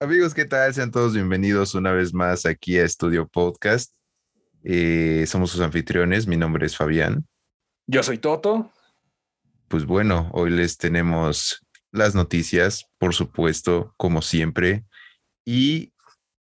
Amigos, 0.00 0.32
¿qué 0.32 0.44
tal? 0.44 0.72
Sean 0.72 0.92
todos 0.92 1.12
bienvenidos 1.12 1.74
una 1.74 1.90
vez 1.90 2.14
más 2.14 2.46
aquí 2.46 2.78
a 2.78 2.84
Estudio 2.84 3.26
Podcast. 3.26 3.94
Eh, 4.62 5.24
somos 5.26 5.50
sus 5.50 5.60
anfitriones, 5.60 6.28
mi 6.28 6.36
nombre 6.36 6.66
es 6.66 6.76
Fabián. 6.76 7.26
Yo 7.88 8.04
soy 8.04 8.18
Toto. 8.18 8.70
Pues 9.66 9.86
bueno, 9.86 10.30
hoy 10.34 10.50
les 10.50 10.78
tenemos 10.78 11.66
las 11.90 12.14
noticias, 12.14 12.88
por 12.98 13.12
supuesto, 13.12 13.92
como 13.96 14.22
siempre. 14.22 14.84
Y 15.44 15.92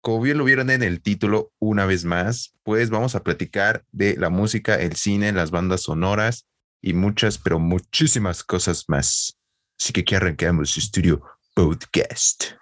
como 0.00 0.22
bien 0.22 0.38
lo 0.38 0.44
vieron 0.44 0.70
en 0.70 0.82
el 0.82 1.02
título, 1.02 1.52
una 1.58 1.84
vez 1.84 2.06
más, 2.06 2.54
pues 2.62 2.88
vamos 2.88 3.14
a 3.16 3.22
platicar 3.22 3.84
de 3.92 4.16
la 4.16 4.30
música, 4.30 4.76
el 4.76 4.96
cine, 4.96 5.30
las 5.30 5.50
bandas 5.50 5.82
sonoras 5.82 6.46
y 6.80 6.94
muchas, 6.94 7.36
pero 7.36 7.58
muchísimas 7.58 8.44
cosas 8.44 8.86
más. 8.88 9.38
Así 9.78 9.92
que 9.92 10.00
aquí 10.00 10.14
arrancamos 10.14 10.74
Estudio 10.78 11.22
Podcast. 11.54 12.61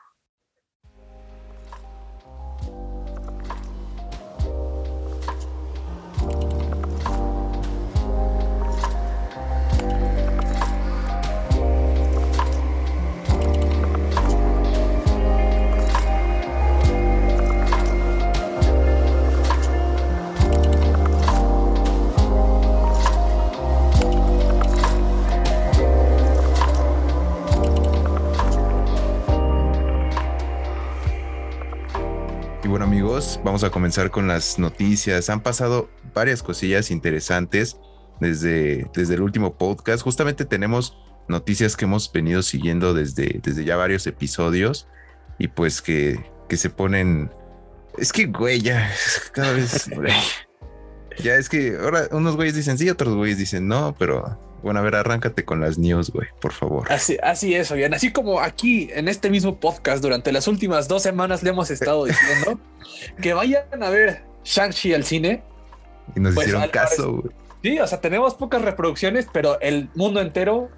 Vamos 33.44 33.64
a 33.64 33.70
comenzar 33.70 34.10
con 34.10 34.28
las 34.28 34.58
noticias. 34.58 35.30
Han 35.30 35.42
pasado 35.42 35.90
varias 36.14 36.42
cosillas 36.42 36.90
interesantes 36.90 37.76
desde, 38.20 38.90
desde 38.94 39.14
el 39.14 39.22
último 39.22 39.56
podcast. 39.56 40.02
Justamente 40.02 40.44
tenemos 40.44 40.96
noticias 41.28 41.76
que 41.76 41.84
hemos 41.84 42.10
venido 42.12 42.42
siguiendo 42.42 42.94
desde, 42.94 43.40
desde 43.42 43.64
ya 43.64 43.76
varios 43.76 44.06
episodios 44.06 44.88
y 45.38 45.48
pues 45.48 45.82
que, 45.82 46.24
que 46.48 46.56
se 46.56 46.70
ponen... 46.70 47.30
Es 47.98 48.12
que, 48.12 48.26
güey, 48.26 48.60
ya 48.60 48.90
cada 49.32 49.52
vez... 49.52 49.90
Ya 51.18 51.34
es 51.34 51.50
que 51.50 51.76
ahora 51.76 52.08
unos 52.12 52.36
güeyes 52.36 52.54
dicen 52.54 52.78
sí, 52.78 52.88
otros 52.88 53.14
güeyes 53.14 53.36
dicen 53.36 53.68
no, 53.68 53.94
pero 53.98 54.49
bueno, 54.62 54.80
a 54.80 54.82
ver, 54.82 54.94
arráncate 54.94 55.44
con 55.44 55.60
las 55.60 55.78
news, 55.78 56.10
güey, 56.10 56.28
por 56.40 56.52
favor. 56.52 56.90
Así, 56.92 57.16
así 57.22 57.54
es, 57.54 57.72
bien. 57.72 57.94
Así 57.94 58.12
como 58.12 58.40
aquí 58.40 58.90
en 58.92 59.08
este 59.08 59.30
mismo 59.30 59.58
podcast 59.58 60.02
durante 60.02 60.32
las 60.32 60.48
últimas 60.48 60.88
dos 60.88 61.02
semanas 61.02 61.42
le 61.42 61.50
hemos 61.50 61.70
estado 61.70 62.04
diciendo 62.04 62.60
que 63.22 63.34
vayan 63.34 63.82
a 63.82 63.90
ver 63.90 64.24
Shang-Chi 64.44 64.94
al 64.94 65.04
cine. 65.04 65.42
Y 66.14 66.20
nos 66.20 66.34
pues, 66.34 66.48
hicieron 66.48 66.68
caso, 66.70 67.12
güey. 67.12 67.34
Sí, 67.62 67.78
o 67.78 67.86
sea, 67.86 68.00
tenemos 68.00 68.34
pocas 68.34 68.62
reproducciones, 68.62 69.26
pero 69.32 69.60
el 69.60 69.90
mundo 69.94 70.20
entero 70.20 70.70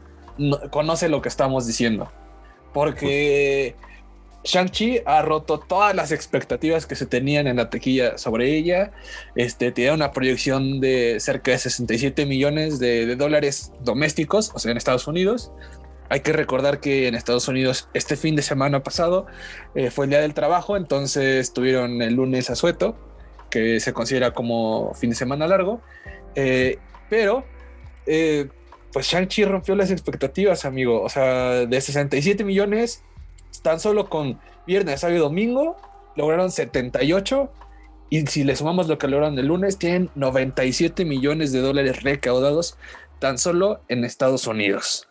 conoce 0.71 1.09
lo 1.09 1.23
que 1.23 1.29
estamos 1.29 1.67
diciendo. 1.67 2.11
Porque 2.73 3.77
Shang-Chi 4.45 5.03
ha 5.07 5.23
roto 5.23 5.61
todas 5.61 5.95
las 5.95 6.11
expectativas 6.11 6.87
que 6.87 6.97
se 6.97 7.07
tenían 7.07 7.47
en 7.47 7.57
la 7.57 7.71
tequilla 7.71 8.19
sobre 8.19 8.57
ella. 8.57 8.93
Este 9.37 9.71
tiene 9.71 9.93
una 9.93 10.13
proyección 10.13 10.81
de 10.81 11.19
cerca 11.21 11.53
de 11.53 11.59
67 11.59 12.27
millones 12.27 12.79
de, 12.79 13.15
dólares 13.17 13.73
domésticos, 13.81 14.51
o 14.55 14.59
sea, 14.59 14.73
en 14.73 14.77
Estados 14.77 15.07
Unidos. 15.07 15.53
Hay 16.09 16.21
que 16.21 16.33
recordar 16.33 16.81
que 16.81 17.09
en 17.09 17.15
Estados 17.15 17.49
Unidos 17.49 17.89
este 17.95 18.17
fin 18.17 18.37
de 18.37 18.43
semana 18.43 18.83
pasado 18.83 19.27
eh, 19.75 19.91
fue 19.91 20.07
el 20.07 20.11
Día 20.11 20.21
del 20.21 20.35
Trabajo, 20.35 20.77
entonces 20.77 21.53
tuvieron 21.53 22.03
el 22.03 22.15
lunes 22.15 22.51
a 22.51 22.57
sueto, 22.57 22.97
que 23.49 23.81
se 23.81 23.93
considera 23.93 24.33
como 24.33 24.93
fin 24.95 25.11
de 25.11 25.17
semana 25.17 25.47
largo. 25.47 25.81
Eh, 26.35 26.79
pero, 27.09 27.45
eh, 28.07 28.49
pues 28.93 29.07
Shang-Chi 29.07 29.45
rompió 29.45 29.75
las 29.77 29.91
expectativas, 29.91 30.65
amigo. 30.65 31.01
O 31.03 31.09
sea, 31.09 31.67
de 31.67 31.81
67 31.81 32.45
millones 32.45 33.05
tan 33.63 33.81
solo 33.81 34.09
con 34.09 34.39
viernes, 34.67 35.01
sábado 35.01 35.19
y 35.19 35.21
domingo 35.21 35.77
lograron 36.17 36.51
78 36.51 37.53
y 38.11 38.27
si 38.27 38.45
le 38.45 38.55
sumamos 38.57 38.89
lo 38.89 38.99
que 38.99 39.09
lograron 39.09 39.39
el 39.39 39.47
lunes, 39.47 39.79
tienen 39.79 40.11
97 40.15 41.05
millones 41.05 41.53
de 41.53 41.61
dólares 41.61 42.03
recaudados 42.03 42.77
tan 43.19 43.39
solo 43.39 43.83
en 43.89 44.05
Estados 44.05 44.47
Unidos. 44.47 45.09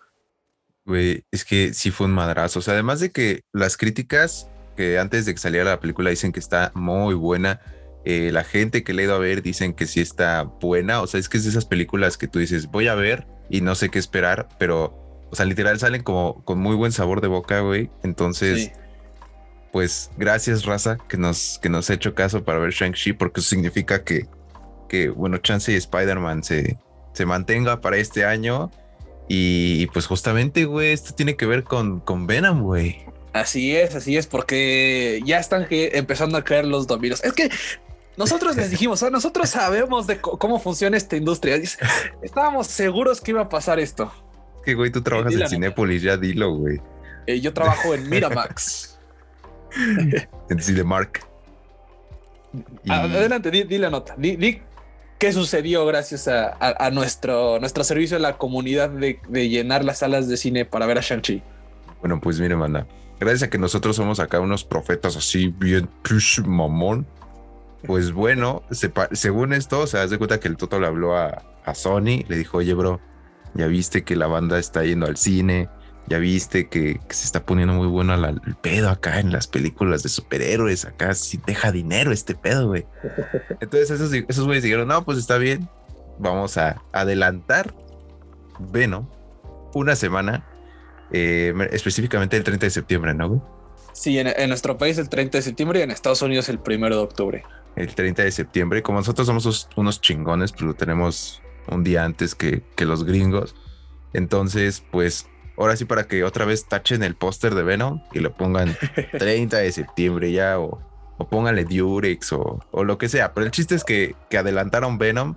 Güey, 0.85 1.23
es 1.31 1.43
que 1.43 1.73
sí 1.73 1.89
fue 1.89 2.07
un 2.07 2.13
madrazo. 2.13 2.59
O 2.59 2.61
sea, 2.61 2.75
además 2.75 2.99
de 2.99 3.11
que 3.11 3.41
las 3.53 3.77
críticas 3.77 4.51
que 4.75 4.99
antes 4.99 5.25
de 5.25 5.33
que 5.33 5.39
saliera 5.39 5.71
la 5.71 5.79
película 5.79 6.09
dicen 6.09 6.31
que 6.31 6.39
está 6.39 6.71
muy 6.75 7.13
buena, 7.13 7.61
eh, 8.03 8.31
la 8.31 8.43
gente 8.43 8.83
que 8.83 8.93
le 8.93 9.03
he 9.03 9.05
ido 9.05 9.15
a 9.15 9.19
ver 9.19 9.41
dicen 9.41 9.73
que 9.73 9.87
sí 9.87 9.99
está 9.99 10.43
buena. 10.43 11.01
O 11.01 11.07
sea, 11.07 11.19
es 11.19 11.29
que 11.29 11.37
es 11.37 11.43
de 11.43 11.51
esas 11.51 11.65
películas 11.65 12.17
que 12.17 12.27
tú 12.27 12.39
dices, 12.39 12.67
voy 12.67 12.87
a 12.87 12.95
ver 12.95 13.27
y 13.49 13.61
no 13.61 13.75
sé 13.75 13.89
qué 13.89 13.99
esperar, 13.99 14.47
pero 14.59 15.00
o 15.31 15.35
sea, 15.35 15.45
literal 15.45 15.79
salen 15.79 16.03
como 16.03 16.43
con 16.43 16.59
muy 16.59 16.75
buen 16.75 16.91
sabor 16.91 17.21
de 17.21 17.27
boca, 17.29 17.61
güey. 17.61 17.89
Entonces, 18.03 18.71
pues 19.71 20.11
gracias, 20.17 20.65
raza, 20.65 20.97
que 21.07 21.17
nos, 21.17 21.57
que 21.61 21.69
nos 21.69 21.89
ha 21.89 21.93
hecho 21.93 22.13
caso 22.13 22.43
para 22.43 22.59
ver 22.59 22.71
Shang-Chi, 22.71 23.13
porque 23.13 23.39
eso 23.39 23.49
significa 23.49 24.03
que, 24.03 24.27
que 24.89 25.09
bueno, 25.09 25.37
Chance 25.37 25.71
y 25.71 25.75
Spider-Man 25.75 26.43
se, 26.43 26.77
se 27.13 27.25
mantenga 27.25 27.79
para 27.79 27.97
este 27.97 28.25
año. 28.25 28.69
Y, 29.29 29.87
pues 29.87 30.07
justamente, 30.07 30.65
güey, 30.65 30.91
esto 30.91 31.13
tiene 31.13 31.37
que 31.37 31.45
ver 31.45 31.63
con, 31.63 32.01
con 32.01 32.27
Venom, 32.27 32.63
güey. 32.63 33.05
Así 33.31 33.73
es, 33.73 33.95
así 33.95 34.17
es, 34.17 34.27
porque 34.27 35.21
ya 35.23 35.39
están 35.39 35.65
empezando 35.69 36.37
a 36.37 36.43
caer 36.43 36.65
los 36.65 36.85
dominios. 36.85 37.23
Es 37.23 37.31
que 37.31 37.49
nosotros 38.17 38.57
les 38.57 38.69
dijimos, 38.69 38.99
o 38.99 39.05
sea, 39.05 39.09
nosotros 39.09 39.49
sabemos 39.49 40.07
de 40.07 40.19
cómo 40.19 40.59
funciona 40.59 40.97
esta 40.97 41.15
industria. 41.15 41.55
Estábamos 42.21 42.67
seguros 42.67 43.21
que 43.21 43.31
iba 43.31 43.43
a 43.43 43.47
pasar 43.47 43.79
esto 43.79 44.11
que, 44.63 44.73
güey, 44.73 44.91
tú 44.91 45.01
trabajas 45.01 45.33
en 45.33 45.47
Cinépolis, 45.47 46.01
ya 46.01 46.17
dilo, 46.17 46.55
güey. 46.55 46.79
Eh, 47.27 47.39
yo 47.39 47.53
trabajo 47.53 47.93
en 47.93 48.09
Miramax. 48.09 48.97
en 50.49 50.59
Cinemark. 50.59 51.25
Adelante, 52.87 53.51
di, 53.51 53.77
la 53.77 53.89
nota. 53.89 54.15
Di, 54.17 54.61
qué 55.17 55.31
sucedió 55.31 55.85
gracias 55.85 56.27
a, 56.27 56.89
nuestro, 56.91 57.59
nuestro 57.59 57.83
servicio 57.83 58.17
a 58.17 58.19
la 58.19 58.37
comunidad 58.37 58.89
de, 58.89 59.19
llenar 59.49 59.85
las 59.85 59.99
salas 59.99 60.27
de 60.27 60.37
cine 60.37 60.65
para 60.65 60.85
ver 60.85 60.97
a 60.97 61.01
Shang-Chi. 61.01 61.41
Bueno, 62.01 62.19
pues 62.19 62.39
mire, 62.39 62.55
manda. 62.55 62.87
Gracias 63.19 63.43
a 63.43 63.49
que 63.49 63.59
nosotros 63.59 63.95
somos 63.95 64.19
acá 64.19 64.39
unos 64.39 64.63
profetas 64.63 65.15
así 65.15 65.47
bien 65.47 65.89
mamón. 66.45 67.05
Pues 67.85 68.11
bueno, 68.11 68.63
según 69.11 69.53
esto, 69.53 69.87
se 69.87 69.97
das 69.97 70.09
de 70.09 70.17
cuenta 70.17 70.39
que 70.39 70.47
el 70.47 70.57
Toto 70.57 70.79
le 70.79 70.87
habló 70.87 71.17
a, 71.17 71.43
a 71.65 71.73
Sony, 71.73 72.25
le 72.27 72.37
dijo, 72.37 72.57
oye, 72.57 72.73
bro, 72.73 72.99
ya 73.53 73.67
viste 73.67 74.03
que 74.03 74.15
la 74.15 74.27
banda 74.27 74.59
está 74.59 74.83
yendo 74.83 75.05
al 75.05 75.17
cine, 75.17 75.69
ya 76.07 76.17
viste 76.17 76.67
que, 76.67 76.99
se 77.09 77.25
está 77.25 77.45
poniendo 77.45 77.73
muy 77.73 77.87
bueno 77.87 78.13
el 78.13 78.55
pedo 78.55 78.89
acá 78.89 79.19
en 79.19 79.31
las 79.31 79.47
películas 79.47 80.03
de 80.03 80.09
superhéroes, 80.09 80.85
acá 80.85 81.13
sí 81.15 81.39
deja 81.45 81.71
dinero 81.71 82.11
este 82.11 82.35
pedo, 82.35 82.67
güey. 82.67 82.85
Entonces 83.61 83.91
esos, 83.91 84.13
esos 84.13 84.45
güeyes 84.45 84.63
dijeron, 84.63 84.87
no, 84.87 85.03
pues 85.03 85.17
está 85.17 85.37
bien, 85.37 85.69
vamos 86.19 86.57
a 86.57 86.81
adelantar 86.91 87.73
Venom 88.59 89.07
una 89.73 89.95
semana, 89.95 90.45
eh, 91.11 91.53
específicamente 91.71 92.37
el 92.37 92.43
30 92.43 92.65
de 92.65 92.69
septiembre, 92.69 93.13
¿no, 93.13 93.29
güey? 93.29 93.41
Sí, 93.93 94.17
en, 94.19 94.27
en, 94.27 94.49
nuestro 94.49 94.77
país 94.77 94.97
el 94.97 95.09
30 95.09 95.37
de 95.37 95.41
septiembre 95.41 95.79
y 95.79 95.83
en 95.83 95.91
Estados 95.91 96.21
Unidos 96.21 96.47
el 96.49 96.59
1 96.65 96.89
de 96.89 96.95
octubre. 96.95 97.43
El 97.75 97.93
30 97.93 98.23
de 98.23 98.31
septiembre, 98.31 98.81
como 98.81 98.99
nosotros 98.99 99.27
somos 99.27 99.69
unos 99.75 100.01
chingones, 100.01 100.51
pues 100.51 100.63
lo 100.63 100.73
tenemos 100.73 101.41
un 101.67 101.83
día 101.83 102.03
antes 102.03 102.35
que, 102.35 102.63
los 102.77 103.03
gringos. 103.03 103.55
Entonces, 104.13 104.83
pues 104.91 105.27
ahora 105.57 105.75
sí 105.75 105.85
para 105.85 106.07
que 106.07 106.23
otra 106.23 106.45
vez 106.45 106.65
tachen 106.67 107.03
el 107.03 107.15
póster 107.15 107.53
de 107.55 107.63
Venom 107.63 108.01
y 108.13 108.19
lo 108.19 108.35
pongan 108.35 108.75
30 109.17 109.57
de 109.57 109.71
septiembre 109.71 110.31
ya 110.31 110.59
o, 110.59 110.81
o 111.17 111.29
pónganle 111.29 111.65
Durex 111.65 112.33
o, 112.33 112.59
o, 112.71 112.83
lo 112.83 112.97
que 112.97 113.09
sea. 113.09 113.33
Pero 113.33 113.45
el 113.45 113.51
chiste 113.51 113.75
es 113.75 113.83
que, 113.83 114.15
que 114.29 114.37
adelantaron 114.37 114.97
Venom 114.97 115.35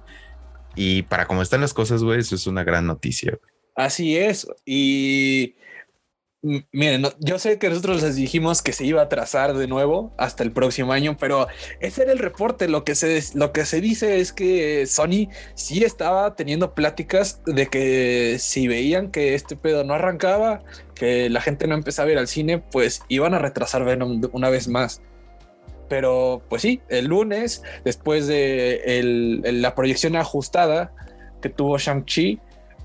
y 0.75 1.03
para 1.03 1.27
cómo 1.27 1.43
están 1.43 1.61
las 1.61 1.75
cosas, 1.75 2.03
güey, 2.03 2.21
eso 2.21 2.35
es 2.35 2.47
una 2.47 2.65
gran 2.65 2.87
noticia. 2.87 3.39
Así 3.77 4.17
es. 4.17 4.47
Y 4.65 5.55
Miren, 6.73 7.07
yo 7.21 7.39
sé 7.39 7.59
que 7.59 7.71
nosotros 7.71 8.03
les 8.03 8.17
dijimos 8.17 8.61
que 8.61 8.75
se 8.75 8.85
iba 8.85 9.01
a 9.01 9.09
trazar 9.09 9.55
de 9.55 9.67
nuevo 9.67 10.13
hasta 10.19 10.43
el 10.43 10.53
próximo 10.53 10.93
año, 10.93 11.17
pero 11.19 11.47
ese 11.81 12.03
era 12.03 12.13
el 12.13 12.19
reporte. 12.19 12.69
Lo 12.69 12.85
que 12.85 12.95
se, 12.95 13.19
lo 13.33 13.51
que 13.53 13.65
se 13.65 13.81
dice 13.81 14.21
es 14.21 14.35
que 14.35 14.85
Sony 14.87 15.31
sí 15.55 15.85
estaba 15.85 16.37
teniendo 16.37 16.75
pláticas 16.75 17.41
de 17.47 17.69
que 17.69 18.37
si 18.39 18.69
veían 18.69 19.11
que 19.11 19.35
este 19.35 19.57
pedo 19.57 19.85
no 19.85 19.95
arrancaba, 19.95 20.63
que 20.95 21.31
la 21.31 21.41
gente 21.41 21.67
no 21.67 21.77
empezaba 21.77 22.11
a 22.11 22.13
ir 22.13 22.19
al 22.19 22.29
cine, 22.29 22.59
pues 22.59 23.01
iban 23.09 23.33
a 23.33 23.39
retrasar 23.39 23.87
Venom 23.87 24.21
una 24.33 24.51
vez 24.51 24.69
más. 24.69 25.01
Pero 25.89 26.43
pues 26.51 26.61
sí, 26.61 26.83
el 26.91 27.07
lunes, 27.07 27.63
después 27.87 28.27
de 28.27 29.41
la 29.51 29.75
proyección 29.75 30.15
ajustada 30.15 30.93
que 31.41 31.49
tuvo 31.49 31.79
Shang-Chi, 31.79 32.39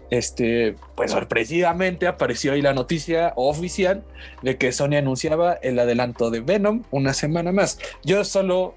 este, 0.10 0.76
pues 0.96 1.12
sorpresivamente 1.12 2.08
apareció 2.08 2.54
ahí 2.54 2.62
la 2.62 2.74
noticia 2.74 3.34
oficial 3.36 4.04
de 4.42 4.58
que 4.58 4.72
Sony 4.72 4.96
anunciaba 4.98 5.54
el 5.54 5.78
adelanto 5.80 6.32
de 6.32 6.40
Venom 6.42 6.84
una 6.92 7.14
semana 7.14 7.52
más. 7.52 7.80
Yo 8.04 8.24
solo 8.24 8.76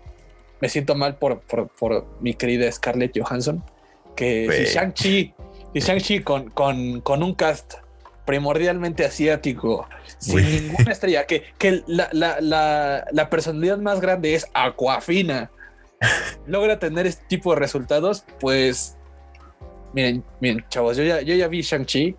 me 0.61 0.69
siento 0.69 0.95
mal 0.95 1.17
por, 1.17 1.41
por, 1.41 1.69
por 1.69 2.07
mi 2.21 2.35
querida 2.35 2.71
Scarlett 2.71 3.19
Johansson, 3.19 3.65
que 4.15 4.67
si 4.67 4.75
Shang-Chi, 4.75 5.35
si 5.75 5.81
Shang-Chi 5.81 6.21
con, 6.21 6.51
con, 6.51 7.01
con 7.01 7.23
un 7.23 7.35
cast 7.35 7.75
primordialmente 8.25 9.05
asiático, 9.05 9.89
sin 10.19 10.69
ninguna 10.69 10.93
estrella, 10.93 11.27
que, 11.27 11.45
que 11.59 11.83
la, 11.87 12.09
la, 12.13 12.41
la, 12.41 13.07
la 13.11 13.31
personalidad 13.31 13.79
más 13.79 14.01
grande 14.01 14.35
es 14.35 14.47
Aquafina, 14.55 15.51
logra 16.47 16.79
tener 16.79 17.07
este 17.07 17.25
tipo 17.27 17.55
de 17.55 17.59
resultados, 17.59 18.25
pues 18.39 18.97
miren, 19.93 20.25
miren, 20.41 20.65
chavos, 20.69 20.97
yo 20.97 21.05
ya, 21.05 21.21
yo 21.21 21.35
ya 21.35 21.49
vi 21.49 21.63
Shang-Chi. 21.63 22.17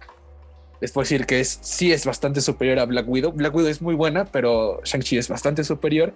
Les 0.82 0.92
puedo 0.92 1.04
decir 1.04 1.26
que 1.26 1.40
es, 1.40 1.60
sí 1.62 1.94
es 1.94 2.06
bastante 2.06 2.42
superior 2.42 2.80
a 2.80 2.86
Black 2.86 3.08
Widow. 3.08 3.32
Black 3.32 3.56
Widow 3.56 3.70
es 3.70 3.82
muy 3.82 3.96
buena, 3.96 4.26
pero 4.26 4.82
Shang-Chi 4.84 5.18
es 5.18 5.30
bastante 5.30 5.64
superior. 5.64 6.14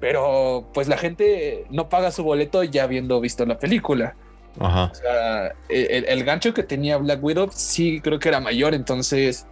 Pero 0.00 0.70
pues 0.72 0.88
la 0.88 0.96
gente 0.96 1.66
no 1.70 1.90
paga 1.90 2.10
su 2.10 2.24
boleto 2.24 2.64
ya 2.64 2.84
habiendo 2.84 3.20
visto 3.20 3.44
la 3.44 3.58
película. 3.58 4.16
Ajá. 4.58 4.84
O 4.84 4.94
sea, 4.94 5.52
el, 5.68 6.04
el 6.06 6.24
gancho 6.24 6.54
que 6.54 6.62
tenía 6.62 6.96
Black 6.96 7.22
Widow 7.22 7.50
sí 7.52 8.00
creo 8.00 8.18
que 8.18 8.30
era 8.30 8.40
mayor, 8.40 8.74
entonces 8.74 9.46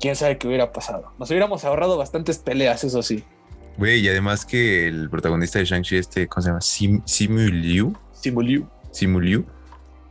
quién 0.00 0.16
sabe 0.16 0.38
qué 0.38 0.48
hubiera 0.48 0.72
pasado. 0.72 1.12
Nos 1.18 1.30
hubiéramos 1.30 1.64
ahorrado 1.64 1.96
bastantes 1.96 2.38
peleas, 2.38 2.84
eso 2.84 3.02
sí. 3.02 3.24
Güey, 3.76 4.00
y 4.00 4.08
además 4.08 4.44
que 4.44 4.88
el 4.88 5.08
protagonista 5.08 5.58
de 5.58 5.64
Shang-Chi, 5.64 5.96
este, 5.96 6.26
¿cómo 6.26 6.42
se 6.42 6.48
llama? 6.50 6.60
Sim, 6.60 7.02
Simu 7.06 7.48
Liu. 7.48 7.96
Simuliu. 8.12 8.68
Simu 8.90 9.20
Liu. 9.20 9.46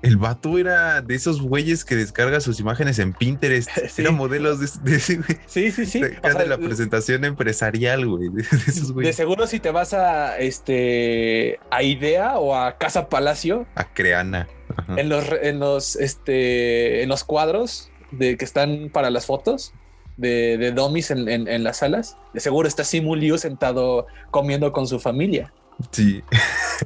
El 0.01 0.16
vato 0.18 0.57
era 0.57 1.01
de 1.01 1.13
esos 1.16 1.42
güeyes 1.42 1.84
que 1.84 1.96
descarga 1.96 2.40
sus 2.40 2.60
imágenes 2.60 3.00
en 3.00 3.13
Pinterest. 3.13 3.69
Sí. 3.90 4.01
Era 4.01 4.12
modelos 4.12 4.60
de, 4.60 4.90
de 4.90 4.98
ese 4.98 5.16
güey. 5.18 5.38
Sí, 5.46 5.72
sí, 5.72 5.86
sí. 5.86 6.00
de, 6.01 6.18
O 6.24 6.31
sea, 6.31 6.34
de 6.36 6.48
la 6.48 6.57
presentación 6.57 7.25
empresarial, 7.25 8.06
güey. 8.07 8.30
De, 8.30 9.12
seguro 9.13 9.46
si 9.48 9.60
te 9.60 9.72
vas 9.72 9.94
a 9.94 10.38
este 10.40 11.60
a 11.69 11.84
Idea 11.84 12.38
o 12.38 12.56
a 12.56 12.78
Casa 12.78 13.10
Palacio, 13.10 13.66
A 13.75 13.94
Creana. 13.94 14.48
Ajá. 14.78 14.96
en 15.00 15.10
los 15.10 15.25
en 15.42 15.60
los 15.60 15.96
este 15.96 17.01
en 17.04 17.10
los 17.10 17.24
cuadros 17.24 17.90
de 18.12 18.38
que 18.38 18.46
están 18.46 18.90
para 18.94 19.10
las 19.10 19.25
fotos 19.25 19.74
de, 20.18 20.57
de 20.57 20.72
dummies 20.72 21.12
en, 21.12 21.28
en- 21.28 21.48
en 21.48 21.63
las 21.63 21.78
salas, 21.78 22.18
de 22.34 22.40
seguro 22.40 22.68
está 22.68 22.84
Simuliu 22.84 23.38
sentado 23.38 24.06
comiendo 24.31 24.72
con 24.72 24.86
su 24.88 25.00
familia. 25.00 25.54
Sí. 25.92 26.24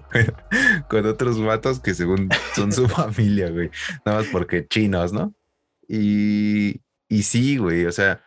Con 0.90 1.06
otros 1.06 1.44
vatos 1.44 1.80
que 1.80 1.94
según 1.94 2.30
son 2.56 2.72
su 2.72 2.88
familia, 2.90 3.50
güey. 3.50 3.70
Nada 4.06 4.20
más 4.20 4.28
porque 4.32 4.68
chinos, 4.68 5.14
¿no? 5.14 5.34
Y, 5.88 6.82
y 7.08 7.24
sí, 7.24 7.58
güey. 7.58 7.86
O 7.86 7.92
sea, 7.92 8.24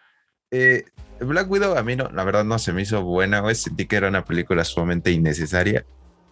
eh, 0.51 0.85
Black 1.21 1.51
Widow 1.51 1.77
a 1.77 1.83
mí 1.83 1.97
no, 1.97 2.09
la 2.11 2.25
verdad 2.25 2.45
no 2.45 2.59
se 2.59 2.73
me 2.73 2.83
hizo 2.83 3.03
buena, 3.03 3.41
güey. 3.41 3.55
Sentí 3.55 3.87
que 3.87 3.97
era 3.97 4.09
una 4.09 4.25
película 4.25 4.65
sumamente 4.65 5.11
innecesaria. 5.11 5.85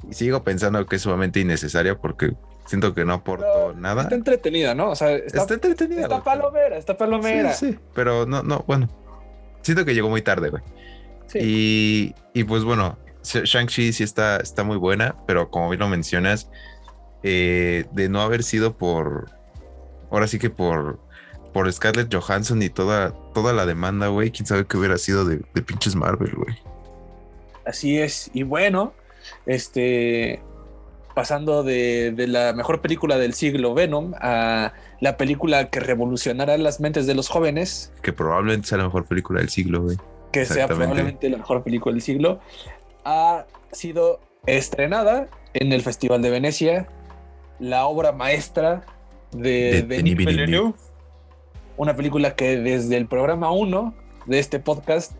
Y 0.08 0.14
sigo 0.14 0.44
pensando 0.44 0.84
que 0.86 0.96
es 0.96 1.02
sumamente 1.02 1.40
innecesaria 1.40 1.98
porque 1.98 2.34
siento 2.66 2.94
que 2.94 3.04
no 3.04 3.14
aportó 3.14 3.72
nada. 3.74 4.02
Está 4.02 4.14
entretenida, 4.14 4.74
¿no? 4.74 4.90
O 4.90 4.96
sea, 4.96 5.12
está, 5.12 5.42
Está 5.42 5.54
entretenida. 5.54 6.02
está 6.02 6.20
güey, 6.20 6.24
palomera, 6.24 6.76
está 6.76 6.96
palomera. 6.96 7.52
Sí, 7.54 7.72
sí, 7.72 7.78
pero 7.94 8.26
no, 8.26 8.42
no, 8.42 8.64
bueno. 8.66 8.88
Siento 9.62 9.86
que 9.86 9.94
llegó 9.94 10.10
muy 10.10 10.20
tarde, 10.20 10.50
güey. 10.50 10.62
Sí. 11.26 11.38
Y, 11.40 12.14
y 12.38 12.44
pues 12.44 12.64
bueno, 12.64 12.98
Shang-Chi 13.24 13.92
sí 13.92 14.04
está, 14.04 14.36
está 14.36 14.62
muy 14.64 14.76
buena, 14.76 15.16
pero 15.26 15.50
como 15.50 15.68
bien 15.70 15.80
lo 15.80 15.88
mencionas, 15.88 16.48
eh, 17.22 17.86
de 17.92 18.08
no 18.08 18.20
haber 18.20 18.42
sido 18.42 18.76
por, 18.76 19.30
ahora 20.10 20.26
sí 20.26 20.38
que 20.38 20.50
por, 20.50 21.00
por 21.52 21.72
Scarlett 21.72 22.14
Johansson 22.14 22.62
y 22.62 22.68
toda, 22.68 23.12
toda 23.32 23.52
la 23.52 23.66
demanda, 23.66 24.08
güey, 24.08 24.30
quién 24.30 24.46
sabe 24.46 24.66
qué 24.66 24.76
hubiera 24.76 24.98
sido 24.98 25.24
de, 25.24 25.40
de 25.54 25.62
pinches 25.62 25.94
Marvel, 25.94 26.34
güey. 26.34 26.56
Así 27.66 27.98
es. 27.98 28.30
Y 28.34 28.42
bueno, 28.42 28.92
este 29.46 30.42
pasando 31.14 31.62
de, 31.62 32.12
de 32.14 32.26
la 32.26 32.52
mejor 32.52 32.80
película 32.80 33.16
del 33.16 33.34
siglo 33.34 33.72
Venom 33.72 34.14
a 34.20 34.72
la 35.00 35.16
película 35.16 35.70
que 35.70 35.78
revolucionará 35.80 36.58
las 36.58 36.80
mentes 36.80 37.06
de 37.06 37.14
los 37.14 37.28
jóvenes, 37.28 37.92
Que 38.02 38.12
probablemente 38.12 38.68
sea 38.68 38.78
la 38.78 38.84
mejor 38.84 39.06
película 39.06 39.40
del 39.40 39.48
siglo, 39.48 39.82
güey. 39.82 39.96
que 40.32 40.44
sea 40.44 40.66
probablemente 40.66 41.30
la 41.30 41.38
mejor 41.38 41.62
película 41.62 41.94
del 41.94 42.02
siglo, 42.02 42.40
ha 43.04 43.46
sido 43.72 44.20
estrenada 44.46 45.28
en 45.54 45.72
el 45.72 45.82
Festival 45.82 46.22
de 46.22 46.30
Venecia, 46.30 46.88
la 47.58 47.86
obra 47.86 48.12
maestra 48.12 48.82
de, 49.32 49.82
De 49.82 49.82
Denis 49.82 50.16
Villeneuve. 50.16 50.74
Una 51.76 51.94
película 51.96 52.34
que 52.34 52.56
desde 52.58 52.96
el 52.96 53.06
programa 53.06 53.50
1 53.50 53.94
de 54.26 54.38
este 54.38 54.58
podcast 54.60 55.12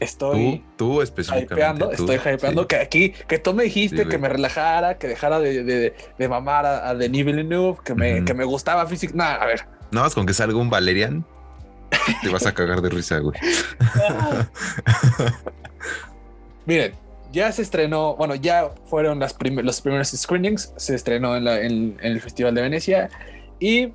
estoy 0.00 0.62
Tú, 0.76 0.92
tú 0.94 1.02
específicamente. 1.02 1.54
hypeando, 1.54 1.88
tú, 1.90 2.12
estoy 2.12 2.34
hypeando 2.34 2.62
sí. 2.62 2.68
que 2.68 2.76
aquí, 2.76 3.10
que 3.26 3.38
tú 3.38 3.54
me 3.54 3.64
dijiste 3.64 4.04
Sí, 4.04 4.08
que 4.08 4.18
me 4.18 4.28
relajara, 4.28 4.98
que 4.98 5.08
dejara 5.08 5.40
de, 5.40 5.64
de, 5.64 5.94
de 6.18 6.28
mamar 6.28 6.66
a, 6.66 6.88
a 6.88 6.94
Denis 6.94 7.24
Villeneuve, 7.24 7.78
que 7.84 7.94
me, 7.94 8.24
que 8.24 8.34
me 8.34 8.44
gustaba 8.44 8.86
físico. 8.86 9.12
Nah, 9.16 9.34
a 9.34 9.46
ver. 9.46 9.66
Nada 9.90 10.06
más 10.06 10.14
con 10.14 10.26
que 10.26 10.34
salga 10.34 10.56
un 10.58 10.68
Valerian, 10.70 11.24
te 12.22 12.28
vas 12.28 12.46
a 12.46 12.52
cagar 12.54 12.80
de 12.82 12.90
risa, 12.90 13.18
güey. 13.18 13.38
Miren, 16.68 16.92
ya 17.32 17.50
se 17.50 17.62
estrenó, 17.62 18.14
bueno, 18.16 18.34
ya 18.34 18.70
fueron 18.90 19.18
las 19.18 19.32
prim- 19.32 19.60
los 19.60 19.80
primeros 19.80 20.08
screenings, 20.10 20.74
se 20.76 20.94
estrenó 20.94 21.34
en, 21.34 21.44
la- 21.44 21.62
en- 21.62 21.96
en 22.00 22.12
el 22.12 22.20
Festival 22.20 22.54
de 22.54 22.60
Venecia 22.60 23.08
y 23.58 23.86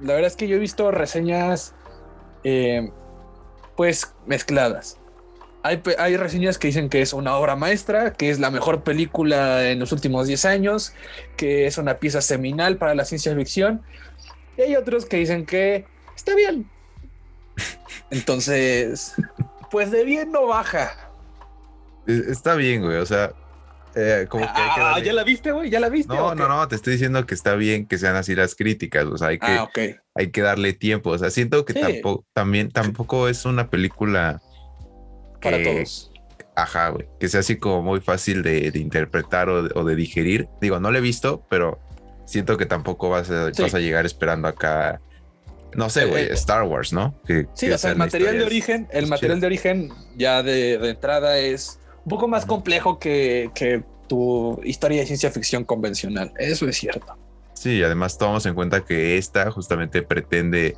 la 0.00 0.14
verdad 0.14 0.28
es 0.28 0.34
que 0.36 0.48
yo 0.48 0.56
he 0.56 0.58
visto 0.58 0.90
reseñas 0.90 1.74
eh, 2.42 2.90
pues 3.76 4.14
mezcladas. 4.24 4.98
Hay, 5.62 5.82
hay 5.98 6.16
reseñas 6.16 6.56
que 6.58 6.68
dicen 6.68 6.88
que 6.88 7.02
es 7.02 7.12
una 7.12 7.36
obra 7.36 7.54
maestra, 7.54 8.14
que 8.14 8.30
es 8.30 8.38
la 8.38 8.50
mejor 8.50 8.82
película 8.82 9.70
en 9.70 9.78
los 9.78 9.92
últimos 9.92 10.26
10 10.26 10.46
años, 10.46 10.94
que 11.36 11.66
es 11.66 11.76
una 11.76 11.98
pieza 11.98 12.22
seminal 12.22 12.78
para 12.78 12.94
la 12.94 13.04
ciencia 13.04 13.34
ficción. 13.34 13.82
Y 14.56 14.62
hay 14.62 14.76
otros 14.76 15.04
que 15.06 15.18
dicen 15.18 15.44
que 15.44 15.84
está 16.16 16.34
bien. 16.34 16.68
Entonces, 18.10 19.14
pues 19.70 19.90
de 19.90 20.04
bien 20.04 20.32
no 20.32 20.46
baja. 20.46 21.03
Está 22.06 22.54
bien, 22.54 22.82
güey. 22.82 22.96
O 22.98 23.06
sea, 23.06 23.32
eh, 23.94 24.26
como 24.28 24.44
que 24.44 24.50
hay 24.60 24.74
que 24.74 24.80
Ah, 24.80 24.90
darle- 24.92 25.04
¿Ya 25.06 25.12
la 25.12 25.24
viste, 25.24 25.52
güey? 25.52 25.70
¿Ya 25.70 25.80
la 25.80 25.88
viste? 25.88 26.14
No, 26.14 26.34
no, 26.34 26.48
no, 26.48 26.66
te 26.68 26.74
estoy 26.76 26.94
diciendo 26.94 27.24
que 27.26 27.34
está 27.34 27.54
bien 27.54 27.86
que 27.86 27.96
sean 27.98 28.16
así 28.16 28.34
las 28.34 28.54
críticas. 28.54 29.04
O 29.06 29.16
sea, 29.16 29.28
hay 29.28 29.38
que, 29.38 29.46
Ah, 29.46 29.68
hay 30.14 30.30
que 30.30 30.42
darle 30.42 30.72
tiempo. 30.72 31.10
O 31.10 31.18
sea, 31.18 31.30
siento 31.30 31.64
que 31.64 31.72
Sí. 31.74 31.80
tampoco, 31.80 32.24
también 32.34 32.70
tampoco 32.70 33.28
es 33.28 33.44
una 33.44 33.70
película 33.70 34.40
Para 35.40 35.62
todos. 35.62 36.10
Ajá, 36.56 36.88
güey. 36.90 37.06
Que 37.20 37.28
sea 37.28 37.40
así 37.40 37.56
como 37.56 37.82
muy 37.82 38.00
fácil 38.00 38.42
de, 38.42 38.70
de 38.70 38.78
interpretar 38.78 39.48
o 39.50 39.64
de, 39.64 39.70
o 39.78 39.84
de 39.84 39.94
digerir. 39.94 40.48
Digo, 40.60 40.80
no 40.80 40.90
lo 40.90 40.98
he 40.98 41.00
visto, 41.02 41.44
pero 41.50 41.78
siento 42.26 42.56
que 42.56 42.64
tampoco 42.64 43.10
vas 43.10 43.28
a, 43.30 43.52
Sí. 43.52 43.60
vas 43.62 43.74
a 43.74 43.78
llegar 43.80 44.06
esperando 44.06 44.48
acá. 44.48 45.00
No 45.74 45.90
sé, 45.90 46.04
Eh, 46.04 46.06
güey, 46.06 46.24
eh, 46.24 46.32
Star 46.32 46.62
Wars, 46.62 46.92
¿no? 46.92 47.20
Que, 47.26 47.46
Sí, 47.54 47.66
que 47.66 47.74
o 47.74 47.78
sea, 47.78 47.90
el 47.90 47.98
la 47.98 48.04
material 48.06 48.38
de 48.38 48.44
origen, 48.44 48.88
el 48.92 49.06
material 49.08 49.40
de 49.40 49.46
origen 49.48 49.90
ya 50.16 50.42
de, 50.42 50.78
de 50.78 50.90
entrada 50.90 51.36
es 51.38 51.78
un 52.04 52.10
poco 52.10 52.28
más 52.28 52.46
complejo 52.46 52.98
que, 52.98 53.50
tu 54.06 54.60
historia 54.64 55.00
de 55.00 55.06
ciencia 55.06 55.30
ficción 55.30 55.64
convencional. 55.64 56.32
Eso 56.38 56.68
es 56.68 56.76
cierto. 56.76 57.16
Sí, 57.54 57.82
además 57.82 58.18
tomamos 58.18 58.44
en 58.46 58.54
cuenta 58.54 58.84
que 58.84 59.16
esta 59.16 59.50
justamente 59.50 60.02
pretende 60.02 60.76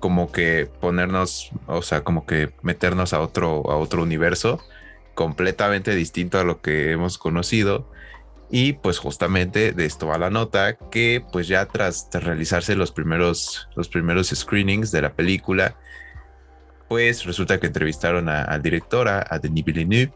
como 0.00 0.32
que 0.32 0.68
ponernos, 0.80 1.50
o 1.66 1.82
sea, 1.82 2.02
como 2.02 2.24
que 2.26 2.50
meternos 2.62 3.12
a 3.12 3.20
otro, 3.20 3.70
a 3.70 3.76
otro 3.76 4.02
universo 4.02 4.60
completamente 5.14 5.94
distinto 5.94 6.38
a 6.40 6.44
lo 6.44 6.60
que 6.62 6.92
hemos 6.92 7.18
conocido. 7.18 7.86
Y 8.50 8.74
pues 8.74 8.98
justamente 8.98 9.72
de 9.72 9.84
esto 9.86 10.06
va 10.06 10.18
la 10.18 10.30
nota 10.30 10.76
que 10.76 11.24
pues 11.32 11.48
ya 11.48 11.66
tras 11.66 12.08
realizarse 12.12 12.74
los 12.76 12.92
primeros, 12.92 13.68
los 13.76 13.88
primeros 13.88 14.28
screenings 14.28 14.90
de 14.90 15.02
la 15.02 15.12
película, 15.12 15.76
pues 16.88 17.24
resulta 17.24 17.58
que 17.60 17.68
entrevistaron 17.68 18.28
a- 18.28 18.42
a, 18.42 18.54
a 18.54 19.38
Denis 19.38 19.64
Villeneuve, 19.64 20.12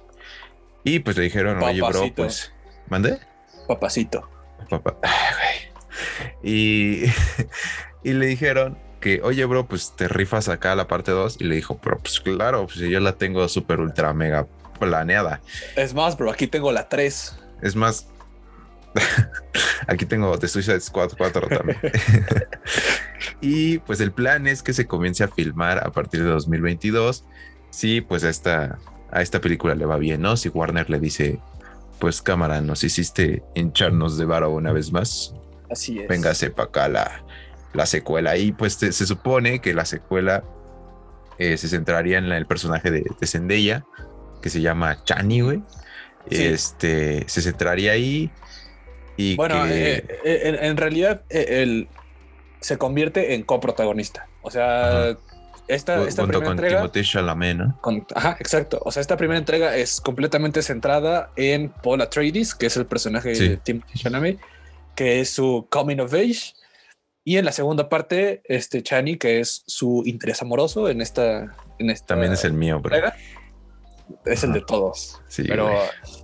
y 0.86 1.00
pues 1.00 1.16
le 1.16 1.24
dijeron, 1.24 1.60
oye, 1.60 1.82
bro, 1.82 2.14
pues, 2.14 2.52
¿mandé? 2.88 3.18
Papacito. 3.66 4.30
papá. 4.70 4.96
Y, 6.42 7.04
y 8.04 8.12
le 8.12 8.26
dijeron 8.26 8.78
que, 9.00 9.20
oye, 9.22 9.44
bro, 9.46 9.66
pues 9.66 9.96
te 9.96 10.06
rifas 10.06 10.48
acá 10.48 10.76
la 10.76 10.86
parte 10.86 11.10
2. 11.10 11.38
Y 11.40 11.44
le 11.44 11.56
dijo, 11.56 11.78
pero 11.78 11.98
pues 11.98 12.20
claro, 12.20 12.66
pues 12.66 12.78
yo 12.78 13.00
la 13.00 13.14
tengo 13.14 13.48
súper 13.48 13.80
ultra 13.80 14.12
mega 14.12 14.46
planeada. 14.78 15.40
Es 15.74 15.92
más, 15.92 16.16
bro, 16.16 16.30
aquí 16.30 16.46
tengo 16.46 16.70
la 16.70 16.88
3. 16.88 17.36
Es 17.62 17.74
más, 17.74 18.06
aquí 19.88 20.06
tengo 20.06 20.38
The 20.38 20.46
Suicide 20.46 20.80
Squad 20.80 21.14
4 21.18 21.48
también. 21.48 21.80
y 23.40 23.78
pues 23.78 23.98
el 24.00 24.12
plan 24.12 24.46
es 24.46 24.62
que 24.62 24.72
se 24.72 24.86
comience 24.86 25.24
a 25.24 25.28
filmar 25.28 25.84
a 25.84 25.90
partir 25.90 26.22
de 26.22 26.30
2022. 26.30 27.24
Sí, 27.70 28.02
pues 28.02 28.22
esta, 28.22 28.78
a 29.16 29.22
esta 29.22 29.40
película 29.40 29.74
le 29.74 29.86
va 29.86 29.96
bien, 29.96 30.20
¿no? 30.20 30.36
Si 30.36 30.50
Warner 30.50 30.90
le 30.90 31.00
dice, 31.00 31.38
pues 31.98 32.20
cámara, 32.20 32.60
nos 32.60 32.84
hiciste 32.84 33.42
hincharnos 33.54 34.18
de 34.18 34.26
varo 34.26 34.50
una 34.50 34.72
vez 34.72 34.92
más. 34.92 35.34
Así 35.70 35.98
es. 35.98 36.06
Véngase 36.06 36.50
para 36.50 36.68
acá 36.68 36.88
la, 36.88 37.24
la 37.72 37.86
secuela. 37.86 38.36
Y 38.36 38.52
pues 38.52 38.74
se 38.74 38.92
supone 38.92 39.60
que 39.60 39.72
la 39.72 39.86
secuela 39.86 40.44
eh, 41.38 41.56
se 41.56 41.68
centraría 41.68 42.18
en 42.18 42.30
el 42.30 42.44
personaje 42.44 42.90
de, 42.90 43.04
Zendaya, 43.26 43.86
que 44.42 44.50
se 44.50 44.60
llama 44.60 45.02
Chani, 45.04 45.40
güey. 45.40 45.62
Este 46.28 47.24
se 47.26 47.40
centraría 47.40 47.92
ahí. 47.92 48.30
Y 49.16 49.34
bueno, 49.36 49.66
eh, 49.66 50.04
eh, 50.24 50.58
en, 50.60 50.76
realidad 50.76 51.22
él 51.30 51.88
se 52.60 52.76
convierte 52.76 53.34
en 53.34 53.44
coprotagonista. 53.44 54.28
O 54.42 54.50
sea, 54.50 55.16
esta, 55.68 56.04
primera 56.26 56.50
entrega. 56.50 56.90
ajá, 58.14 58.36
exacto. 58.38 58.80
O 58.84 58.92
sea, 58.92 59.00
esta 59.00 59.16
primera 59.16 59.38
entrega 59.38 59.76
es 59.76 60.00
completamente 60.00 60.62
centrada 60.62 61.30
en 61.36 61.70
Paul 61.70 62.00
Atreides, 62.00 62.54
que 62.54 62.66
es 62.66 62.76
el 62.76 62.86
personaje 62.86 63.30
de 63.30 63.56
Timothy 63.56 63.98
Chalamet, 63.98 64.38
que 64.94 65.20
es 65.20 65.30
su 65.30 65.66
coming 65.70 65.98
of 65.98 66.12
age. 66.14 66.54
Y 67.24 67.38
en 67.38 67.44
la 67.44 67.52
segunda 67.52 67.88
parte, 67.88 68.42
este 68.44 68.82
Chani, 68.82 69.16
que 69.16 69.40
es 69.40 69.64
su 69.66 70.02
interés 70.06 70.40
amoroso 70.42 70.88
en 70.88 71.00
esta. 71.00 71.56
En 71.78 71.90
esta 71.90 72.06
También 72.06 72.32
es 72.32 72.44
el 72.44 72.52
mío, 72.52 72.80
bro. 72.80 72.96
Es 74.24 74.44
el 74.44 74.52
de 74.52 74.60
todos. 74.60 75.20
Sí, 75.26 75.42
pero, 75.48 75.68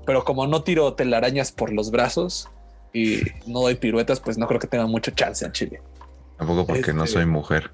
pero 0.06 0.24
como 0.24 0.46
no 0.46 0.62
tiro 0.62 0.94
telarañas 0.94 1.50
por 1.50 1.72
los 1.72 1.90
brazos 1.90 2.48
y 2.92 3.22
no 3.46 3.60
doy 3.62 3.74
piruetas, 3.74 4.20
pues 4.20 4.38
no 4.38 4.46
creo 4.46 4.60
que 4.60 4.68
tenga 4.68 4.86
mucha 4.86 5.12
chance 5.12 5.44
en 5.44 5.50
Chile. 5.50 5.82
Tampoco 6.38 6.64
porque 6.64 6.92
no 6.92 7.04
este, 7.04 7.14
soy 7.14 7.26
mujer 7.26 7.72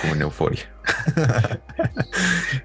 como 0.00 0.14
en 0.14 0.22
euforia. 0.22 0.70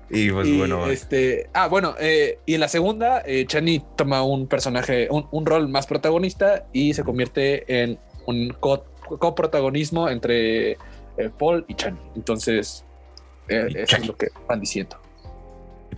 y 0.10 0.30
pues 0.32 0.58
bueno. 0.58 0.88
Este, 0.88 1.50
ah, 1.54 1.68
bueno, 1.68 1.96
eh, 2.00 2.40
y 2.46 2.56
en 2.56 2.62
la 2.62 2.68
segunda, 2.68 3.22
eh, 3.26 3.46
Chani 3.46 3.84
toma 3.96 4.24
un 4.24 4.48
personaje, 4.48 5.08
un, 5.10 5.46
rol 5.46 5.70
más 5.70 5.88
protagonista 5.88 6.66
y 6.74 6.94
se 6.94 7.04
convierte 7.04 7.82
en 7.82 8.00
un 8.26 8.56
coprotagonismo 8.60 10.10
entre 10.10 10.72
eh, 10.72 10.78
Paul 11.38 11.66
y 11.68 11.76
Chani. 11.76 12.00
Entonces, 12.16 12.86
eso 13.48 13.98
es 13.98 14.08
lo 14.08 14.16
que 14.16 14.30
van 14.48 14.60
diciendo. 14.60 14.98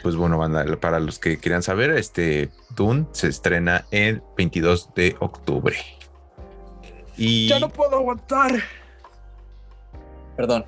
Pues 0.01 0.15
bueno, 0.15 0.39
para 0.79 0.99
los 0.99 1.19
que 1.19 1.37
quieran 1.37 1.61
saber, 1.61 1.91
este 1.91 2.49
Dune 2.75 3.05
se 3.11 3.27
estrena 3.27 3.85
el 3.91 4.23
22 4.35 4.93
de 4.95 5.15
octubre. 5.19 5.75
Y 7.15 7.47
ya 7.47 7.59
no 7.59 7.69
puedo 7.69 7.97
aguantar. 7.97 8.51
Perdón. 10.35 10.65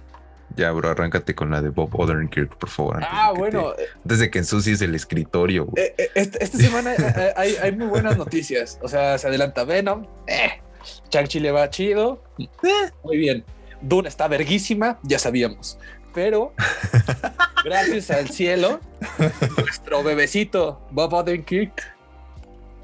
Ya, 0.55 0.71
bro, 0.71 0.89
arráncate 0.89 1.35
con 1.35 1.51
la 1.51 1.61
de 1.61 1.69
Bob 1.69 1.89
Odenkirk, 1.99 2.55
por 2.57 2.69
favor. 2.69 3.01
Ah, 3.01 3.33
bueno. 3.35 3.73
Te, 3.73 3.83
antes 4.03 4.19
de 4.19 4.31
que 4.31 4.39
ensucies 4.39 4.81
el 4.81 4.95
escritorio. 4.95 5.67
Eh, 5.75 5.93
eh, 5.97 6.09
esta, 6.15 6.45
semana 6.45 6.93
eh, 6.95 7.33
hay, 7.61 7.71
muy 7.73 7.87
buenas 7.87 8.17
noticias. 8.17 8.79
O 8.81 8.87
sea, 8.87 9.17
se 9.17 9.27
adelanta 9.27 9.63
Venom. 9.65 10.05
Eh, 10.27 10.61
Chang-Chi 11.09 11.39
le 11.39 11.51
va 11.51 11.69
chido. 11.69 12.23
muy 13.03 13.17
bien. 13.17 13.43
Dune 13.81 14.07
está 14.07 14.27
verguísima, 14.27 14.99
ya 15.03 15.19
sabíamos. 15.19 15.77
Pero, 16.13 16.53
gracias 17.65 18.09
al 18.09 18.29
cielo, 18.29 18.79
nuestro 19.57 20.01
bebecito 20.01 20.79
Bob 20.91 21.13
Odenkirk, 21.13 21.83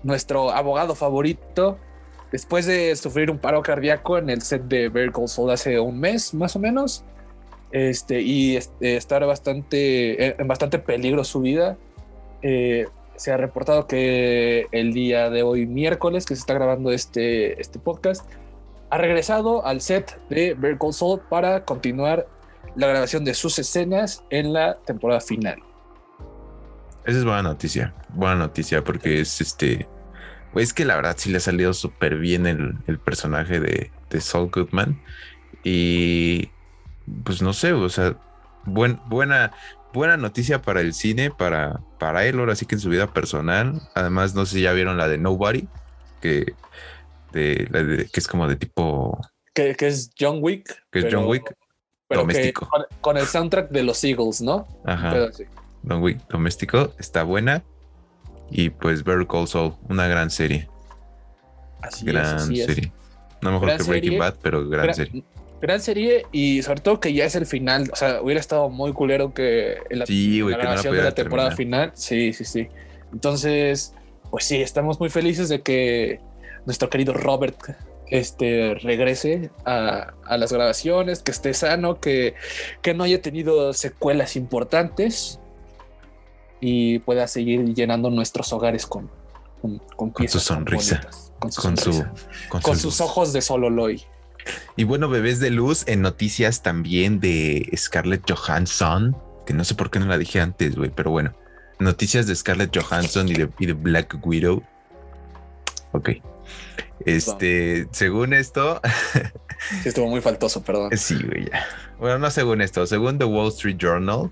nuestro 0.03 0.51
abogado 0.51 0.95
favorito, 0.95 1.79
después 2.31 2.65
de 2.65 2.93
sufrir 2.97 3.31
un 3.31 3.39
paro 3.39 3.61
cardíaco 3.61 4.17
en 4.17 4.29
el 4.29 4.41
set 4.41 4.63
de 4.63 4.89
Bear 4.89 5.11
Soul 5.27 5.51
hace 5.51 5.79
un 5.79 5.97
mes, 5.97 6.33
más 6.33 6.57
o 6.57 6.59
menos, 6.59 7.05
este, 7.71 8.21
y 8.21 8.57
estar 8.79 9.25
bastante, 9.25 10.41
en 10.41 10.47
bastante 10.47 10.79
peligro 10.79 11.23
su 11.23 11.41
vida. 11.41 11.77
Eh, 12.41 12.85
se 13.15 13.31
ha 13.31 13.37
reportado 13.37 13.87
que 13.87 14.67
el 14.71 14.93
día 14.93 15.29
de 15.29 15.43
hoy, 15.43 15.67
miércoles, 15.67 16.25
que 16.25 16.35
se 16.35 16.41
está 16.41 16.55
grabando 16.55 16.91
este, 16.91 17.61
este 17.61 17.77
podcast, 17.77 18.27
ha 18.89 18.97
regresado 18.97 19.65
al 19.65 19.79
set 19.81 20.19
de 20.29 20.53
Bear 20.53 20.77
Soul 20.91 21.21
para 21.29 21.63
continuar 21.63 22.27
la 22.75 22.87
grabación 22.87 23.23
de 23.23 23.33
sus 23.33 23.59
escenas 23.59 24.23
en 24.29 24.53
la 24.53 24.77
temporada 24.79 25.21
final. 25.21 25.61
Esa 27.05 27.17
es 27.19 27.23
buena 27.23 27.43
noticia, 27.43 27.93
buena 28.09 28.35
noticia 28.35 28.83
porque 28.83 29.21
es 29.21 29.41
este, 29.41 29.87
es 30.55 30.73
que 30.73 30.85
la 30.85 30.95
verdad 30.95 31.15
sí 31.17 31.31
le 31.31 31.37
ha 31.37 31.41
salido 31.41 31.73
súper 31.73 32.17
bien 32.17 32.45
el, 32.45 32.75
el, 32.87 32.99
personaje 32.99 33.59
de, 33.59 33.91
de 34.09 34.21
Saul 34.21 34.51
Goodman 34.51 35.01
y 35.63 36.49
pues 37.23 37.41
no 37.41 37.53
sé, 37.53 37.73
o 37.73 37.89
sea, 37.89 38.15
buena, 38.65 39.51
buena 39.93 40.17
noticia 40.17 40.61
para 40.61 40.81
el 40.81 40.93
cine, 40.93 41.31
para, 41.31 41.81
para 41.99 42.25
él, 42.25 42.39
ahora 42.39 42.55
sí 42.55 42.65
que 42.65 42.75
en 42.75 42.81
su 42.81 42.89
vida 42.89 43.13
personal. 43.13 43.81
Además, 43.95 44.35
no 44.35 44.45
sé 44.45 44.55
si 44.55 44.61
ya 44.61 44.73
vieron 44.73 44.97
la 44.97 45.07
de 45.07 45.17
Nobody, 45.17 45.67
que, 46.21 46.53
de, 47.31 48.09
que 48.11 48.19
es 48.19 48.27
como 48.27 48.47
de 48.47 48.55
tipo... 48.55 49.19
Que, 49.53 49.75
es 49.79 50.11
John 50.17 50.39
Wick. 50.41 50.83
Que 50.91 50.99
es 50.99 51.07
John 51.11 51.25
Wick. 51.25 51.55
doméstico. 52.09 52.69
Con, 53.01 53.17
el 53.17 53.25
soundtrack 53.25 53.69
de 53.69 53.83
los 53.83 54.03
Eagles, 54.03 54.41
¿no? 54.41 54.67
Ajá. 54.85 55.29
John 55.87 56.01
Wick 56.01 56.25
doméstico, 56.29 56.93
está 56.99 57.23
buena. 57.23 57.63
Y 58.49 58.69
pues 58.69 59.03
Better 59.03 59.27
Call 59.27 59.47
Saul, 59.47 59.73
una 59.89 60.07
gran 60.07 60.29
serie. 60.29 60.69
Así 61.81 62.05
gran 62.05 62.39
serie. 62.39 62.91
No 63.41 63.51
mejor 63.53 63.77
que 63.77 63.83
Breaking 63.83 64.19
Bad, 64.19 64.35
pero 64.41 64.67
gran 64.69 64.93
serie 64.93 65.23
gran 65.61 65.79
serie 65.79 66.25
y 66.31 66.63
sobre 66.63 66.81
todo 66.81 66.99
que 66.99 67.13
ya 67.13 67.25
es 67.25 67.35
el 67.35 67.45
final. 67.45 67.89
O 67.93 67.95
sea, 67.95 68.21
hubiera 68.21 68.39
estado 68.39 68.69
muy 68.69 68.93
culero 68.93 69.33
que 69.33 69.77
en 69.89 69.99
la, 69.99 70.05
grabación 70.57 70.95
de 70.95 71.03
la 71.03 71.13
temporada 71.13 71.51
final. 71.51 71.91
Sí, 71.93 72.33
sí, 72.33 72.45
sí. 72.45 72.67
Entonces, 73.13 73.93
pues 74.29 74.45
sí, 74.45 74.61
estamos 74.61 74.99
muy 74.99 75.09
felices 75.09 75.49
de 75.49 75.61
que 75.61 76.19
nuestro 76.65 76.89
querido 76.89 77.13
Robert 77.13 77.57
este, 78.07 78.75
regrese 78.75 79.51
a, 79.65 80.13
las 80.37 80.51
grabaciones, 80.51 81.21
que 81.21 81.31
esté 81.31 81.53
sano, 81.53 81.99
que, 81.99 82.35
que 82.81 82.93
no 82.93 83.03
haya 83.03 83.21
tenido 83.21 83.73
secuelas 83.73 84.35
importantes 84.35 85.39
y 86.59 86.99
pueda 86.99 87.27
seguir 87.27 87.73
llenando 87.73 88.09
nuestros 88.09 88.51
hogares 88.53 88.85
con, 88.85 89.09
con, 89.61 90.11
con, 90.11 90.27
su 90.27 90.39
sonrisa. 90.39 91.01
con, 91.39 91.51
su, 91.51 92.05
con, 92.61 92.77
sus 92.77 93.01
ojos 93.01 93.33
de 93.33 93.41
Sololoy. 93.41 94.03
Y 94.75 94.83
bueno, 94.83 95.09
bebés 95.09 95.39
de 95.39 95.49
luz 95.49 95.83
en 95.87 96.01
noticias 96.01 96.63
también 96.63 97.19
de 97.19 97.69
Scarlett 97.75 98.29
Johansson, 98.29 99.15
que 99.45 99.53
no 99.53 99.63
sé 99.63 99.75
por 99.75 99.91
qué 99.91 99.99
no 99.99 100.07
la 100.07 100.17
dije 100.17 100.39
antes, 100.39 100.75
güey, 100.75 100.89
pero 100.89 101.11
bueno, 101.11 101.35
noticias 101.79 102.27
de 102.27 102.35
Scarlett 102.35 102.75
Johansson 102.75 103.27
y 103.27 103.33
de, 103.33 103.73
Black 103.73 104.17
Widow. 104.23 104.63
Ok. 105.91 106.09
Este, 107.05 107.87
según 107.91 108.33
esto. 108.33 108.79
sí, 109.81 109.89
estuvo 109.89 110.07
muy 110.07 110.21
faltoso, 110.21 110.63
perdón. 110.63 110.91
Sí, 110.97 111.15
güey, 111.23 111.45
ya. 111.45 111.65
Bueno, 111.99 112.19
no 112.19 112.31
según 112.31 112.61
esto, 112.61 112.85
según 112.87 113.17
The 113.17 113.25
Wall 113.25 113.49
Street 113.49 113.77
Journal, 113.77 114.31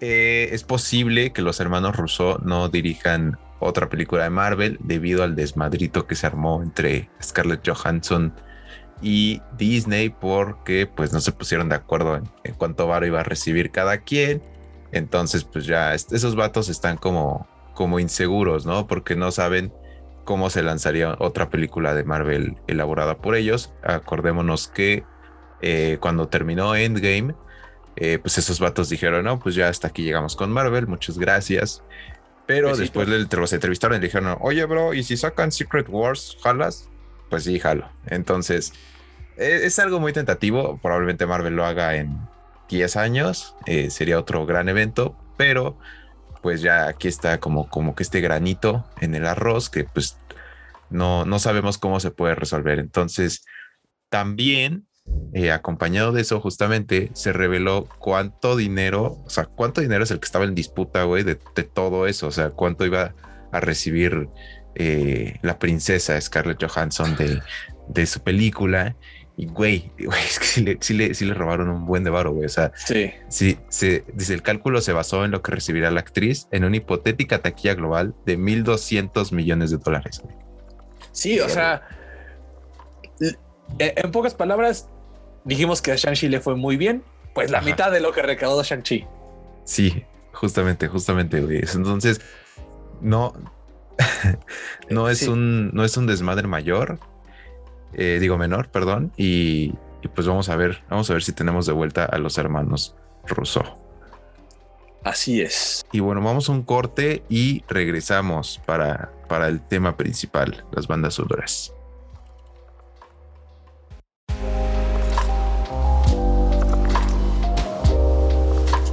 eh, 0.00 0.50
es 0.52 0.62
posible 0.62 1.32
que 1.32 1.42
los 1.42 1.58
hermanos 1.60 1.96
Rousseau 1.96 2.38
no 2.42 2.68
dirijan 2.68 3.38
otra 3.58 3.88
película 3.88 4.24
de 4.24 4.30
Marvel 4.30 4.78
debido 4.80 5.24
al 5.24 5.34
desmadrito 5.34 6.06
que 6.06 6.14
se 6.14 6.26
armó 6.26 6.62
entre 6.62 7.08
Scarlett 7.22 7.66
Johansson 7.66 8.34
y 9.02 9.42
Disney 9.56 10.08
porque 10.10 10.86
pues 10.86 11.12
no 11.12 11.20
se 11.20 11.32
pusieron 11.32 11.68
de 11.68 11.76
acuerdo 11.76 12.16
en, 12.16 12.54
cuánto 12.54 12.86
varo 12.86 13.06
iba 13.06 13.20
a 13.20 13.24
recibir 13.24 13.70
cada 13.70 13.98
quien. 13.98 14.42
Entonces 14.92 15.44
pues 15.44 15.66
ya 15.66 15.94
esos 15.94 16.36
vatos 16.36 16.68
están 16.68 16.96
como, 16.96 17.46
como 17.74 18.00
inseguros, 18.00 18.66
¿no? 18.66 18.86
Porque 18.86 19.16
no 19.16 19.30
saben 19.30 19.72
cómo 20.24 20.50
se 20.50 20.62
lanzaría 20.62 21.16
otra 21.18 21.50
película 21.50 21.94
de 21.94 22.04
Marvel 22.04 22.56
elaborada 22.66 23.18
por 23.18 23.36
ellos. 23.36 23.72
Acordémonos 23.82 24.68
que 24.68 25.04
eh, 25.60 25.98
cuando 26.00 26.28
terminó 26.28 26.74
Endgame, 26.74 27.34
eh, 27.96 28.18
pues 28.18 28.36
esos 28.38 28.60
vatos 28.60 28.90
dijeron, 28.90 29.24
no, 29.24 29.38
pues 29.38 29.54
ya 29.54 29.68
hasta 29.68 29.88
aquí 29.88 30.02
llegamos 30.02 30.36
con 30.36 30.52
Marvel, 30.52 30.86
muchas 30.86 31.18
gracias. 31.18 31.82
Pero 32.46 32.76
después 32.76 33.08
de, 33.08 33.26
los 33.36 33.52
entrevistaron 33.52 33.98
y 33.98 34.00
dijeron, 34.00 34.36
oye, 34.40 34.64
bro, 34.66 34.94
¿y 34.94 35.02
si 35.02 35.16
sacan 35.16 35.50
Secret 35.50 35.88
Wars, 35.88 36.36
jalas? 36.42 36.88
Pues 37.28 37.44
sí, 37.44 37.58
jalo. 37.58 37.88
Entonces, 38.06 38.72
e, 39.36 39.66
es, 39.66 39.78
algo 39.78 40.00
muy 40.00 40.12
tentativo. 40.12 40.78
Probablemente 40.82 41.26
Marvel 41.26 41.56
lo 41.56 41.64
haga 41.64 41.96
en 41.96 42.18
10 42.68 42.96
años. 42.96 43.54
Eh, 43.66 43.90
sería 43.90 44.18
otro 44.18 44.46
gran 44.46 44.68
evento, 44.68 45.16
pero 45.36 45.78
pues 46.42 46.60
ya 46.60 46.86
aquí 46.86 47.08
está 47.08 47.40
como, 47.40 47.68
como 47.68 47.94
que 47.94 48.02
este 48.02 48.20
granito 48.20 48.84
en 49.00 49.14
el 49.14 49.26
arroz 49.26 49.68
que 49.68 49.84
pues 49.84 50.18
no, 50.90 51.24
no 51.24 51.38
sabemos 51.38 51.78
cómo 51.78 52.00
se 52.00 52.10
puede 52.10 52.34
resolver. 52.34 52.78
Entonces, 52.78 53.44
también 54.08 54.86
eh, 55.32 55.52
acompañado 55.52 56.12
de 56.12 56.22
eso, 56.22 56.40
justamente 56.40 57.10
se 57.14 57.32
reveló 57.32 57.88
cuánto 57.98 58.56
dinero, 58.56 59.22
o 59.24 59.30
sea, 59.30 59.44
cuánto 59.46 59.80
dinero 59.80 60.04
es 60.04 60.10
el 60.10 60.20
que 60.20 60.24
estaba 60.24 60.44
en 60.44 60.54
disputa, 60.54 61.04
güey, 61.04 61.24
de, 61.24 61.38
de 61.54 61.62
todo 61.62 62.06
eso, 62.06 62.28
o 62.28 62.32
sea, 62.32 62.50
cuánto 62.50 62.86
iba 62.86 63.14
a 63.52 63.60
recibir 63.60 64.28
eh, 64.78 65.38
la 65.42 65.58
princesa 65.58 66.20
Scarlett 66.20 66.62
Johansson 66.62 67.16
de, 67.16 67.40
de 67.88 68.06
su 68.06 68.20
película. 68.20 68.94
Y 69.36 69.46
güey, 69.46 69.90
es 69.98 70.38
que 70.38 70.78
sí 70.80 70.94
le, 70.94 71.08
le, 71.08 71.34
robaron 71.34 71.68
un 71.68 71.86
buen 71.86 72.04
de 72.04 72.10
varo, 72.10 72.32
güey. 72.32 72.46
O 72.46 72.50
sea, 72.50 72.72
sí. 72.74 73.12
sí, 73.28 73.58
se, 73.68 74.04
dice 74.14 74.34
el 74.34 74.42
cálculo 74.42 74.80
se 74.80 74.92
basó 74.92 75.24
en 75.24 75.30
lo 75.30 75.42
que 75.42 75.52
recibirá 75.52 75.90
la 75.90 76.00
actriz 76.00 76.48
en 76.52 76.64
una 76.64 76.76
hipotética 76.76 77.40
taquilla 77.40 77.74
global 77.74 78.14
de 78.24 78.38
1.200 78.38 79.32
millones 79.32 79.70
de 79.70 79.78
dólares. 79.78 80.22
Sí, 81.12 81.40
o 81.40 81.48
sea, 81.48 81.82
en 83.78 84.10
pocas 84.12 84.34
palabras, 84.34 84.88
dijimos 85.44 85.82
que 85.82 85.92
a 85.92 85.96
Shang-Chi 85.96 86.28
le 86.28 86.40
fue 86.40 86.56
muy 86.56 86.76
bien, 86.76 87.02
pues 87.34 87.50
la 87.50 87.60
mitad 87.60 87.90
de 87.90 88.00
lo 88.00 88.12
que 88.12 88.22
recaudó 88.22 88.62
Shang-Chi. 88.62 89.06
Sí, 89.64 90.04
justamente, 90.32 90.88
justamente, 90.88 91.40
güey. 91.40 91.62
Entonces, 91.74 92.20
no, 93.00 93.34
no 94.90 95.08
es 95.08 95.26
un, 95.28 95.70
no 95.72 95.84
es 95.84 95.96
un 95.96 96.06
desmadre 96.06 96.46
mayor, 96.46 96.98
eh, 97.94 98.18
digo 98.20 98.36
menor, 98.38 98.68
perdón, 98.68 99.12
y, 99.16 99.74
y, 100.02 100.08
pues 100.14 100.26
vamos 100.26 100.48
a 100.48 100.56
ver, 100.56 100.82
vamos 100.90 101.08
a 101.10 101.14
ver 101.14 101.22
si 101.22 101.32
tenemos 101.32 101.66
de 101.66 101.72
vuelta 101.72 102.04
a 102.04 102.18
los 102.18 102.38
hermanos 102.38 102.94
Rousseau. 103.26 103.86
Así 105.06 105.40
es. 105.40 105.86
Y 105.92 106.00
bueno, 106.00 106.20
vamos 106.20 106.48
a 106.48 106.52
un 106.52 106.62
corte 106.62 107.22
y 107.28 107.62
regresamos 107.68 108.60
para, 108.66 109.12
para 109.28 109.46
el 109.46 109.60
tema 109.60 109.96
principal, 109.96 110.64
las 110.72 110.88
bandas 110.88 111.14
sonoras. 111.14 111.72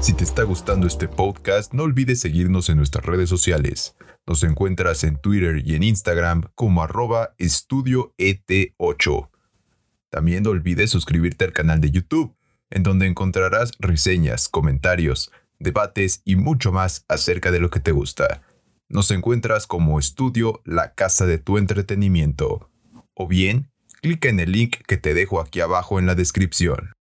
Si 0.04 0.14
te 0.14 0.24
está 0.26 0.44
gustando 0.44 0.86
este 0.86 1.08
podcast, 1.08 1.74
no 1.74 1.84
olvides 1.84 2.20
seguirnos 2.20 2.70
en 2.70 2.78
nuestras 2.78 3.06
redes 3.06 3.30
sociales. 3.30 3.96
Nos 4.26 4.44
encuentras 4.44 5.04
en 5.04 5.18
Twitter 5.18 5.62
y 5.66 5.76
en 5.76 5.84
Instagram 5.84 6.44
como 6.56 6.82
arroba 6.82 7.36
estudio 7.38 8.14
ET8. 8.18 9.30
También 10.10 10.44
no 10.44 10.52
olvides 10.52 10.92
suscribirte 10.92 11.44
al 11.44 11.52
canal 11.52 11.82
de 11.82 11.92
YouTube, 11.92 12.34
en 12.70 12.84
donde 12.84 13.06
encontrarás 13.08 13.74
reseñas, 13.80 14.48
comentarios, 14.48 15.32
debates 15.60 16.22
y 16.24 16.38
mucho 16.38 16.72
más 16.72 17.04
acerca 17.10 17.52
de 17.52 17.60
lo 17.60 17.70
que 17.70 17.82
te 17.82 17.92
gusta. 17.92 18.42
Nos 18.88 19.12
encuentras 19.12 19.68
como 19.68 20.00
estudio 20.00 20.62
La 20.64 20.94
Casa 20.94 21.26
de 21.26 21.38
tu 21.38 21.58
Entretenimiento. 21.58 22.70
O 23.16 23.28
bien, 23.28 23.72
clica 24.02 24.30
en 24.30 24.40
el 24.40 24.54
link 24.54 24.78
que 24.88 24.98
te 24.98 25.14
dejo 25.14 25.42
aquí 25.42 25.60
abajo 25.60 26.00
en 26.00 26.06
la 26.06 26.16
descripción. 26.16 26.93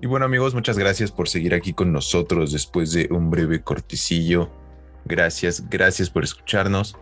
Y 0.00 0.06
bueno 0.06 0.26
amigos, 0.26 0.54
muchas 0.54 0.78
gracias 0.78 1.10
por 1.10 1.28
seguir 1.28 1.54
aquí 1.54 1.72
con 1.72 1.92
nosotros 1.92 2.52
después 2.52 2.92
de 2.92 3.08
un 3.10 3.30
breve 3.30 3.62
cortecillo. 3.62 4.48
Gracias, 5.04 5.68
gracias 5.68 6.08
por 6.08 6.22
escucharnos. 6.22 6.96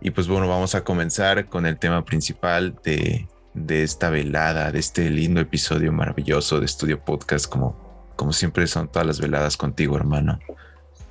Y 0.00 0.10
pues 0.12 0.28
bueno, 0.28 0.48
vamos 0.48 0.74
a 0.74 0.82
comenzar 0.82 1.48
con 1.48 1.66
el 1.66 1.78
tema 1.78 2.04
principal 2.04 2.78
de, 2.84 3.28
de 3.52 3.82
esta 3.82 4.08
velada, 4.08 4.72
de 4.72 4.78
este 4.78 5.10
lindo 5.10 5.40
episodio 5.40 5.92
maravilloso 5.92 6.60
de 6.60 6.66
Estudio 6.66 7.04
Podcast, 7.04 7.46
como, 7.46 7.76
como 8.16 8.32
siempre 8.32 8.66
son 8.66 8.88
todas 8.88 9.06
las 9.06 9.20
veladas 9.20 9.56
contigo, 9.56 9.96
hermano. 9.96 10.38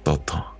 Toto. 0.04 0.58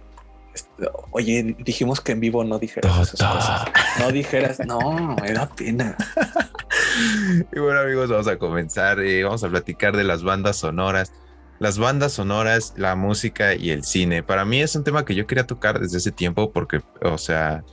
Oye, 1.12 1.56
dijimos 1.60 2.02
que 2.02 2.12
en 2.12 2.20
vivo 2.20 2.44
no 2.44 2.60
dijeras 2.60 3.14
esas 3.14 3.34
cosas. 3.34 3.66
No 4.00 4.12
dijeras, 4.12 4.60
no, 4.66 5.16
me 5.22 5.32
da 5.32 5.48
pena. 5.50 5.96
y 7.54 7.60
bueno, 7.60 7.80
amigos, 7.80 8.10
vamos 8.10 8.28
a 8.28 8.38
comenzar. 8.38 9.00
Eh, 9.00 9.24
vamos 9.24 9.44
a 9.44 9.50
platicar 9.50 9.96
de 9.96 10.04
las 10.04 10.24
bandas 10.24 10.58
sonoras. 10.58 11.14
Las 11.60 11.80
bandas 11.80 12.14
sonoras, 12.14 12.74
la 12.78 12.96
música 12.96 13.56
y 13.56 13.72
el 13.72 13.84
cine. 13.84 14.24
Para 14.24 14.46
mí 14.46 14.62
es 14.62 14.76
un 14.76 14.84
tema 14.84 15.06
que 15.06 15.16
yo 15.16 15.26
quería 15.26 15.48
tocar 15.48 15.80
desde 15.80 15.98
ese 15.98 16.12
tiempo 16.12 16.52
porque, 16.52 16.82
o 17.02 17.18
sea, 17.18 17.64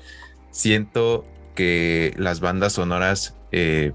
siento 0.50 1.26
que 1.54 2.14
las 2.16 2.40
bandas 2.40 2.75
sonoras 2.75 3.37
eh, 3.52 3.92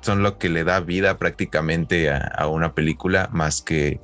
son 0.00 0.22
lo 0.22 0.38
que 0.38 0.48
le 0.48 0.64
da 0.64 0.80
vida 0.80 1.18
prácticamente 1.18 2.10
a, 2.10 2.46
una 2.48 2.74
película 2.74 3.28
más 3.32 3.62
que 3.62 4.00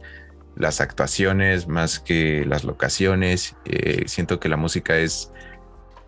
las 0.56 0.80
actuaciones, 0.80 1.68
más 1.68 2.00
que 2.00 2.44
las 2.46 2.64
locaciones. 2.64 3.56
Eh, 3.64 4.04
siento 4.06 4.40
que 4.40 4.48
la 4.48 4.56
música 4.56 4.96
es, 4.96 5.32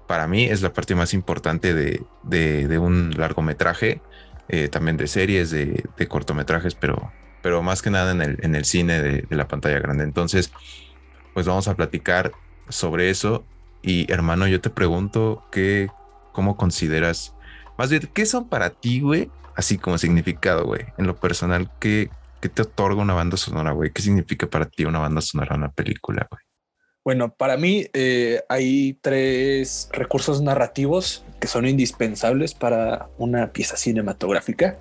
para 0.06 0.26
mí, 0.26 0.44
es 0.44 0.62
la 0.62 0.72
parte 0.72 0.94
más 0.94 1.14
importante 1.14 1.74
de, 1.74 2.02
de, 2.22 2.78
un 2.78 3.12
largometraje, 3.16 4.00
eh, 4.48 4.68
también 4.68 4.96
de 4.96 5.06
series, 5.06 5.50
de, 5.50 5.84
cortometrajes, 6.08 6.74
pero, 6.74 7.12
pero 7.42 7.62
más 7.62 7.82
que 7.82 7.90
nada 7.90 8.12
en 8.12 8.22
el, 8.22 8.38
en 8.42 8.54
el 8.54 8.64
cine 8.64 9.02
de, 9.02 9.36
la 9.36 9.48
pantalla 9.48 9.78
grande. 9.78 10.04
Entonces, 10.04 10.52
pues 11.34 11.46
vamos 11.46 11.68
a 11.68 11.74
platicar 11.74 12.32
sobre 12.68 13.10
eso. 13.10 13.44
Y 13.82 14.10
hermano, 14.12 14.46
yo 14.46 14.60
te 14.60 14.70
pregunto, 14.70 15.46
¿qué, 15.52 15.88
¿cómo 16.32 16.56
consideras? 16.56 17.34
Más 17.76 17.90
bien, 17.90 18.08
¿qué 18.12 18.26
son 18.26 18.48
para 18.48 18.70
ti, 18.70 19.00
güey? 19.00 19.30
Así 19.54 19.78
como 19.78 19.98
significado, 19.98 20.64
güey. 20.64 20.86
En 20.98 21.06
lo 21.06 21.16
personal, 21.16 21.70
¿qué, 21.80 22.10
¿Qué 22.40 22.48
te 22.48 22.62
otorga 22.62 23.02
una 23.02 23.14
banda 23.14 23.36
sonora, 23.36 23.72
güey? 23.72 23.90
¿Qué 23.92 24.00
significa 24.00 24.46
para 24.46 24.66
ti 24.66 24.84
una 24.84 25.00
banda 25.00 25.20
sonora 25.20 25.56
una 25.56 25.72
película, 25.72 26.26
güey? 26.30 26.40
Bueno, 27.04 27.34
para 27.34 27.56
mí 27.56 27.86
eh, 27.92 28.42
hay 28.48 28.98
tres 29.00 29.88
recursos 29.92 30.40
narrativos 30.40 31.24
que 31.40 31.46
son 31.46 31.66
indispensables 31.66 32.54
para 32.54 33.08
una 33.18 33.52
pieza 33.52 33.76
cinematográfica. 33.76 34.78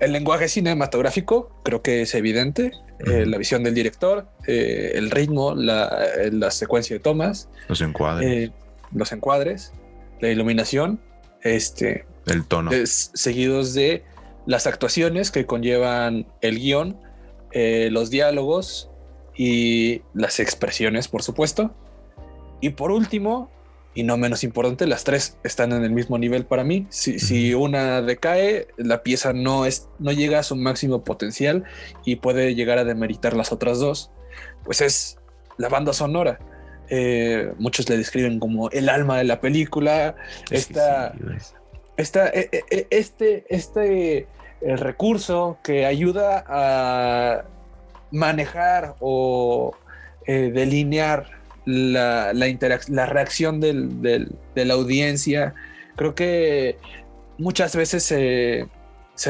El 0.00 0.12
lenguaje 0.12 0.48
cinematográfico 0.48 1.60
creo 1.62 1.82
que 1.82 2.02
es 2.02 2.14
evidente, 2.14 2.72
eh, 3.06 3.26
la 3.26 3.38
visión 3.38 3.62
del 3.64 3.74
director, 3.74 4.26
eh, 4.46 4.92
el 4.94 5.10
ritmo, 5.10 5.54
la, 5.54 6.06
la, 6.30 6.50
secuencia 6.50 6.94
de 6.96 7.00
tomas, 7.00 7.48
los 7.68 7.80
encuadres, 7.80 8.50
los 8.92 9.12
encuadres, 9.12 9.72
la 10.20 10.30
iluminación, 10.30 11.00
este, 11.42 12.06
el 12.26 12.44
tono, 12.46 12.70
seguidos 12.84 13.74
de 13.74 14.04
las 14.46 14.66
actuaciones 14.66 15.30
que 15.30 15.46
conllevan 15.46 16.26
el 16.40 16.58
guion, 16.58 16.98
eh, 17.52 17.88
los 17.90 18.10
diálogos 18.10 18.90
y 19.36 20.02
las 20.12 20.40
expresiones, 20.40 21.08
por 21.08 21.22
supuesto. 21.22 21.74
Y 22.60 22.70
por 22.70 22.90
último, 22.90 23.50
y 23.94 24.02
no 24.02 24.16
menos 24.16 24.42
importante, 24.42 24.86
las 24.86 25.04
tres 25.04 25.38
están 25.44 25.72
en 25.72 25.84
el 25.84 25.90
mismo 25.90 26.18
nivel 26.18 26.44
para 26.44 26.64
mí. 26.64 26.86
Si, 26.90 27.18
si, 27.18 27.54
una 27.54 28.02
decae, 28.02 28.66
la 28.76 29.02
pieza 29.02 29.32
no, 29.32 29.66
es, 29.66 29.88
no 30.00 30.10
llega 30.10 30.40
a 30.40 30.42
su 30.42 30.56
máximo 30.56 31.04
potencial 31.04 31.64
y 32.04 32.16
puede 32.16 32.54
llegar 32.54 32.78
a 32.78 32.84
demeritar 32.84 33.34
las 33.34 33.52
otras 33.52 33.78
dos, 33.78 34.10
pues 34.64 34.80
es 34.80 35.18
la 35.58 35.68
banda 35.68 35.92
sonora. 35.92 36.40
Eh, 36.90 37.52
muchos 37.58 37.88
le 37.88 37.96
describen 37.96 38.40
como 38.40 38.68
el 38.70 38.88
alma 38.88 39.18
de 39.18 39.24
la 39.24 39.40
película. 39.40 40.16
esta, 40.50 41.14
e, 41.96 42.48
e, 42.50 42.64
e, 42.70 42.86
este, 42.90 43.46
este 43.48 44.26
el 44.60 44.78
recurso 44.78 45.58
que 45.62 45.86
ayuda 45.86 46.44
a 46.48 47.44
manejar 48.10 48.96
o 49.00 49.76
eh, 50.26 50.50
delinear 50.52 51.43
la, 51.64 52.32
la, 52.32 53.06
reacción 53.06 53.60
de 53.60 54.28
la 54.54 54.74
audiencia. 54.74 55.54
Creo 55.96 56.14
que 56.14 56.78
muchas 57.38 57.74
veces 57.76 58.02
se, 58.02 58.68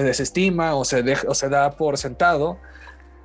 desestima 0.03 0.75
o 0.75 0.85
se, 0.85 1.05
o 1.27 1.35
se 1.35 1.49
da 1.49 1.73
por 1.73 1.99
sentado 1.99 2.59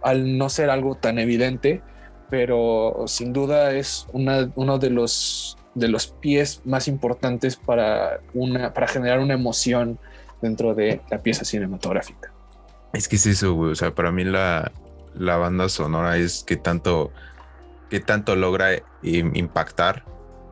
al 0.01 0.37
no 0.37 0.49
ser 0.49 0.69
algo 0.69 0.95
tan 0.95 1.19
evidente, 1.19 1.81
pero 2.29 3.03
sin 3.07 3.33
duda 3.33 3.73
es 3.73 4.07
uno 4.13 4.77
de 4.79 4.89
los, 4.89 5.57
de 5.75 5.87
los 5.87 6.07
pies 6.07 6.61
más 6.65 6.87
importantes 6.87 7.55
para, 7.55 8.19
una, 8.33 8.73
para 8.73 8.87
generar 8.87 9.19
una 9.19 9.33
emoción 9.33 9.99
dentro 10.41 10.73
de 10.73 11.01
la 11.09 11.19
pieza 11.19 11.43
cinematográfica. 11.43 12.31
Es 12.93 13.07
que 13.07 13.17
es 13.17 13.25
eso, 13.25 13.53
güey. 13.53 13.71
O 13.71 13.75
sea, 13.75 13.93
para 13.93 14.11
mí 14.11 14.23
la, 14.23 14.71
la 15.15 15.37
banda 15.37 15.69
sonora 15.69 16.17
es 16.17 16.43
que 16.43 16.55
tanto, 16.55 17.11
que 17.89 17.99
tanto 17.99 18.35
logra 18.35 18.69
impactar 19.03 20.05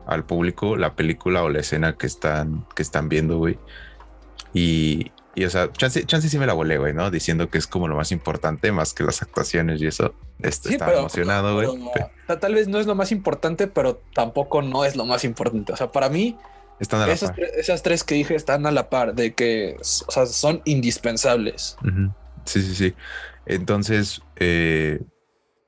al 0.06 0.24
público 0.24 0.76
la 0.76 0.96
película 0.96 1.42
o 1.42 1.50
la 1.50 1.60
escena 1.60 1.96
que 1.96 2.06
están, 2.06 2.66
que 2.74 2.82
están 2.82 3.08
viendo, 3.08 3.38
güey. 3.38 3.58
Y, 4.54 5.12
y, 5.34 5.44
o 5.44 5.50
sea, 5.50 5.70
chance, 5.72 6.04
chance 6.04 6.28
sí 6.28 6.38
me 6.38 6.46
la 6.46 6.54
volé, 6.54 6.78
güey, 6.78 6.94
¿no? 6.94 7.10
Diciendo 7.10 7.50
que 7.50 7.58
es 7.58 7.66
como 7.66 7.86
lo 7.88 7.94
más 7.94 8.10
importante, 8.10 8.72
más 8.72 8.94
que 8.94 9.04
las 9.04 9.22
actuaciones 9.22 9.80
y 9.82 9.86
eso. 9.86 10.14
Este, 10.40 10.70
estaba 10.70 10.94
emocionado, 10.94 11.54
güey. 11.54 11.68
Tal 12.40 12.54
vez 12.54 12.68
no 12.68 12.80
es 12.80 12.86
lo 12.86 12.94
más 12.94 13.12
importante, 13.12 13.66
pero 13.66 14.02
tampoco 14.14 14.62
no 14.62 14.84
es 14.84 14.96
lo 14.96 15.04
más 15.04 15.24
importante. 15.24 15.72
O 15.72 15.76
sea, 15.76 15.92
para 15.92 16.08
mí, 16.08 16.38
están 16.80 17.02
a 17.02 17.06
la 17.06 17.12
esas, 17.12 17.30
par. 17.30 17.40
esas 17.40 17.82
tres 17.82 18.04
que 18.04 18.14
dije 18.14 18.34
están 18.34 18.66
a 18.66 18.70
la 18.70 18.88
par, 18.88 19.14
de 19.14 19.34
que 19.34 19.76
o 19.78 20.10
sea, 20.10 20.26
son 20.26 20.62
indispensables. 20.64 21.76
Sí, 22.44 22.62
sí, 22.62 22.74
sí. 22.74 22.94
Entonces, 23.46 24.22
eh, 24.36 25.00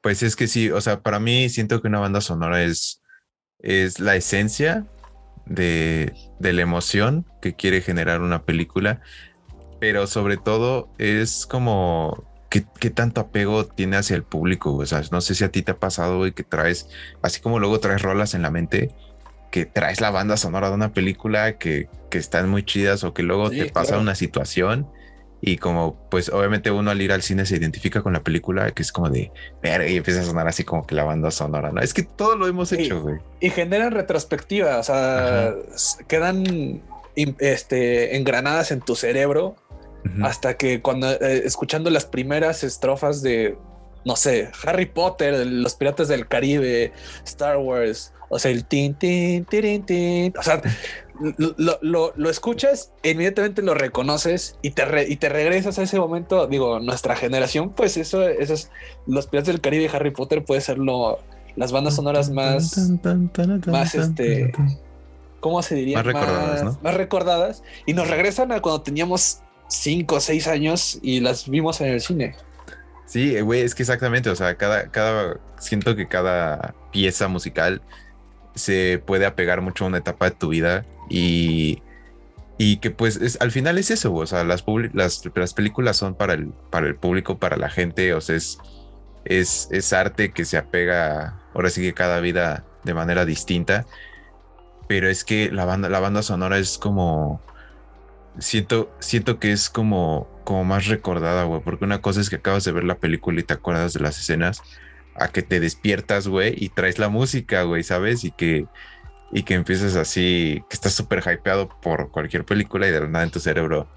pues 0.00 0.22
es 0.22 0.36
que 0.36 0.46
sí, 0.46 0.70
o 0.70 0.80
sea, 0.80 1.00
para 1.00 1.20
mí 1.20 1.48
siento 1.48 1.80
que 1.80 1.88
una 1.88 2.00
banda 2.00 2.20
sonora 2.20 2.62
es, 2.62 3.02
es 3.58 4.00
la 4.00 4.16
esencia 4.16 4.86
de, 5.46 6.14
de 6.38 6.52
la 6.52 6.62
emoción 6.62 7.26
que 7.42 7.54
quiere 7.54 7.82
generar 7.82 8.20
una 8.20 8.44
película, 8.44 9.00
pero 9.80 10.06
sobre 10.06 10.36
todo 10.36 10.90
es 10.98 11.46
como 11.46 12.28
¿Qué, 12.50 12.64
¿qué, 12.80 12.90
tanto 12.90 13.20
apego 13.20 13.64
tiene 13.64 13.96
hacia 13.96 14.16
el 14.16 14.24
público? 14.24 14.74
O 14.74 14.84
sea, 14.84 15.02
no 15.12 15.20
sé 15.20 15.36
si 15.36 15.44
a 15.44 15.52
ti 15.52 15.62
te 15.62 15.70
ha 15.70 15.78
pasado, 15.78 16.26
y 16.26 16.32
que 16.32 16.42
traes, 16.42 16.88
así 17.22 17.40
como 17.40 17.60
luego 17.60 17.78
traes 17.78 18.02
rolas 18.02 18.34
en 18.34 18.42
la 18.42 18.50
mente, 18.50 18.92
que 19.52 19.66
traes 19.66 20.00
la 20.00 20.10
banda 20.10 20.36
sonora 20.36 20.68
de 20.68 20.74
una 20.74 20.92
película 20.92 21.58
que, 21.58 21.88
que 22.10 22.18
están 22.18 22.48
muy 22.48 22.64
chidas 22.64 23.04
o 23.04 23.14
que 23.14 23.22
luego 23.22 23.50
te 23.50 23.66
pasa 23.70 23.98
una 23.98 24.16
situación 24.16 24.88
Y 25.42 25.56
como, 25.56 25.96
pues 26.10 26.28
obviamente 26.28 26.70
uno 26.70 26.90
al 26.90 27.00
ir 27.00 27.12
al 27.12 27.22
cine 27.22 27.46
se 27.46 27.56
identifica 27.56 28.02
con 28.02 28.12
la 28.12 28.22
película, 28.22 28.70
que 28.72 28.82
es 28.82 28.92
como 28.92 29.08
de, 29.08 29.32
ver, 29.62 29.88
y 29.88 29.96
empieza 29.96 30.20
a 30.20 30.24
sonar 30.24 30.46
así 30.46 30.64
como 30.64 30.86
que 30.86 30.94
la 30.94 31.04
banda 31.04 31.30
sonora, 31.30 31.70
¿no? 31.72 31.80
Es 31.80 31.94
que 31.94 32.02
todo 32.02 32.36
lo 32.36 32.46
hemos 32.46 32.72
hecho, 32.72 33.00
güey. 33.00 33.16
Y, 33.40 33.50
generan 33.50 33.92
retrospectiva, 33.92 34.78
o 34.78 34.82
sea, 34.82 35.54
quedan 36.08 36.82
este, 37.38 38.16
engranadas 38.16 38.70
en 38.70 38.80
tu 38.80 38.96
cerebro 38.96 39.56
hasta 40.22 40.56
que 40.56 40.80
cuando, 40.80 41.10
eh, 41.10 41.42
escuchando 41.44 41.90
las 41.90 42.06
primeras 42.06 42.64
estrofas 42.64 43.22
de, 43.22 43.56
no 44.04 44.16
sé, 44.16 44.50
Harry 44.64 44.86
Potter, 44.86 45.46
Los 45.46 45.74
Piratas 45.74 46.08
del 46.08 46.26
Caribe, 46.26 46.92
Star 47.24 47.58
Wars, 47.58 48.12
o 48.28 48.38
sea, 48.38 48.50
el 48.50 48.64
tin, 48.64 48.94
tin, 48.94 49.44
tin, 49.44 49.84
tin, 49.84 50.32
o 50.38 50.42
sea, 50.42 50.62
lo, 51.20 52.12
lo, 52.16 52.30
escuchas, 52.30 52.92
inmediatamente 53.02 53.62
lo 53.62 53.74
reconoces 53.74 54.56
y 54.62 54.70
te, 54.70 54.84
y 55.08 55.16
te 55.16 55.28
regresas 55.28 55.78
a 55.78 55.82
ese 55.82 55.98
momento. 55.98 56.46
Digo, 56.46 56.80
nuestra 56.80 57.16
generación, 57.16 57.70
pues 57.70 57.96
eso, 57.96 58.26
esos, 58.26 58.70
los 59.06 59.26
Piratas 59.26 59.48
del 59.48 59.60
Caribe 59.60 59.84
y 59.84 59.88
Harry 59.94 60.10
Potter 60.10 60.44
puede 60.44 60.60
ser 60.60 60.78
lo, 60.78 61.18
las 61.56 61.72
bandas 61.72 61.94
sonoras 61.96 62.30
más, 62.30 62.76
más 63.66 63.94
este, 63.94 64.52
¿cómo 65.40 65.62
se 65.62 65.74
diría? 65.74 65.98
Más 65.98 66.06
recordadas, 66.06 66.64
¿no? 66.64 66.78
Más 66.82 66.94
recordadas 66.94 67.62
y 67.86 67.92
nos 67.92 68.08
regresan 68.08 68.52
a 68.52 68.60
cuando 68.60 68.82
teníamos 68.82 69.40
cinco 69.68 70.16
o 70.16 70.20
seis 70.20 70.46
años 70.46 70.98
y 71.02 71.20
las 71.20 71.48
vimos 71.48 71.80
en 71.80 71.88
el 71.88 72.00
cine. 72.00 72.34
Sí, 73.06 73.38
güey, 73.40 73.62
es 73.62 73.74
que 73.74 73.82
exactamente, 73.82 74.30
o 74.30 74.36
sea, 74.36 74.54
cada, 74.54 74.88
cada, 74.88 75.38
siento 75.58 75.96
que 75.96 76.06
cada 76.06 76.74
pieza 76.92 77.26
musical 77.28 77.82
se 78.54 79.02
puede 79.04 79.26
apegar 79.26 79.60
mucho 79.60 79.84
a 79.84 79.88
una 79.88 79.98
etapa 79.98 80.30
de 80.30 80.36
tu 80.36 80.48
vida 80.48 80.84
y, 81.10 81.82
y 82.56 82.78
que 82.78 82.90
pues 82.90 83.16
es, 83.16 83.38
al 83.40 83.50
final 83.50 83.76
es 83.76 83.90
eso, 83.90 84.14
o 84.14 84.26
sea, 84.26 84.44
las, 84.44 84.64
las, 84.94 85.22
las, 85.34 85.54
películas 85.54 85.96
son 85.96 86.14
para 86.14 86.34
el, 86.34 86.52
para 86.70 86.86
el 86.86 86.94
público, 86.94 87.38
para 87.38 87.56
la 87.56 87.68
gente, 87.68 88.14
o 88.14 88.20
sea, 88.20 88.36
es, 88.36 88.58
es, 89.24 89.68
es 89.70 89.92
arte 89.92 90.32
que 90.32 90.46
se 90.46 90.56
apega, 90.56 91.40
ahora 91.52 91.68
sí 91.68 91.82
que 91.82 91.92
cada 91.92 92.20
vida 92.20 92.64
de 92.84 92.94
manera 92.94 93.26
distinta, 93.26 93.84
pero 94.88 95.08
es 95.08 95.24
que 95.24 95.50
la 95.50 95.64
banda, 95.64 95.88
la 95.88 96.00
banda 96.00 96.22
sonora 96.22 96.58
es 96.58 96.78
como, 96.78 97.42
siento, 98.38 98.94
siento 99.00 99.38
que 99.38 99.52
es 99.52 99.68
como, 99.68 100.28
como 100.44 100.64
más 100.64 100.86
recordada, 100.86 101.44
güey, 101.44 101.60
porque 101.60 101.84
una 101.84 102.00
cosa 102.00 102.20
es 102.20 102.30
que 102.30 102.36
acabas 102.36 102.64
de 102.64 102.72
ver 102.72 102.84
la 102.84 102.98
película 102.98 103.40
y 103.40 103.44
te 103.44 103.54
acuerdas 103.54 103.92
de 103.94 104.00
las 104.00 104.18
escenas, 104.18 104.62
a 105.14 105.28
que 105.28 105.42
te 105.42 105.60
despiertas, 105.60 106.28
güey, 106.28 106.54
y 106.56 106.68
traes 106.70 106.98
la 106.98 107.08
música, 107.08 107.64
güey, 107.64 107.82
¿sabes? 107.82 108.24
Y 108.24 108.30
que 108.30 108.66
y 109.32 109.42
que 109.42 109.54
empiezas 109.54 109.96
así, 109.96 110.62
que 110.68 110.74
estás 110.74 110.92
súper 110.92 111.22
hypeado 111.26 111.68
por 111.80 112.10
cualquier 112.10 112.44
película 112.44 112.88
y 112.88 112.90
de 112.90 113.08
nada 113.08 113.24
en 113.24 113.30
tu 113.30 113.40
cerebro. 113.40 113.88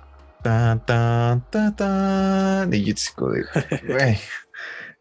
Tan, 0.44 0.86
tan, 0.86 1.50
tan, 1.50 1.76
tan. 1.76 2.74
Y 2.74 2.84
yo 2.84 2.94
güey. 3.18 4.18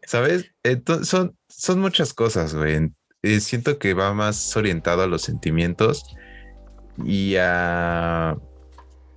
¿Sabes? 0.05 0.51
Entonces, 0.63 1.07
son, 1.07 1.37
son 1.47 1.79
muchas 1.79 2.13
cosas, 2.13 2.55
güey. 2.55 2.91
Eh, 3.21 3.39
siento 3.39 3.77
que 3.77 3.93
va 3.93 4.13
más 4.13 4.55
orientado 4.57 5.03
a 5.03 5.07
los 5.07 5.21
sentimientos 5.21 6.15
y 7.05 7.35
a. 7.37 8.37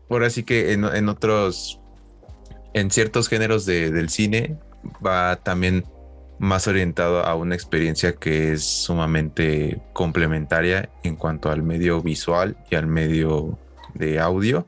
Ahora 0.08 0.30
sí 0.30 0.42
que 0.42 0.72
en, 0.72 0.84
en 0.84 1.08
otros. 1.08 1.80
En 2.74 2.90
ciertos 2.90 3.28
géneros 3.28 3.64
de, 3.64 3.90
del 3.90 4.10
cine 4.10 4.58
va 5.04 5.36
también 5.36 5.84
más 6.38 6.66
orientado 6.68 7.24
a 7.24 7.34
una 7.34 7.54
experiencia 7.54 8.14
que 8.14 8.52
es 8.52 8.64
sumamente 8.64 9.80
complementaria 9.92 10.90
en 11.02 11.16
cuanto 11.16 11.50
al 11.50 11.62
medio 11.62 12.02
visual 12.02 12.56
y 12.70 12.74
al 12.74 12.86
medio 12.86 13.58
de 13.94 14.20
audio. 14.20 14.66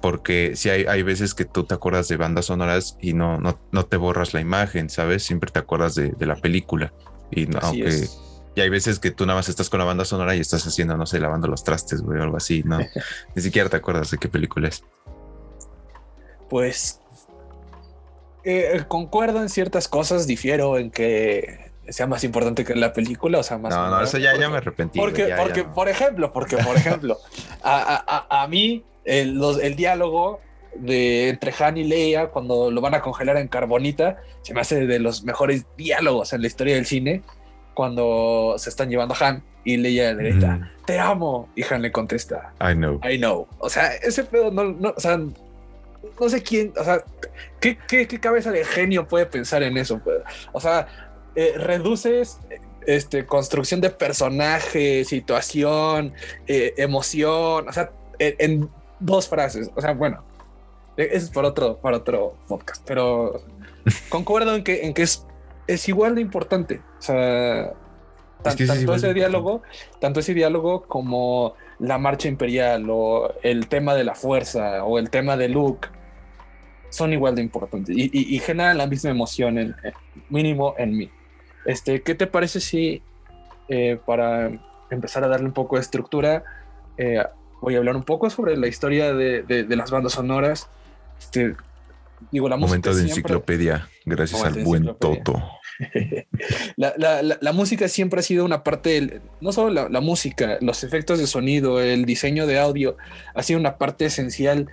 Porque 0.00 0.56
si 0.56 0.70
hay, 0.70 0.84
hay 0.84 1.02
veces 1.02 1.34
que 1.34 1.44
tú 1.44 1.64
te 1.64 1.74
acuerdas 1.74 2.08
de 2.08 2.16
bandas 2.16 2.46
sonoras 2.46 2.96
y 3.00 3.12
no, 3.12 3.38
no, 3.38 3.84
te 3.84 3.96
borras 3.98 4.32
la 4.32 4.40
imagen, 4.40 4.88
¿sabes? 4.88 5.24
Siempre 5.24 5.50
te 5.50 5.58
acuerdas 5.58 5.94
de, 5.94 6.14
la 6.20 6.36
película. 6.36 6.92
Y 7.30 7.48
aunque 7.60 8.08
y 8.54 8.60
hay 8.60 8.68
veces 8.68 8.98
que 8.98 9.10
tú 9.10 9.26
nada 9.26 9.38
más 9.38 9.48
estás 9.48 9.70
con 9.70 9.78
la 9.78 9.84
banda 9.84 10.04
sonora 10.04 10.34
y 10.34 10.40
estás 10.40 10.66
haciendo, 10.66 10.96
no 10.96 11.06
sé, 11.06 11.20
lavando 11.20 11.46
los 11.46 11.62
trastes, 11.62 12.02
güey, 12.02 12.18
o 12.18 12.22
algo 12.22 12.36
así, 12.36 12.62
¿no? 12.64 12.78
Ni 13.34 13.42
siquiera 13.42 13.68
te 13.68 13.76
acuerdas 13.76 14.10
de 14.10 14.18
qué 14.18 14.28
película 14.28 14.68
es. 14.68 14.82
Pues 16.48 16.99
eh, 18.44 18.84
concuerdo 18.88 19.42
en 19.42 19.48
ciertas 19.48 19.88
cosas, 19.88 20.26
difiero 20.26 20.78
en 20.78 20.90
que 20.90 21.70
sea 21.88 22.06
más 22.06 22.22
importante 22.24 22.64
que 22.64 22.74
la 22.74 22.92
película, 22.92 23.38
o 23.38 23.42
sea, 23.42 23.58
más. 23.58 23.74
No, 23.74 23.90
no, 23.90 24.02
eso 24.02 24.18
ya, 24.18 24.36
ya 24.36 24.48
me 24.48 24.58
arrepentí. 24.58 24.98
Porque, 24.98 25.34
porque 25.36 25.64
por 25.64 25.88
ejemplo, 25.88 26.32
porque, 26.32 26.56
por 26.56 26.76
ejemplo, 26.76 27.18
a, 27.62 28.26
a, 28.28 28.42
a, 28.42 28.48
mí 28.48 28.84
el, 29.04 29.34
los, 29.34 29.60
el 29.60 29.76
diálogo 29.76 30.40
de 30.74 31.30
entre 31.30 31.52
Han 31.58 31.76
y 31.76 31.84
Leia 31.84 32.28
cuando 32.28 32.70
lo 32.70 32.80
van 32.80 32.94
a 32.94 33.00
congelar 33.00 33.36
en 33.36 33.48
carbonita 33.48 34.18
se 34.42 34.54
me 34.54 34.60
hace 34.60 34.86
de 34.86 34.98
los 34.98 35.24
mejores 35.24 35.66
diálogos 35.76 36.32
en 36.32 36.42
la 36.42 36.46
historia 36.46 36.76
del 36.76 36.86
cine 36.86 37.22
cuando 37.74 38.54
se 38.56 38.70
están 38.70 38.88
llevando 38.88 39.14
a 39.18 39.26
Han 39.26 39.42
y 39.64 39.76
Leia 39.76 40.14
le 40.14 40.30
grita 40.30 40.70
te 40.86 40.98
amo 40.98 41.48
y 41.56 41.64
Han 41.68 41.82
le 41.82 41.90
contesta 41.90 42.52
I 42.60 42.74
know 42.74 43.00
I 43.04 43.18
know 43.18 43.48
o 43.58 43.68
sea 43.68 43.94
ese 43.96 44.24
pedo 44.24 44.52
no, 44.52 44.64
no 44.64 44.94
o 44.96 45.00
sea 45.00 45.18
no 46.18 46.28
sé 46.28 46.42
quién, 46.42 46.72
o 46.78 46.84
sea, 46.84 47.04
¿qué, 47.60 47.78
qué, 47.88 48.06
cabeza 48.20 48.50
de 48.50 48.64
genio 48.64 49.06
puede 49.06 49.26
pensar 49.26 49.62
en 49.62 49.76
eso? 49.76 50.00
O 50.52 50.60
sea, 50.60 50.86
eh, 51.34 51.54
reduces 51.56 52.38
este, 52.86 53.26
construcción 53.26 53.80
de 53.80 53.90
personaje, 53.90 55.04
situación, 55.04 56.12
eh, 56.46 56.74
emoción, 56.76 57.68
o 57.68 57.72
sea, 57.72 57.90
en, 58.18 58.68
dos 58.98 59.28
frases. 59.28 59.70
O 59.74 59.80
sea, 59.80 59.92
bueno, 59.94 60.22
e, 60.96 61.04
eso 61.04 61.26
es 61.26 61.30
para 61.30 61.48
otro, 61.48 61.78
para 61.78 61.98
otro 61.98 62.36
podcast, 62.48 62.82
pero 62.86 63.42
concuerdo 64.08 64.54
en 64.54 64.64
que, 64.64 64.86
en 64.86 64.94
que 64.94 65.02
es, 65.02 65.26
es 65.66 65.88
igual 65.88 66.14
de 66.14 66.20
importante. 66.20 66.80
O 66.98 67.02
sea, 67.02 67.72
tanto 68.42 68.94
ese 68.94 69.14
diálogo, 69.14 69.62
tanto 70.00 70.20
ese 70.20 70.34
diálogo 70.34 70.82
como 70.82 71.54
la 71.80 71.98
marcha 71.98 72.28
imperial 72.28 72.86
o 72.90 73.34
el 73.42 73.66
tema 73.68 73.94
de 73.94 74.04
la 74.04 74.14
fuerza 74.14 74.84
o 74.84 74.98
el 74.98 75.10
tema 75.10 75.36
de 75.36 75.48
Luke 75.48 75.88
son 76.90 77.12
igual 77.12 77.34
de 77.34 77.42
importantes 77.42 77.96
y, 77.96 78.38
generan 78.40 78.78
la 78.78 78.86
misma 78.86 79.10
emoción, 79.10 79.58
en, 79.58 79.76
mínimo 80.28 80.74
en 80.76 80.96
mí. 80.96 81.10
Este, 81.64 82.02
¿Qué 82.02 82.14
te 82.14 82.26
parece 82.26 82.60
si 82.60 83.02
eh, 83.68 83.98
para 84.04 84.50
empezar 84.90 85.22
a 85.24 85.28
darle 85.28 85.46
un 85.46 85.52
poco 85.52 85.76
de 85.76 85.82
estructura, 85.82 86.42
eh, 86.98 87.22
voy 87.60 87.76
a 87.76 87.78
hablar 87.78 87.94
un 87.94 88.02
poco 88.02 88.28
sobre 88.28 88.56
la 88.56 88.66
historia 88.66 89.14
de, 89.14 89.66
las 89.68 89.90
bandas 89.90 90.14
sonoras? 90.14 90.68
Este, 91.18 91.54
digo, 92.30 92.48
la 92.48 92.56
Momento 92.56 92.94
de 92.94 93.02
enciclopedia, 93.02 93.88
gracias 94.04 94.42
al 94.42 94.62
buen 94.64 94.84
Toto. 94.98 95.42
la, 96.76 97.52
música 97.52 97.88
siempre 97.88 98.20
ha 98.20 98.22
sido 98.22 98.44
una 98.44 98.62
parte, 98.62 99.20
no 99.40 99.52
solo 99.52 99.88
la, 99.88 100.00
música, 100.00 100.58
los 100.60 100.84
efectos 100.84 101.18
de 101.18 101.26
sonido, 101.26 101.80
el 101.80 102.04
diseño 102.04 102.46
de 102.46 102.58
audio, 102.58 102.96
ha 103.34 103.42
sido 103.42 103.58
una 103.58 103.78
parte 103.78 104.06
esencial 104.06 104.68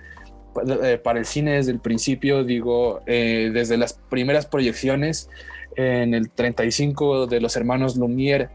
eh, 0.82 0.98
para 1.02 1.18
el 1.18 1.26
cine 1.26 1.52
desde 1.52 1.72
el 1.72 1.80
principio, 1.80 2.44
digo, 2.44 3.00
eh, 3.06 3.50
desde 3.52 3.76
las 3.76 3.94
primeras 3.94 4.46
proyecciones 4.46 5.28
en 5.76 6.14
el 6.14 6.30
35 6.30 7.26
de 7.26 7.40
los 7.40 7.56
hermanos 7.56 7.96
Lumière, 7.96 8.50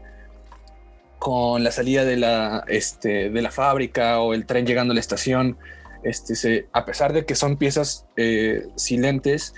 con 1.18 1.64
la 1.64 1.72
salida 1.72 2.04
de 2.04 2.16
la, 2.16 2.64
este, 2.68 3.30
de 3.30 3.42
la 3.42 3.50
fábrica 3.50 4.20
o 4.20 4.34
el 4.34 4.44
tren 4.44 4.66
llegando 4.66 4.92
a 4.92 4.94
la 4.94 5.00
estación, 5.00 5.56
este, 6.04 6.68
a 6.72 6.84
pesar 6.84 7.12
de 7.12 7.24
que 7.24 7.34
son 7.34 7.56
piezas 7.56 8.06
eh, 8.16 8.66
silentes, 8.76 9.54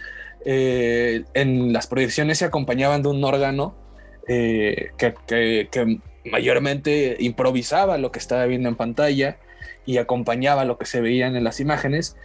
en 0.48 1.72
las 1.72 1.88
proyecciones 1.88 2.38
se 2.38 2.44
acompañaban 2.44 3.02
de 3.02 3.08
un 3.08 3.24
órgano 3.24 3.74
que, 4.28 4.92
que, 5.26 5.98
mayormente 6.24 7.16
improvisaba 7.18 7.98
lo 7.98 8.12
que 8.12 8.20
estaba 8.20 8.46
viendo 8.46 8.68
en 8.68 8.76
pantalla 8.76 9.38
y 9.86 9.98
acompañaba 9.98 10.64
lo 10.64 10.78
que 10.78 10.86
se 10.86 11.00
veían 11.00 11.34
en 11.34 11.42
las 11.42 11.58
imágenes. 11.58 12.16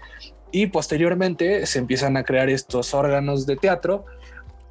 Y 0.52 0.68
posteriormente 0.68 1.66
se 1.66 1.80
empiezan 1.80 2.16
a 2.16 2.24
crear 2.24 2.50
estos 2.50 2.94
órganos 2.94 3.48
de 3.48 3.56
teatro 3.56 4.06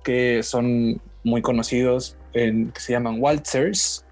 que 0.05 0.43
son 0.43 1.01
muy 1.25 1.43
conocidos, 1.43 2.17
que 2.33 2.71
se 2.77 2.93
llaman 2.93 3.17
waltzers, 3.21 4.05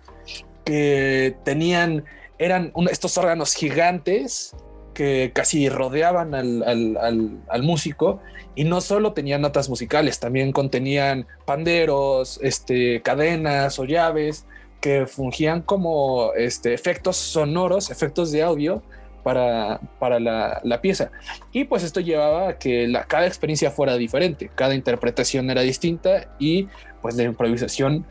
que 0.65 1.37
tenían, 1.45 2.05
eran 2.39 2.73
estos 2.91 3.17
órganos 3.19 3.55
gigantes 3.55 4.55
que 4.99 5.31
casi 5.33 5.69
rodeaban 5.69 6.35
al, 6.35 6.65
al, 6.65 7.39
al, 7.49 7.63
músico 7.63 8.21
y 8.57 8.65
no 8.65 8.81
solo 8.81 9.13
tenían 9.13 9.43
notas 9.43 9.69
musicales, 9.69 10.19
también 10.19 10.51
contenían 10.51 11.29
panderos, 11.45 12.41
este, 12.43 13.01
cadenas 13.03 13.79
o 13.79 13.85
llaves 13.85 14.45
que 14.81 15.07
fungían 15.07 15.63
como 15.63 16.33
este, 16.35 16.75
efectos 16.75 17.17
sonoros, 17.17 17.93
efectos 17.93 18.33
de 18.33 18.43
audio 18.43 18.83
para, 19.23 19.79
para 20.01 20.19
la, 20.19 20.61
la, 20.65 20.81
pieza. 20.81 21.13
Y 21.53 21.63
pues 21.63 21.85
esto 21.85 22.01
llevaba 22.01 22.49
a 22.49 22.59
que 22.59 22.89
la, 22.89 23.05
cada 23.05 23.29
experiencia 23.29 23.71
fuera 23.71 23.97
diferente, 23.97 24.51
cada 24.53 24.75
interpretación 24.75 25.49
era 25.49 25.61
distinta 25.61 26.35
y 26.41 26.67
pues 27.01 27.15
la 27.15 27.23
improvisación 27.23 28.05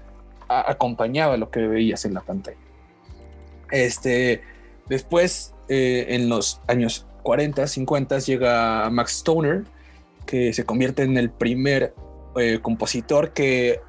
acompañaba 0.47 1.36
lo 1.36 1.52
que 1.52 1.67
veías 1.67 2.06
en 2.06 2.13
la 2.13 2.21
pantalla. 2.21 2.56
Este, 3.71 4.41
después, 4.89 5.54
eh, 5.69 6.08
en 6.10 6.30
los 6.30 6.62
años 6.67 7.06
40, 7.23 7.67
50 7.67 8.19
llega 8.19 8.89
Max 8.89 9.17
Stoner, 9.17 9.65
que 10.26 10.54
se 10.54 10.65
convierte 10.65 11.04
en 11.04 11.17
el 11.17 11.30
primer 11.30 11.93
eh, 12.36 12.60
compositor 12.62 13.34
que 13.34 13.82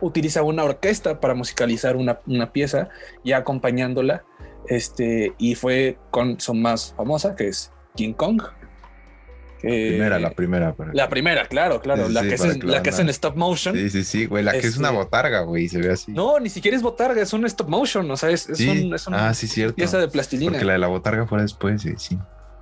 utiliza 0.00 0.42
una 0.42 0.64
orquesta 0.64 1.20
para 1.20 1.34
musicalizar 1.34 1.96
una, 1.96 2.52
pieza 2.52 2.88
y 3.24 3.32
acompañándola. 3.32 4.24
Este, 4.66 5.32
y 5.38 5.54
fue 5.54 5.98
con 6.10 6.40
su 6.40 6.54
más 6.54 6.94
famosa, 6.96 7.34
que 7.36 7.48
es 7.48 7.72
King 7.94 8.12
Kong. 8.12 8.42
Primera, 9.60 10.18
la 10.18 10.30
primera. 10.30 10.74
La 10.92 11.08
primera, 11.08 11.46
claro, 11.46 11.80
claro. 11.80 12.08
la, 12.08 12.22
que, 12.22 12.34
es, 12.34 12.64
la 12.64 12.82
que 12.82 12.90
es 12.90 12.98
en 12.98 13.08
stop 13.08 13.36
motion. 13.36 13.74
Sí, 13.74 13.90
sí, 13.90 14.04
sí, 14.04 14.26
güey. 14.26 14.44
La 14.44 14.52
que 14.52 14.66
es 14.66 14.76
una 14.76 14.88
este, 14.88 14.98
botarga, 14.98 15.40
güey. 15.42 15.68
Se 15.68 15.78
ve 15.78 15.92
así. 15.92 16.12
No, 16.12 16.38
ni 16.38 16.48
siquiera 16.48 16.76
es 16.76 16.82
botarga, 16.82 17.22
es 17.22 17.32
un 17.32 17.44
stop 17.46 17.68
motion. 17.68 18.10
O 18.10 18.16
sea, 18.16 18.30
es, 18.30 18.48
es, 18.48 18.60
un, 18.60 18.94
es 18.94 19.06
una 19.06 19.28
ah, 19.28 19.34
sí, 19.34 19.48
cierto. 19.48 19.76
pieza 19.76 19.98
de 19.98 20.08
plastilina. 20.08 20.52
Porque 20.52 20.64
la 20.64 20.74
de 20.74 20.78
la 20.78 20.88
botarga 20.88 21.26
fue 21.26 21.40
después, 21.42 21.82
sí, 21.82 21.94
sí. 21.96 22.18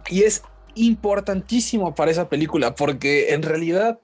Y 0.09 0.23
es 0.23 0.43
importantísimo 0.77 1.95
para 1.95 2.11
esa 2.11 2.29
película 2.29 2.75
porque 2.75 3.35
en 3.35 3.43
realidad, 3.43 3.99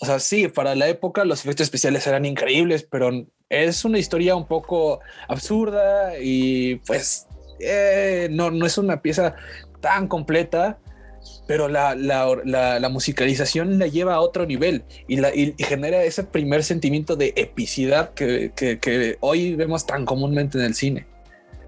o 0.00 0.06
sea, 0.06 0.18
sí, 0.18 0.48
para 0.48 0.74
la 0.74 0.88
época 0.88 1.24
los 1.24 1.40
efectos 1.40 1.64
especiales 1.64 2.06
eran 2.06 2.24
increíbles, 2.24 2.86
pero 2.88 3.10
es 3.48 3.84
una 3.84 3.98
historia 3.98 4.34
un 4.34 4.46
poco 4.46 5.00
absurda 5.28 6.18
y 6.20 6.76
pues 6.86 7.26
eh, 7.60 8.28
no, 8.30 8.50
no 8.50 8.66
es 8.66 8.78
una 8.78 9.00
pieza 9.00 9.36
tan 9.80 10.08
completa, 10.08 10.78
pero 11.46 11.68
la, 11.68 11.94
la, 11.94 12.88
musicalización 12.88 13.78
la 13.78 13.86
lleva 13.86 14.14
a 14.14 14.20
otro 14.20 14.46
nivel 14.46 14.84
y, 15.08 15.16
la, 15.16 15.34
y, 15.34 15.54
genera 15.58 16.02
ese 16.04 16.24
primer 16.24 16.64
sentimiento 16.64 17.16
de 17.16 17.32
epicidad 17.36 18.14
que, 18.14 18.52
que 18.54 19.16
hoy 19.20 19.54
vemos 19.54 19.86
tan 19.86 20.04
comúnmente 20.04 20.58
en 20.58 20.64
el 20.64 20.74
cine. 20.74 21.06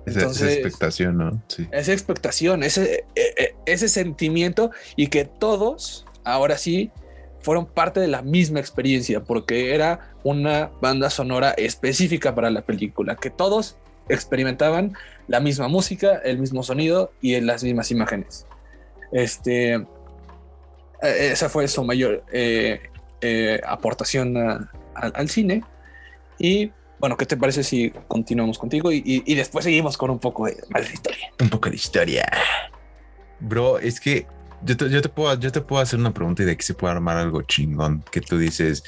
Esa, 0.06 0.52
expectación, 0.52 1.16
¿no? 1.16 1.42
Sí. 1.48 1.66
Esa 1.72 1.92
expectación, 1.92 2.62
ese, 2.62 3.04
e, 3.14 3.34
e, 3.36 3.54
ese 3.66 3.88
sentimiento 3.88 4.70
y 4.96 5.06
que 5.06 5.24
todos, 5.24 6.04
ahora 6.24 6.58
sí, 6.58 6.90
fueron 7.40 7.66
parte 7.66 8.00
de 8.00 8.08
la 8.08 8.22
misma 8.22 8.60
experiencia, 8.60 9.22
porque 9.24 9.74
era 9.74 10.14
una 10.22 10.70
banda 10.80 11.10
sonora 11.10 11.50
específica 11.52 12.34
para 12.34 12.50
la 12.50 12.62
película, 12.62 13.16
que 13.16 13.30
todos 13.30 13.76
experimentaban 14.08 14.94
la 15.26 15.40
misma 15.40 15.68
música, 15.68 16.20
el 16.24 16.38
mismo 16.38 16.62
sonido 16.62 17.12
y 17.20 17.40
las 17.40 17.64
mismas 17.64 17.90
imágenes. 17.90 18.46
Este, 19.14 19.74
e, 19.74 19.86
esa 21.00 21.48
fue 21.48 21.68
su 21.68 21.84
mayor 21.84 22.24
eh, 22.32 22.82
eh, 23.20 23.60
aportación 23.64 24.36
al 24.94 25.28
cine. 25.28 25.62
Y 26.38 26.72
bueno, 26.98 27.16
¿qué 27.16 27.24
te 27.24 27.36
parece 27.36 27.62
si 27.62 27.90
continuamos 28.08 28.58
contigo 28.58 28.90
y, 28.90 29.34
después 29.34 29.64
seguimos 29.64 29.96
con 29.96 30.10
un 30.10 30.18
poco 30.18 30.46
de 30.46 30.56
más 30.70 30.92
historia? 30.92 31.28
Un 31.40 31.48
poco 31.48 31.70
de 31.70 31.76
historia. 31.76 32.28
Bro, 33.38 33.78
es 33.78 34.00
que 34.00 34.26
yo 34.62 34.76
te, 34.76 35.08
puedo, 35.08 35.38
yo 35.38 35.52
te 35.52 35.60
puedo 35.60 35.80
hacer 35.80 36.00
una 36.00 36.12
pregunta 36.12 36.42
y 36.42 36.46
de 36.46 36.52
aquí 36.52 36.64
se 36.64 36.74
puede 36.74 36.94
armar 36.94 37.16
algo 37.16 37.42
chingón 37.42 38.04
que 38.10 38.20
tú 38.20 38.36
dices. 38.38 38.82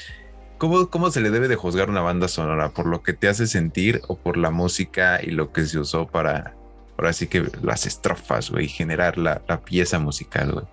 ¿Cómo, 0.57 0.89
¿Cómo 0.89 1.09
se 1.09 1.21
le 1.21 1.29
debe 1.29 1.47
de 1.47 1.55
juzgar 1.55 1.89
una 1.89 2.01
banda 2.01 2.27
sonora? 2.27 2.69
¿Por 2.69 2.87
lo 2.87 3.01
que 3.01 3.13
te 3.13 3.29
hace 3.29 3.47
sentir 3.47 4.01
o 4.07 4.17
por 4.17 4.35
la 4.35 4.49
música 4.49 5.21
y 5.23 5.27
lo 5.27 5.53
que 5.53 5.65
se 5.65 5.79
usó 5.79 6.07
para, 6.07 6.56
ahora 6.97 7.13
sí 7.13 7.27
que 7.27 7.45
las 7.61 7.85
estrofas, 7.85 8.49
güey, 8.49 8.67
generar 8.67 9.17
la, 9.17 9.39
pieza 9.63 9.99
musical, 9.99 10.51
güey? 10.51 10.65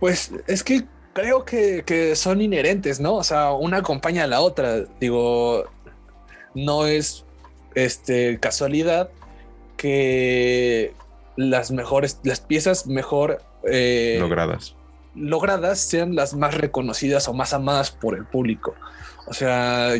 Pues 0.00 0.32
es 0.46 0.62
que 0.62 0.84
creo 1.12 1.44
que, 1.44 1.82
que, 1.84 2.14
son 2.14 2.40
inherentes, 2.40 3.00
¿no? 3.00 3.14
O 3.14 3.24
sea, 3.24 3.52
una 3.52 3.78
acompaña 3.78 4.24
a 4.24 4.26
la 4.26 4.40
otra. 4.40 4.84
Digo, 5.00 5.64
no 6.54 6.86
es 6.86 7.24
este, 7.74 8.38
casualidad 8.38 9.10
que 9.76 10.94
las 11.36 11.70
mejores, 11.70 12.20
las 12.22 12.40
piezas 12.40 12.86
mejor 12.86 13.42
eh, 13.64 14.16
logradas. 14.20 14.74
logradas 15.14 15.80
sean 15.80 16.14
las 16.14 16.34
más 16.34 16.54
reconocidas 16.54 17.28
o 17.28 17.34
más 17.34 17.52
amadas 17.52 17.90
por 17.90 18.16
el 18.16 18.24
público. 18.24 18.74
O 19.26 19.34
sea, 19.34 19.94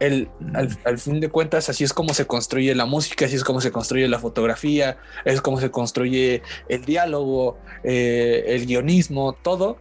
el, 0.00 0.28
mm. 0.40 0.56
al, 0.84 0.98
fin 0.98 1.20
de 1.20 1.28
cuentas, 1.28 1.68
así 1.68 1.84
es 1.84 1.92
como 1.92 2.14
se 2.14 2.26
construye 2.26 2.74
la 2.74 2.86
música, 2.86 3.26
así 3.26 3.36
es 3.36 3.44
como 3.44 3.60
se 3.60 3.70
construye 3.70 4.08
la 4.08 4.18
fotografía, 4.18 4.98
es 5.24 5.40
como 5.40 5.60
se 5.60 5.70
construye 5.70 6.42
el 6.68 6.84
diálogo, 6.84 7.58
eh, 7.84 8.44
el 8.48 8.66
guionismo, 8.66 9.34
todo 9.34 9.78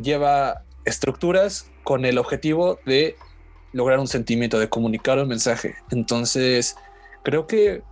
lleva 0.00 0.62
estructuras 0.84 1.70
con 1.82 2.04
el 2.04 2.18
objetivo 2.18 2.78
de 2.86 3.16
lograr 3.72 3.98
un 3.98 4.06
sentimiento, 4.06 4.58
de 4.58 4.68
comunicar 4.68 5.18
un 5.18 5.28
mensaje. 5.28 5.74
Entonces, 5.90 6.76
creo 7.22 7.46
que, 7.46 7.82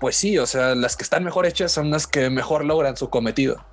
pues 0.00 0.16
sí, 0.16 0.36
o 0.38 0.46
sea, 0.46 0.74
las 0.74 0.96
que 0.96 1.04
están 1.04 1.24
mejor 1.24 1.46
hechas 1.46 1.72
son 1.72 1.90
las 1.90 2.06
que 2.06 2.28
mejor 2.28 2.64
logran 2.64 2.96
su 2.96 3.08
cometido. 3.08 3.64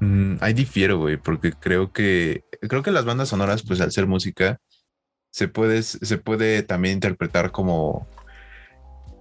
Mm, 0.00 0.36
ahí 0.40 0.54
difiero, 0.54 0.98
güey, 0.98 1.18
porque 1.18 1.52
creo 1.52 1.92
que, 1.92 2.44
creo 2.68 2.82
que 2.82 2.90
las 2.90 3.04
bandas 3.04 3.28
sonoras, 3.28 3.62
pues 3.62 3.80
al 3.80 3.92
ser 3.92 4.06
música, 4.06 4.60
se 5.30 5.48
puede, 5.48 5.82
se 5.82 6.18
puede 6.18 6.62
también 6.62 6.94
interpretar 6.94 7.52
como, 7.52 8.06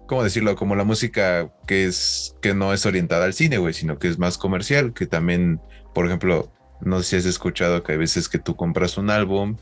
¿cómo 0.08 0.24
decirlo? 0.24 0.56
Como 0.56 0.76
la 0.76 0.84
música 0.84 1.52
que 1.68 1.86
es, 1.86 2.36
que 2.42 2.54
no 2.54 2.74
es 2.74 2.86
orientada 2.86 3.26
al 3.26 3.34
cine, 3.34 3.58
güey, 3.58 3.74
sino 3.74 4.00
que 4.00 4.08
es 4.08 4.18
más 4.18 4.38
comercial, 4.38 4.94
que 4.94 5.06
también, 5.06 5.62
por 5.94 6.06
ejemplo, 6.06 6.52
no 6.82 7.02
sé 7.02 7.10
si 7.10 7.16
has 7.18 7.26
escuchado 7.26 7.84
que 7.84 7.94
hay 7.94 7.98
veces 7.98 8.28
que 8.28 8.40
tú 8.40 8.56
compras 8.56 8.98
un 8.98 9.10
álbum 9.10 9.58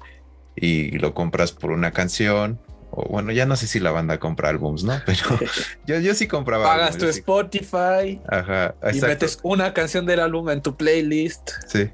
y 0.55 0.91
lo 0.99 1.13
compras 1.13 1.51
por 1.51 1.71
una 1.71 1.91
canción. 1.91 2.59
O 2.91 3.03
bueno, 3.09 3.33
ya 3.33 3.45
no 3.45 3.57
sé 3.57 3.67
si 3.67 3.79
la 3.79 3.91
banda 3.91 4.19
compra 4.19 4.49
álbums, 4.49 4.83
¿no? 4.83 5.01
Pero 5.05 5.37
yo, 5.85 5.99
yo 5.99 6.13
sí 6.13 6.27
compraba. 6.27 6.63
Pagas 6.63 6.97
tu 6.97 7.07
Spotify. 7.07 8.21
Ajá. 8.29 8.75
Y 8.93 9.01
metes 9.01 9.39
una 9.43 9.73
canción 9.73 10.05
del 10.05 10.21
álbum 10.21 10.49
en 10.49 10.61
tu 10.61 10.77
playlist. 10.77 11.51
Sí. 11.67 11.89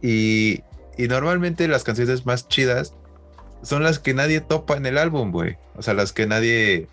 Y, 0.00 0.62
y 0.96 1.08
normalmente 1.08 1.68
las 1.68 1.84
canciones 1.84 2.24
más 2.24 2.48
chidas 2.48 2.94
son 3.64 3.82
las 3.82 3.98
que 3.98 4.14
nadie 4.14 4.40
topa 4.40 4.76
en 4.76 4.86
el 4.86 4.98
álbum, 4.98 5.32
güey. 5.32 5.56
O 5.76 5.82
sea, 5.82 5.94
las 5.94 6.12
que 6.12 6.26
nadie. 6.26 6.88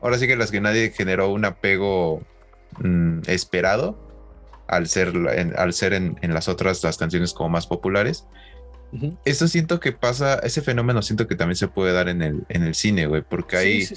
Ahora 0.00 0.18
sí 0.18 0.26
que 0.26 0.36
las 0.36 0.50
que 0.50 0.60
nadie 0.60 0.90
generó 0.90 1.30
un 1.30 1.44
apego 1.44 2.22
mm, 2.78 3.20
esperado 3.26 3.98
al 4.66 4.86
ser, 4.86 5.12
al 5.56 5.72
ser 5.72 5.92
en, 5.92 6.16
en, 6.22 6.32
las 6.32 6.48
otras, 6.48 6.82
las 6.84 6.96
canciones 6.96 7.34
como 7.34 7.50
más 7.50 7.66
populares. 7.66 8.24
Eso 9.24 9.46
siento 9.46 9.78
que 9.78 9.92
pasa, 9.92 10.40
ese 10.42 10.62
fenómeno 10.62 11.00
siento 11.02 11.28
que 11.28 11.36
también 11.36 11.56
se 11.56 11.68
puede 11.68 11.92
dar 11.92 12.08
en 12.08 12.22
el, 12.22 12.44
en 12.48 12.64
el 12.64 12.74
cine, 12.74 13.06
güey, 13.06 13.22
porque 13.22 13.56
hay, 13.56 13.88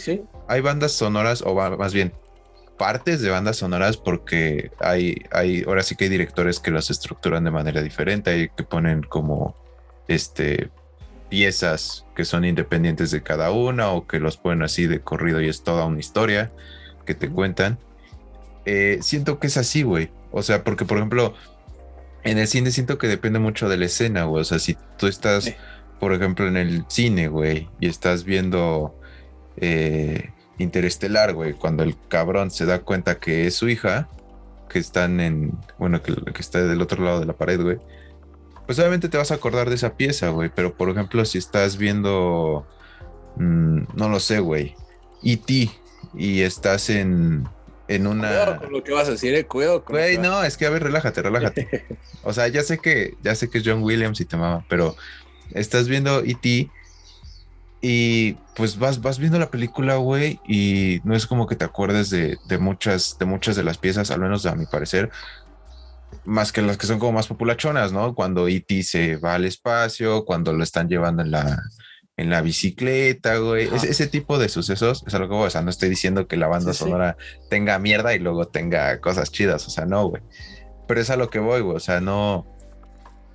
hay 0.48 0.62
bandas 0.62 0.92
sonoras, 0.92 1.42
o 1.42 1.56
más 1.56 1.94
bien 1.94 2.14
partes 2.78 3.22
de 3.22 3.32
bandas 3.32 3.58
sonoras, 3.58 3.98
porque 3.98 4.72
hay, 4.80 5.24
hay, 5.32 5.64
ahora 5.66 5.82
sí 5.82 5.96
que 5.96 6.04
hay 6.04 6.10
directores 6.12 6.60
que 6.60 6.70
las 6.70 6.92
estructuran 6.92 7.44
de 7.44 7.50
manera 7.50 7.82
diferente, 7.82 8.30
hay 8.30 8.50
que 8.50 8.64
ponen 8.64 9.02
como 9.02 9.56
este 10.08 10.70
piezas 11.34 12.06
que 12.16 12.26
son 12.26 12.46
independientes 12.46 13.10
de 13.10 13.24
cada 13.24 13.50
una 13.50 13.90
o 13.90 14.06
que 14.06 14.20
los 14.20 14.38
ponen 14.38 14.62
así 14.62 14.86
de 14.86 15.02
corrido 15.02 15.42
y 15.42 15.50
es 15.50 15.64
toda 15.64 15.86
una 15.86 16.00
historia 16.00 16.52
que 17.08 17.16
te 17.16 17.28
cuentan. 17.28 17.80
Eh, 18.66 19.00
siento 19.02 19.40
que 19.40 19.48
es 19.48 19.58
así, 19.58 19.82
güey. 19.82 20.12
O 20.32 20.44
sea, 20.44 20.64
porque 20.64 20.86
por 20.86 20.98
ejemplo, 20.98 21.34
en 22.24 22.38
el 22.38 22.48
cine 22.48 22.70
siento 22.70 23.00
que 23.00 23.08
depende 23.08 23.40
mucho 23.40 23.68
de 23.68 23.78
la 23.78 23.86
escena, 23.86 24.26
güey. 24.26 24.42
O 24.42 24.46
sea, 24.46 24.60
si 24.60 24.78
tú 25.00 25.08
estás, 25.08 25.52
por 26.00 26.14
ejemplo, 26.14 26.48
en 26.48 26.56
el 26.56 26.86
cine, 26.88 27.30
güey, 27.30 27.68
y 27.80 27.88
estás 27.88 28.26
viendo 28.26 28.96
eh, 29.58 30.30
Interestelar, 30.60 31.34
güey, 31.34 31.54
cuando 31.54 31.82
el 31.82 31.96
cabrón 32.10 32.52
se 32.52 32.68
da 32.68 32.84
cuenta 32.84 33.18
que 33.20 33.48
es 33.48 33.56
su 33.56 33.70
hija, 33.70 34.08
que 34.70 34.78
están 34.78 35.20
en, 35.20 35.58
bueno, 35.80 36.04
que, 36.04 36.14
está 36.38 36.62
del 36.62 36.84
otro 36.84 37.04
lado 37.04 37.20
de 37.22 37.26
la 37.26 37.34
pared, 37.34 37.60
güey, 37.60 37.80
pues 38.66 38.80
obviamente 38.80 39.10
te 39.10 39.18
vas 39.18 39.32
a 39.32 39.36
acordar 39.36 39.70
de 39.70 39.76
esa 39.76 39.96
pieza, 39.96 40.30
güey. 40.30 40.50
Pero, 40.54 40.76
por 40.76 40.90
ejemplo, 40.90 41.24
si 41.26 41.38
estás 41.38 41.78
viendo, 41.78 42.66
mm, 43.36 43.84
no 43.96 44.10
lo 44.10 44.20
sé, 44.20 44.40
güey, 44.40 44.76
E.T. 45.24 45.70
y 46.14 46.42
estás 46.42 46.90
en 46.90 47.48
en 47.88 48.08
una. 48.08 48.28
Cuidado 48.28 48.60
con 48.60 48.72
lo 48.72 48.84
que 48.84 48.92
vas 48.94 49.08
a 49.08 49.12
decir, 49.12 49.34
eh. 49.36 49.46
Cuidado 49.46 49.84
con 49.84 49.96
Güey, 49.96 50.18
no, 50.18 50.44
es 50.44 50.58
que 50.58 50.66
a 50.66 50.70
ver, 50.70 50.84
relájate, 50.84 51.22
relájate. 51.22 51.86
o 52.24 52.34
sea, 52.34 52.48
ya 52.48 52.64
sé 52.64 52.80
que, 52.80 53.16
ya 53.22 53.36
sé 53.36 53.50
que 53.50 53.60
es 53.60 53.64
John 53.66 53.84
Williams 53.84 54.20
y 54.22 54.26
te 54.26 54.38
mama, 54.38 54.66
pero 54.70 54.96
estás 55.52 55.88
viendo 55.88 56.20
E.T. 56.24 56.70
y 57.82 58.34
pues 58.56 58.78
vas, 58.78 59.02
vas 59.02 59.20
viendo 59.20 59.40
la 59.40 59.52
película, 59.52 59.96
güey, 59.96 60.40
y 60.48 61.02
no 61.04 61.16
es 61.16 61.28
como 61.28 61.48
que 61.48 61.56
te 61.56 61.66
acuerdes 61.66 62.10
de, 62.10 62.38
de, 62.48 62.58
muchas, 62.58 63.18
de 63.20 63.26
muchas 63.26 63.56
de 63.56 63.64
las 63.64 63.78
piezas, 63.78 64.12
al 64.12 64.22
menos 64.22 64.46
a 64.46 64.56
mi 64.56 64.66
parecer, 64.66 65.12
más 66.26 66.52
que 66.52 66.62
las 66.62 66.78
que 66.78 66.88
son 66.88 67.00
como 67.00 67.14
más 67.14 67.28
populachonas, 67.28 67.92
¿no? 67.92 68.16
Cuando 68.16 68.48
E.T. 68.48 68.84
se 68.84 69.18
va 69.18 69.36
al 69.36 69.46
espacio, 69.46 70.26
cuando 70.26 70.54
lo 70.54 70.64
están 70.64 70.88
llevando 70.88 71.24
en 71.24 71.32
la, 71.32 71.64
en 72.18 72.30
la 72.30 72.42
bicicleta, 72.42 73.38
güey. 73.38 73.70
ese 73.74 74.08
tipo 74.08 74.38
de 74.38 74.50
sucesos 74.50 75.04
es 75.08 75.14
algo 75.14 75.30
que, 75.30 75.36
o 75.36 75.50
sea, 75.50 75.62
no 75.62 75.70
estoy 75.70 75.90
diciendo 75.90 76.28
que 76.28 76.38
la 76.38 76.48
banda 76.48 76.74
sonora 76.74 77.18
tenga 77.50 77.80
mierda 77.80 78.14
y 78.14 78.20
luego 78.20 78.48
tenga 78.48 79.00
cosas 79.00 79.32
chidas, 79.32 79.68
o 79.68 79.70
sea, 79.70 79.86
no, 79.86 80.08
güey. 80.08 80.22
Pero 80.88 81.02
es 81.02 81.10
a 81.10 81.18
lo 81.18 81.30
que 81.30 81.40
voy, 81.40 81.62
güey, 81.62 81.78
o 81.78 81.80
sea, 81.80 82.02
no. 82.02 82.46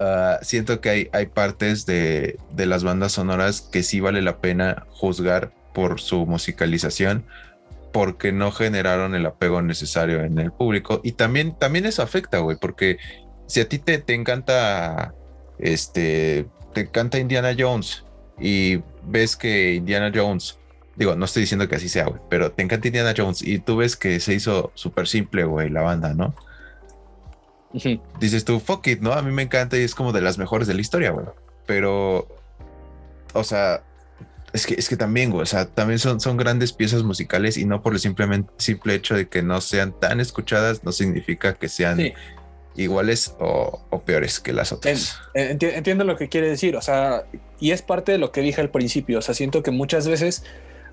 Ah, 0.01 0.39
siento 0.43 0.81
que 0.81 0.91
hay, 0.91 1.09
hay 1.13 1.27
partes 1.27 1.85
de, 1.85 2.39
de, 2.53 2.67
las 2.67 2.85
bandas 2.85 3.13
sonoras 3.13 3.63
que 3.63 3.83
sí 3.83 3.99
vale 3.99 4.23
la 4.23 4.41
pena 4.41 4.87
juzgar 4.91 5.53
por 5.75 6.01
su 6.01 6.25
musicalización, 6.25 7.27
porque 7.93 8.33
no 8.33 8.53
generaron 8.53 9.15
el 9.15 9.27
apego 9.27 9.63
necesario 9.63 10.23
en 10.23 10.39
el 10.39 10.53
público. 10.53 11.01
Y 11.03 11.13
también, 11.13 11.57
también 11.57 11.87
eso 11.87 12.03
afecta, 12.03 12.39
güey, 12.39 12.57
porque 12.61 12.99
si 13.47 13.61
a 13.61 13.69
ti 13.69 13.79
te, 13.79 13.99
te 13.99 14.15
encanta, 14.15 15.15
este, 15.59 16.47
te 16.75 16.83
encanta 16.83 17.19
Indiana 17.19 17.55
Jones 17.59 18.05
y 18.39 18.83
ves 19.05 19.37
que 19.37 19.75
Indiana 19.75 20.13
Jones, 20.15 20.59
digo, 20.97 21.17
no 21.17 21.25
estoy 21.25 21.43
diciendo 21.43 21.69
que 21.69 21.77
así 21.77 21.89
sea, 21.89 22.05
güey, 22.05 22.21
pero 22.29 22.53
te 22.53 22.63
encanta 22.63 22.89
Indiana 22.89 23.15
Jones 23.17 23.43
y 23.43 23.59
tú 23.59 23.79
ves 23.79 23.97
que 23.97 24.21
se 24.21 24.35
hizo 24.35 24.71
súper 24.75 25.09
simple, 25.09 25.45
güey, 25.45 25.71
la 25.71 25.83
banda, 25.83 26.15
¿no? 26.15 26.35
Dices 28.19 28.45
tú, 28.45 28.61
fuck 28.61 28.87
it, 28.87 29.01
¿no? 29.01 29.13
A 29.13 29.23
mí 29.23 29.31
me 29.31 29.43
encanta 29.43 29.77
y 29.77 29.83
es 29.83 29.95
como 29.95 30.13
de 30.13 30.23
las 30.23 30.39
mejores 30.39 30.67
de 30.67 30.75
la 30.75 30.81
historia, 30.81 31.11
güey. 31.11 31.27
Pero, 31.67 32.27
o 33.35 33.45
sea, 33.45 33.83
es 34.59 34.67
que, 34.67 34.75
es 34.75 34.89
que 34.89 34.97
también, 34.97 35.31
güey, 35.31 35.43
o 35.43 35.47
sea, 35.47 35.67
también 35.67 35.99
son, 35.99 36.21
son 36.21 36.37
grandes 36.37 36.73
piezas 36.73 37.05
musicales 37.05 37.57
y 37.57 37.65
no 37.65 37.81
por 37.81 37.93
el 37.95 38.01
simplemente, 38.01 38.53
simple 38.57 38.95
hecho 38.95 39.15
de 39.15 39.29
que 39.29 39.43
no 39.43 39.61
sean 39.61 39.93
tan 39.99 40.21
escuchadas, 40.21 40.85
no 40.85 40.93
significa 40.93 41.55
que 41.55 41.69
sean 41.69 42.13
iguales 42.77 43.35
o, 43.39 44.03
peores 44.05 44.41
que 44.41 44.53
las 44.53 44.73
otras. 44.73 45.19
entiendo 45.35 46.05
lo 46.05 46.17
que 46.17 46.29
quiere 46.29 46.49
decir, 46.49 46.77
o 46.77 46.83
sea, 46.83 47.25
y 47.61 47.71
es 47.71 47.83
parte 47.83 48.13
de 48.13 48.19
lo 48.19 48.33
que 48.33 48.41
dije 48.41 48.61
al 48.61 48.71
principio, 48.71 49.19
o 49.19 49.23
sea, 49.23 49.35
siento 49.35 49.63
que 49.63 49.71
muchas 49.71 50.09
veces 50.09 50.45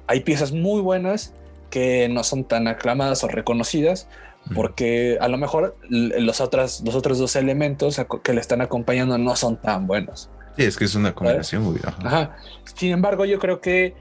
hay 0.07 0.21
piezas 0.21 0.51
muy 0.51 0.81
buenas 0.81 1.33
que 1.69 2.07
no 2.09 2.23
son 2.23 2.43
tan 2.43 2.67
aclamadas 2.67 3.23
o 3.23 3.27
reconocidas, 3.27 4.07
porque 4.53 5.17
a 5.21 5.27
lo 5.27 5.37
mejor 5.37 5.75
los, 5.89 6.39
otras, 6.39 6.83
los 6.85 6.93
otros 6.93 7.17
dos 7.17 7.35
elementos 7.35 7.99
que 8.23 8.33
le 8.33 8.41
están 8.41 8.61
acompañando 8.61 9.17
no 9.17 9.35
son 9.35 9.59
tan 9.59 9.87
buenos. 9.87 10.29
Sí, 10.57 10.63
es 10.63 10.77
que 10.77 10.85
es 10.85 10.95
una 10.95 11.13
combinación 11.13 11.63
muy 11.63 11.79
Ajá. 11.83 12.37
Sin 12.75 12.91
embargo, 12.91 13.25
yo 13.25 13.39
creo 13.39 13.59
que, 13.59 13.93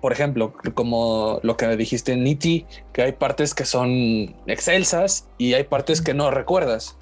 por 0.00 0.12
ejemplo, 0.12 0.54
como 0.74 1.40
lo 1.42 1.56
que 1.56 1.76
dijiste 1.76 2.12
en 2.12 2.24
Niti, 2.24 2.66
que 2.92 3.02
hay 3.02 3.12
partes 3.12 3.54
que 3.54 3.64
son 3.64 4.34
excelsas 4.46 5.28
y 5.38 5.54
hay 5.54 5.64
partes 5.64 6.00
que 6.00 6.14
no 6.14 6.30
recuerdas. 6.30 6.96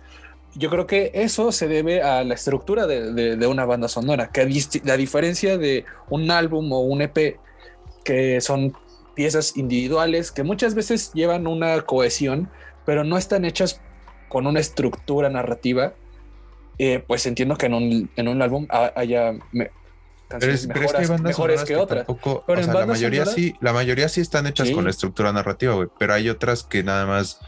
Yo 0.57 0.71
creo 0.71 0.87
que 0.87 1.11
eso 1.15 1.51
se 1.51 1.67
debe 1.67 2.03
a 2.03 2.23
la 2.23 2.35
estructura 2.35 2.87
de, 2.87 3.47
una 3.47 3.65
banda 3.65 3.89
sonora, 3.89 4.31
que 4.31 4.49
la 4.85 4.97
diferencia 4.97 5.59
de 5.59 5.85
un 6.09 6.31
álbum 6.31 6.73
o 6.73 6.81
un 6.81 7.03
EP, 7.03 7.39
que 8.05 8.41
son 8.41 8.77
piezas 9.15 9.57
individuales 9.57 10.33
que 10.33 10.43
muchas 10.43 10.75
veces 10.75 11.13
llevan 11.13 11.47
una 11.47 11.81
cohesión, 11.83 12.51
pero 12.85 13.05
no 13.05 13.17
están 13.17 13.45
hechas 13.45 13.81
con 14.29 14.47
una 14.47 14.61
estructura 14.61 15.31
narrativa 15.31 15.95
eh, 16.79 17.03
pues 17.07 17.27
entiendo 17.27 17.57
que 17.57 17.67
en 17.67 17.75
un, 17.75 18.11
en 18.17 18.29
un 18.29 18.43
álbum 18.43 18.67
haya 18.71 19.35
canciones 20.29 20.69
mejores 21.21 21.65
que, 21.65 21.77
otras. 21.77 22.07
pero 22.47 22.61
la 22.61 22.87
mayoría 22.87 23.27
sí, 23.27 23.55
la 23.61 23.73
mayoría 23.73 24.09
sí 24.09 24.21
están 24.21 24.47
hechas 24.47 24.71
con 24.71 24.85
la 24.85 24.91
estructura 24.91 25.33
narrativa, 25.33 25.75
güey. 25.75 25.89
Pero 25.99 26.15
hay 26.15 26.29
otras 26.29 26.65
que 26.65 26.83
nada 26.83 27.07
más 27.07 27.41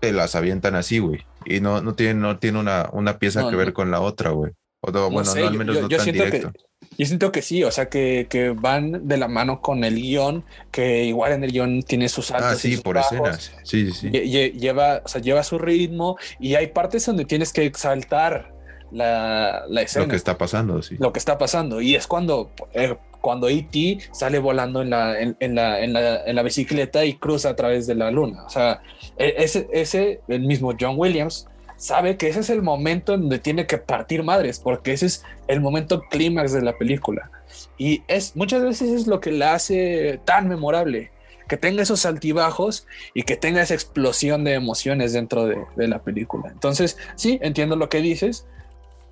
te 0.00 0.12
las 0.12 0.34
avientan 0.34 0.74
así, 0.74 0.98
güey. 0.98 1.26
Y 1.44 1.60
no, 1.60 1.80
no 1.80 1.94
tienen, 1.94 2.20
no 2.20 2.38
tiene 2.38 2.58
una, 2.58 2.88
una 2.92 3.18
pieza 3.18 3.48
que 3.48 3.56
ver 3.56 3.72
con 3.72 3.90
la 3.90 4.00
otra, 4.00 4.30
güey. 4.30 4.52
O 4.80 4.92
bueno, 5.10 5.34
no, 5.34 5.46
al 5.46 5.54
menos 5.58 5.80
no 5.80 5.88
tan 5.88 6.04
directo. 6.06 6.52
Yo 6.96 7.06
siento 7.06 7.30
que 7.30 7.42
sí, 7.42 7.62
o 7.62 7.70
sea, 7.70 7.88
que, 7.88 8.26
que, 8.28 8.50
van 8.50 9.06
de 9.06 9.16
la 9.16 9.28
mano 9.28 9.60
con 9.60 9.84
el 9.84 9.94
guion, 9.94 10.44
que 10.72 11.04
igual 11.04 11.32
en 11.32 11.44
el 11.44 11.52
guion 11.52 11.82
tiene 11.82 12.08
sus 12.08 12.32
altos. 12.32 12.52
Ah, 12.52 12.56
sí, 12.56 12.76
por 12.78 12.96
escenas. 12.96 13.52
Sí, 13.62 13.92
sí, 13.92 14.10
sí. 14.10 14.10
Lleva, 14.10 15.02
o 15.04 15.08
sea, 15.08 15.20
lleva 15.20 15.44
su 15.44 15.58
ritmo 15.58 16.16
y 16.40 16.56
hay 16.56 16.68
partes 16.68 17.06
donde 17.06 17.24
tienes 17.24 17.52
que 17.52 17.64
exaltar 17.64 18.52
la, 18.90 19.64
la 19.68 19.82
escena. 19.82 20.06
Lo 20.06 20.10
que 20.10 20.16
está 20.16 20.38
pasando, 20.38 20.82
sí. 20.82 20.96
Lo 20.98 21.12
que 21.12 21.18
está 21.20 21.38
pasando. 21.38 21.80
Y 21.80 21.94
es 21.94 22.08
cuando, 22.08 22.50
eh, 22.72 22.96
cuando 23.20 23.48
E.T. 23.48 23.98
sale 24.12 24.38
volando 24.38 24.82
en 24.82 24.90
la, 24.90 25.20
en, 25.20 25.36
la, 25.54 25.80
en, 25.80 25.92
la, 25.92 26.24
en 26.24 26.34
la 26.34 26.42
bicicleta 26.42 27.04
y 27.04 27.14
cruza 27.14 27.50
a 27.50 27.56
través 27.56 27.86
de 27.86 27.94
la 27.94 28.10
luna. 28.10 28.44
O 28.44 28.50
sea, 28.50 28.82
e, 29.16 29.34
ese, 29.38 29.68
ese 29.72 30.20
el 30.26 30.40
mismo 30.40 30.74
John 30.78 30.94
Williams 30.96 31.46
sabe 31.78 32.16
que 32.16 32.28
ese 32.28 32.40
es 32.40 32.50
el 32.50 32.60
momento 32.60 33.14
en 33.14 33.22
donde 33.22 33.38
tiene 33.38 33.66
que 33.66 33.78
partir 33.78 34.22
madres, 34.22 34.58
porque 34.58 34.92
ese 34.92 35.06
es 35.06 35.24
el 35.46 35.60
momento 35.60 36.02
clímax 36.10 36.52
de 36.52 36.60
la 36.60 36.76
película. 36.76 37.30
Y 37.78 38.02
es 38.08 38.36
muchas 38.36 38.62
veces 38.62 38.90
es 38.90 39.06
lo 39.06 39.20
que 39.20 39.32
la 39.32 39.54
hace 39.54 40.20
tan 40.24 40.48
memorable, 40.48 41.10
que 41.48 41.56
tenga 41.56 41.82
esos 41.82 42.04
altibajos 42.04 42.86
y 43.14 43.22
que 43.22 43.36
tenga 43.36 43.62
esa 43.62 43.74
explosión 43.74 44.44
de 44.44 44.52
emociones 44.54 45.12
dentro 45.14 45.46
de, 45.46 45.88
la 45.88 46.00
película. 46.00 46.50
Entonces, 46.52 46.98
sí, 47.14 47.38
entiendo 47.40 47.76
lo 47.76 47.88
que 47.88 48.00
dices. 48.00 48.46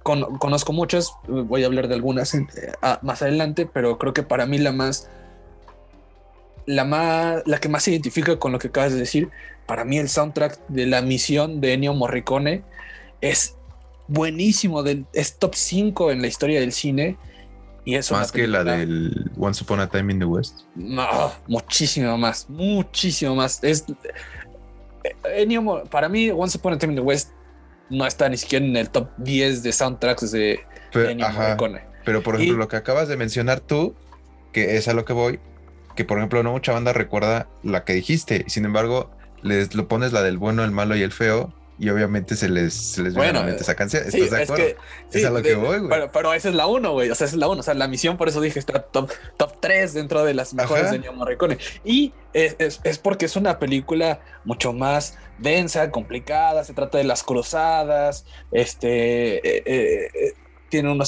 conozco 0.03 0.73
muchas, 0.73 1.13
voy 1.27 1.63
a 1.63 1.67
hablar 1.67 1.89
de 1.89 1.95
algunas 1.95 2.35
eh, 2.35 2.45
más 3.01 3.23
adelante, 3.23 3.67
pero 3.73 3.97
creo 3.97 4.13
que 4.13 4.23
para 4.23 4.45
mí 4.45 4.59
la 4.59 4.73
más, 4.73 5.09
la 6.67 6.85
más, 6.85 7.43
la 7.47 7.59
que 7.59 7.69
más 7.69 7.85
se 7.85 7.93
identifica 7.93 8.39
con 8.39 8.53
lo 8.53 8.59
que 8.59 8.69
acabas 8.69 8.93
de 8.93 8.99
decir 8.99 9.31
para 9.67 9.85
mí 9.85 9.99
el 9.99 10.09
soundtrack 10.09 10.61
de 10.69 10.87
la 10.87 11.03
misión 11.03 11.61
de 11.61 11.75
Ennio 11.75 11.93
Morricone 11.93 12.63
es 13.21 13.57
buenísimo, 14.09 14.85
es 15.13 15.39
top 15.39 15.55
5 15.55 16.13
en 16.13 16.23
la 16.23 16.29
historia 16.29 16.61
del 16.61 16.73
cine. 16.73 17.19
Y 17.85 17.95
es 17.95 18.11
más 18.11 18.33
que 18.33 18.49
la 18.49 18.65
del 18.65 19.31
Once 19.39 19.63
Upon 19.63 19.81
a 19.81 19.89
Time 19.89 20.13
in 20.13 20.19
the 20.19 20.25
West. 20.25 20.63
No, 20.75 21.33
muchísimo 21.47 22.17
más, 22.19 22.49
muchísimo 22.49 23.37
más. 23.37 23.63
Es 23.63 23.85
Ennio, 25.25 25.85
para 25.85 26.09
mí, 26.09 26.31
Once 26.31 26.59
Upon 26.59 26.75
a 26.75 26.79
Time 26.79 26.95
in 26.95 26.99
the 26.99 27.05
West 27.05 27.31
no 27.89 28.05
está 28.07 28.29
ni 28.29 28.37
siquiera 28.37 28.65
en 28.65 28.77
el 28.77 28.91
top 28.91 29.09
10 29.19 29.63
de 29.63 29.73
soundtracks 29.73 30.33
de, 30.33 30.61
Ennio 30.95 31.29
Morricone. 31.29 31.83
Pero 32.05 32.23
por 32.23 32.37
ejemplo, 32.37 32.57
lo 32.57 32.69
que 32.69 32.77
acabas 32.77 33.09
de 33.09 33.17
mencionar 33.17 33.61
tú, 33.61 33.95
que 34.53 34.77
es 34.77 34.89
a 34.89 34.95
lo 34.95 35.05
que 35.05 35.13
voy, 35.13 35.41
que 35.97 36.05
por 36.05 36.19
ejemplo 36.19 36.43
no 36.43 36.53
mucha 36.53 36.73
banda 36.73 36.93
recuerda 36.93 37.49
la 37.63 37.85
que 37.85 37.95
dijiste. 37.95 38.45
Sin 38.49 38.65
embargo, 38.65 39.11
les 39.43 39.75
lo 39.75 39.89
pones 39.89 40.13
la 40.13 40.23
del 40.23 40.39
bueno, 40.39 40.65
el 40.65 40.71
malo 40.71 40.97
y 40.97 41.03
el 41.03 41.13
feo, 41.13 41.53
y 41.79 41.91
obviamente 41.91 42.37
se 42.37 42.49
les, 42.49 42.73
se 42.73 43.03
les 43.03 43.15
bueno, 43.15 43.41
viene 43.41 43.59
a 43.59 43.61
esa 43.61 43.75
canción. 43.75 44.03
¿Estás 44.07 44.31
de 44.31 44.43
acuerdo? 44.43 44.65
Es, 45.13 45.25
a 45.25 45.31
lo 45.31 45.43
que 45.43 45.55
voy, 45.57 45.79
güey. 45.81 46.09
Pero, 46.11 46.33
esa 46.33 46.49
es 46.49 46.55
la 46.55 46.67
uno, 46.67 46.93
güey. 46.93 47.11
O 47.11 47.15
sea, 47.15 47.27
esa 47.27 47.37
es 47.37 47.39
la 47.39 47.49
uno. 47.49 47.61
O 47.61 47.63
sea, 47.63 47.75
la 47.75 47.87
misión, 47.87 48.17
por 48.17 48.29
eso 48.29 48.41
dije, 48.41 48.59
está 48.59 48.81
top, 48.81 49.11
top 49.37 49.61
3 49.61 49.93
dentro 49.93 50.25
de 50.25 50.33
las 50.33 50.55
mejores 50.55 50.91
de 50.91 50.99
Neo 51.01 51.13
Morricone. 51.13 51.59
Y 51.85 52.15
es, 52.33 52.57
es, 52.59 52.99
porque 52.99 53.27
es 53.27 53.37
una 53.37 53.59
película 53.59 54.21
mucho 54.45 54.73
más 54.73 55.19
densa, 55.39 55.91
complicada. 55.91 56.65
Se 56.65 56.73
trata 56.73 56.97
de 56.97 57.05
las 57.05 57.23
cruzadas. 57.23 58.25
Este 58.53 59.37
eh, 59.37 59.63
eh, 59.67 60.11
eh, 60.15 60.33
tiene 60.71 60.91
una 60.91 61.05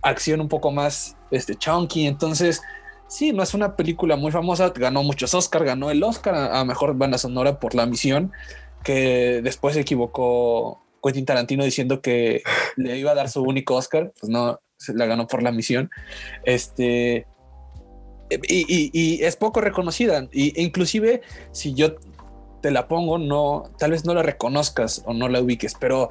acción 0.00 0.40
un 0.40 0.48
poco 0.48 0.70
más 0.70 1.16
este, 1.30 1.56
chunky. 1.56 2.06
Entonces 2.06 2.62
sí, 3.10 3.32
no 3.32 3.42
es 3.42 3.52
una 3.52 3.76
película 3.76 4.16
muy 4.16 4.30
famosa, 4.30 4.72
ganó 4.74 5.02
muchos 5.02 5.34
Oscars, 5.34 5.64
ganó 5.64 5.90
el 5.90 6.02
Oscar 6.02 6.34
a, 6.34 6.64
mejor 6.64 6.96
banda 6.96 7.18
sonora 7.18 7.58
por 7.58 7.74
la 7.74 7.84
misión, 7.84 8.32
que 8.84 9.40
después 9.42 9.74
se 9.74 9.80
equivocó 9.80 10.80
Quentin 11.02 11.26
Tarantino 11.26 11.64
diciendo 11.64 12.00
que 12.00 12.42
le 12.76 12.96
iba 12.96 13.10
a 13.10 13.14
dar 13.14 13.28
su 13.28 13.42
único 13.42 13.74
Oscar, 13.74 14.12
pues 14.18 14.30
no, 14.30 14.60
la 14.94 15.06
ganó 15.06 15.26
por 15.26 15.42
la 15.42 15.52
misión. 15.52 15.90
Este, 16.44 17.26
y, 18.30 19.22
es 19.22 19.36
poco 19.36 19.60
reconocida, 19.60 20.28
y, 20.32 20.62
inclusive 20.62 21.22
si 21.52 21.74
yo 21.74 21.96
te 22.62 22.70
la 22.70 22.86
pongo, 22.86 23.18
no, 23.18 23.64
tal 23.78 23.90
vez 23.90 24.04
no 24.04 24.14
la 24.14 24.22
reconozcas 24.22 25.02
o 25.04 25.14
no 25.14 25.28
la 25.28 25.40
ubiques, 25.40 25.74
pero 25.80 26.10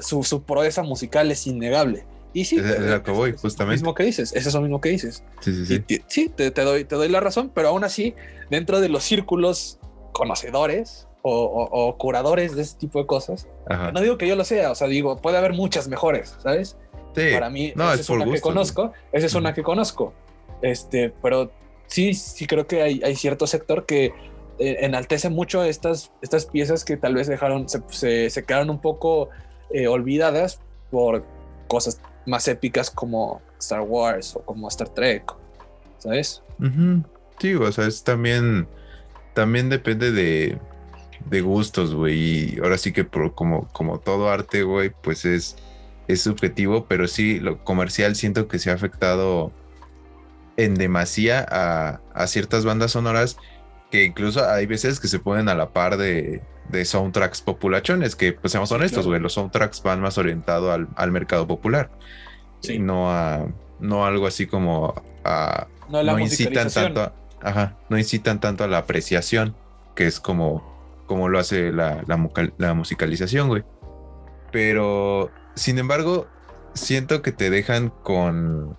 su, 0.00 0.24
su 0.24 0.42
proeza 0.42 0.82
musical 0.82 1.30
es 1.30 1.46
innegable. 1.46 2.04
Y 2.32 2.44
sí, 2.44 2.58
es, 2.58 2.78
lo 2.80 3.02
que 3.02 3.10
voy, 3.10 3.32
justamente. 3.32 3.74
mismo 3.76 3.94
que 3.94 4.04
dices, 4.04 4.32
es 4.34 4.46
eso 4.46 4.60
mismo 4.60 4.80
que 4.80 4.88
dices. 4.88 5.22
Sí, 5.40 5.52
sí, 5.52 5.84
sí. 5.86 6.02
sí, 6.06 6.28
te, 6.28 6.50
doy, 6.50 6.84
te 6.84 6.94
doy 6.94 7.08
la 7.08 7.20
razón, 7.20 7.50
pero 7.54 7.68
aún 7.68 7.84
así, 7.84 8.14
dentro 8.50 8.80
de 8.80 8.88
los 8.88 9.04
círculos 9.04 9.78
conocedores 10.12 11.08
o, 11.22 11.96
curadores 11.98 12.56
de 12.56 12.62
ese 12.62 12.76
tipo 12.76 12.98
de 12.98 13.06
cosas, 13.06 13.48
no 13.92 14.00
digo 14.00 14.18
que 14.18 14.26
yo 14.26 14.34
lo 14.34 14.44
sea, 14.44 14.70
o 14.70 14.74
sea, 14.74 14.88
digo, 14.88 15.18
puede 15.18 15.38
haber 15.38 15.52
muchas 15.52 15.88
mejores, 15.88 16.36
¿sabes? 16.42 16.76
Sí. 17.14 17.28
Para 17.32 17.50
mí, 17.50 17.72
esa 17.74 17.94
es, 17.94 18.08
una 18.08 18.24
que 18.24 18.40
conozco, 18.40 18.92
esa 19.12 19.26
es 19.26 19.34
una 19.34 19.52
que 19.52 19.62
conozco. 19.62 20.14
Este, 20.62 21.12
pero 21.22 21.52
sí, 21.86 22.14
sí 22.14 22.46
creo 22.46 22.66
que 22.66 22.82
hay, 22.82 23.02
hay 23.04 23.14
cierto 23.16 23.46
sector 23.46 23.84
que 23.84 24.12
eh, 24.58 24.78
enaltece 24.80 25.28
mucho 25.28 25.64
estas, 25.64 26.12
estas 26.22 26.46
piezas 26.46 26.84
que 26.84 26.96
tal 26.96 27.14
vez 27.14 27.26
dejaron, 27.26 27.68
se, 27.68 28.30
se, 28.30 28.44
quedaron 28.44 28.70
un 28.70 28.80
poco 28.80 29.28
eh, 29.70 29.88
olvidadas 29.88 30.60
por 30.90 31.24
cosas 31.68 32.00
más 32.26 32.48
épicas 32.48 32.90
como 32.90 33.40
Star 33.58 33.80
Wars 33.80 34.36
o 34.36 34.42
como 34.42 34.68
Star 34.68 34.88
Trek, 34.88 35.24
¿sabes? 35.98 36.42
Sí, 37.38 37.54
o 37.54 37.72
sea, 37.72 37.86
es 37.86 38.04
también, 38.04 38.66
también 39.34 39.68
depende 39.68 40.12
de, 40.12 40.58
de 41.28 41.40
gustos, 41.40 41.94
güey. 41.94 42.54
Y 42.54 42.58
ahora 42.62 42.78
sí 42.78 42.92
que 42.92 43.06
como, 43.06 43.68
como 43.68 43.98
todo 43.98 44.30
arte, 44.30 44.62
güey, 44.62 44.90
pues 44.90 45.24
es, 45.24 45.56
es 46.08 46.22
subjetivo, 46.22 46.86
pero 46.86 47.08
sí, 47.08 47.40
lo 47.40 47.62
comercial 47.64 48.16
siento 48.16 48.48
que 48.48 48.58
se 48.58 48.70
ha 48.70 48.74
afectado 48.74 49.52
en 50.56 50.74
demasía 50.74 51.46
a, 51.48 52.00
a 52.14 52.26
ciertas 52.26 52.64
bandas 52.64 52.92
sonoras 52.92 53.38
que 53.90 54.04
incluso 54.04 54.48
hay 54.48 54.66
veces 54.66 55.00
que 55.00 55.08
se 55.08 55.18
ponen 55.18 55.48
a 55.48 55.54
la 55.54 55.70
par 55.70 55.98
de, 55.98 56.42
de 56.68 56.84
soundtracks 56.84 57.40
populachones, 57.40 58.16
que 58.16 58.32
pues 58.32 58.52
seamos 58.52 58.72
honestos, 58.72 59.06
güey, 59.06 59.20
los 59.20 59.34
soundtracks 59.34 59.82
van 59.82 60.00
más 60.00 60.18
orientados 60.18 60.72
al, 60.72 60.88
al 60.96 61.12
mercado 61.12 61.46
popular. 61.46 61.90
Sí. 62.60 62.78
No 62.78 63.10
a 63.10 63.46
no 63.80 64.06
algo 64.06 64.26
así 64.26 64.46
como 64.46 64.94
a 65.24 65.66
no, 65.88 66.02
la 66.02 66.12
no 66.12 66.18
incitan 66.20 66.70
tanto 66.70 67.12
ajá, 67.42 67.76
no 67.88 67.98
incitan 67.98 68.40
tanto 68.40 68.64
a 68.64 68.68
la 68.68 68.78
apreciación, 68.78 69.56
que 69.94 70.06
es 70.06 70.20
como, 70.20 71.04
como 71.06 71.28
lo 71.28 71.38
hace 71.38 71.72
la, 71.72 72.04
la 72.06 72.74
musicalización, 72.74 73.48
güey. 73.48 73.64
Pero, 74.50 75.30
sin 75.54 75.78
embargo, 75.78 76.26
siento 76.74 77.22
que 77.22 77.32
te 77.32 77.50
dejan 77.50 77.90
con. 77.90 78.76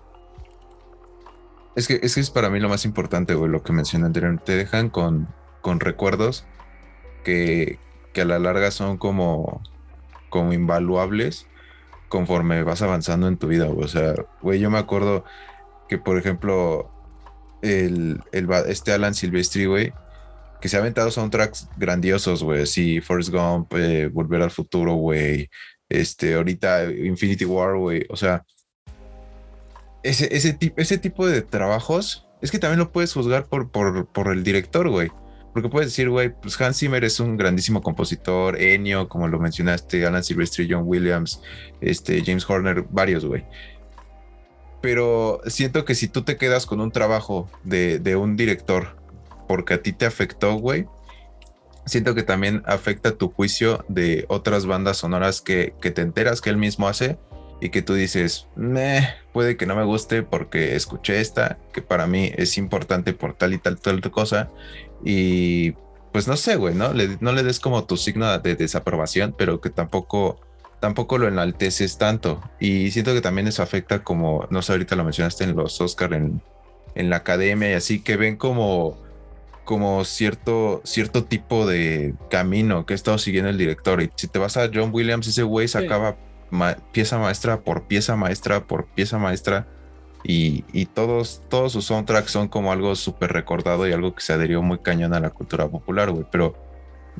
Es 1.76 1.88
que, 1.88 1.98
es 2.02 2.14
que 2.14 2.20
es 2.20 2.30
para 2.30 2.50
mí 2.50 2.60
lo 2.60 2.68
más 2.68 2.84
importante, 2.84 3.34
güey, 3.34 3.50
lo 3.50 3.62
que 3.62 3.72
mencioné 3.72 4.06
anteriormente. 4.06 4.44
Te 4.44 4.56
dejan 4.56 4.88
con, 4.88 5.28
con 5.60 5.80
recuerdos 5.80 6.46
que, 7.24 7.78
que 8.12 8.20
a 8.20 8.24
la 8.24 8.38
larga 8.38 8.70
son 8.70 8.98
como, 8.98 9.62
como 10.30 10.52
invaluables 10.52 11.46
conforme 12.08 12.62
vas 12.62 12.82
avanzando 12.82 13.26
en 13.26 13.36
tu 13.36 13.48
vida. 13.48 13.68
O 13.68 13.88
sea, 13.88 14.14
güey, 14.40 14.60
yo 14.60 14.70
me 14.70 14.78
acuerdo 14.78 15.24
que, 15.88 15.98
por 15.98 16.16
ejemplo, 16.16 16.90
el, 17.62 18.20
el 18.30 18.48
este 18.68 18.92
Alan 18.92 19.14
Silvestri, 19.14 19.66
güey, 19.66 19.92
que 20.60 20.68
se 20.68 20.76
ha 20.76 20.80
aventado 20.80 21.10
soundtracks 21.10 21.68
grandiosos, 21.76 22.44
güey. 22.44 22.66
Sí, 22.66 23.00
Forrest 23.00 23.30
Gump, 23.30 23.72
eh, 23.74 24.06
Volver 24.06 24.42
al 24.42 24.50
Futuro, 24.50 24.94
güey. 24.94 25.50
Este, 25.88 26.34
ahorita 26.34 26.84
Infinity 26.84 27.44
War, 27.44 27.76
güey. 27.76 28.06
O 28.08 28.16
sea, 28.16 28.44
ese, 30.02 30.34
ese, 30.36 30.56
ese 30.76 30.98
tipo 30.98 31.26
de 31.26 31.42
trabajos 31.42 32.28
es 32.40 32.50
que 32.50 32.58
también 32.58 32.78
lo 32.78 32.92
puedes 32.92 33.12
juzgar 33.12 33.46
por, 33.46 33.70
por, 33.70 34.06
por 34.06 34.28
el 34.28 34.44
director, 34.44 34.88
güey. 34.88 35.10
Porque 35.54 35.70
puedes 35.70 35.88
decir, 35.88 36.10
güey, 36.10 36.34
pues 36.34 36.60
Hans 36.60 36.78
Zimmer 36.78 37.02
es 37.04 37.20
un 37.20 37.38
grandísimo 37.38 37.80
compositor, 37.80 38.60
Ennio, 38.60 39.08
como 39.08 39.28
lo 39.28 39.38
mencionaste, 39.38 40.04
Alan 40.04 40.22
Silvestri, 40.22 40.68
John 40.68 40.82
Williams, 40.84 41.40
este, 41.80 42.22
James 42.22 42.48
Horner, 42.48 42.84
varios, 42.90 43.24
güey. 43.24 43.44
Pero 44.82 45.40
siento 45.46 45.86
que 45.86 45.94
si 45.94 46.08
tú 46.08 46.22
te 46.22 46.36
quedas 46.36 46.66
con 46.66 46.80
un 46.82 46.90
trabajo 46.90 47.48
de, 47.62 47.98
de 48.00 48.16
un 48.16 48.36
director 48.36 48.96
porque 49.48 49.74
a 49.74 49.82
ti 49.82 49.92
te 49.92 50.04
afectó, 50.04 50.54
güey, 50.56 50.86
siento 51.86 52.14
que 52.14 52.22
también 52.22 52.62
afecta 52.66 53.12
tu 53.12 53.30
juicio 53.30 53.84
de 53.88 54.24
otras 54.28 54.66
bandas 54.66 54.98
sonoras 54.98 55.40
que, 55.40 55.74
te 55.80 56.02
enteras 56.02 56.40
que 56.40 56.50
él 56.50 56.56
mismo 56.56 56.88
hace 56.88 57.18
y 57.64 57.70
que 57.70 57.80
tú 57.80 57.94
dices, 57.94 58.46
meh, 58.56 59.08
puede 59.32 59.56
que 59.56 59.64
no 59.64 59.74
me 59.74 59.84
guste 59.84 60.22
porque 60.22 60.76
escuché 60.76 61.22
esta, 61.22 61.56
que 61.72 61.80
para 61.80 62.06
mí 62.06 62.30
es 62.36 62.58
importante 62.58 63.14
por 63.14 63.32
tal 63.32 63.54
y 63.54 63.58
tal, 63.58 63.80
tal, 63.80 64.02
cosa. 64.10 64.50
Y 65.02 65.72
pues 66.12 66.28
no 66.28 66.36
sé, 66.36 66.56
güey, 66.56 66.74
¿no? 66.74 66.90
no 66.92 67.32
le 67.32 67.42
des 67.42 67.60
como 67.60 67.84
tu 67.84 67.96
signo 67.96 68.38
de 68.38 68.54
desaprobación, 68.54 69.34
pero 69.38 69.62
que 69.62 69.70
tampoco, 69.70 70.38
tampoco 70.78 71.16
lo 71.16 71.26
enalteces 71.26 71.96
tanto. 71.96 72.42
Y 72.60 72.90
siento 72.90 73.14
que 73.14 73.22
también 73.22 73.48
eso 73.48 73.62
afecta 73.62 74.04
como, 74.04 74.46
no 74.50 74.60
sé, 74.60 74.72
ahorita 74.72 74.94
lo 74.94 75.04
mencionaste 75.04 75.44
en 75.44 75.56
los 75.56 75.80
Oscar, 75.80 76.12
en, 76.12 76.42
en 76.94 77.08
la 77.08 77.16
academia 77.16 77.70
y 77.70 77.72
así, 77.72 78.00
que 78.02 78.18
ven 78.18 78.36
como 78.36 79.02
como 79.64 80.04
cierto, 80.04 80.82
cierto 80.84 81.24
tipo 81.24 81.66
de 81.66 82.14
camino 82.28 82.84
que 82.84 82.92
ha 82.92 82.96
estado 82.96 83.16
siguiendo 83.16 83.48
el 83.48 83.56
director. 83.56 84.02
Y 84.02 84.10
si 84.16 84.28
te 84.28 84.38
vas 84.38 84.58
a 84.58 84.68
John 84.70 84.90
Williams, 84.92 85.26
ese 85.26 85.44
güey 85.44 85.66
sacaba 85.66 86.18
pieza 86.92 87.18
maestra 87.18 87.60
por 87.60 87.84
pieza 87.84 88.16
maestra 88.16 88.66
por 88.66 88.86
pieza 88.86 89.18
maestra. 89.18 89.66
Y, 90.26 90.64
y, 90.72 90.86
todos, 90.86 91.42
todos 91.50 91.72
sus 91.72 91.84
soundtracks 91.84 92.30
son 92.30 92.48
como 92.48 92.72
algo 92.72 92.96
súper 92.96 93.32
recordado 93.32 93.86
y 93.86 93.92
algo 93.92 94.14
que 94.14 94.22
se 94.22 94.32
adherió 94.32 94.62
muy 94.62 94.78
cañón 94.78 95.12
a 95.12 95.20
la 95.20 95.28
cultura 95.28 95.68
popular, 95.68 96.10
güey. 96.10 96.24
Pero 96.30 96.56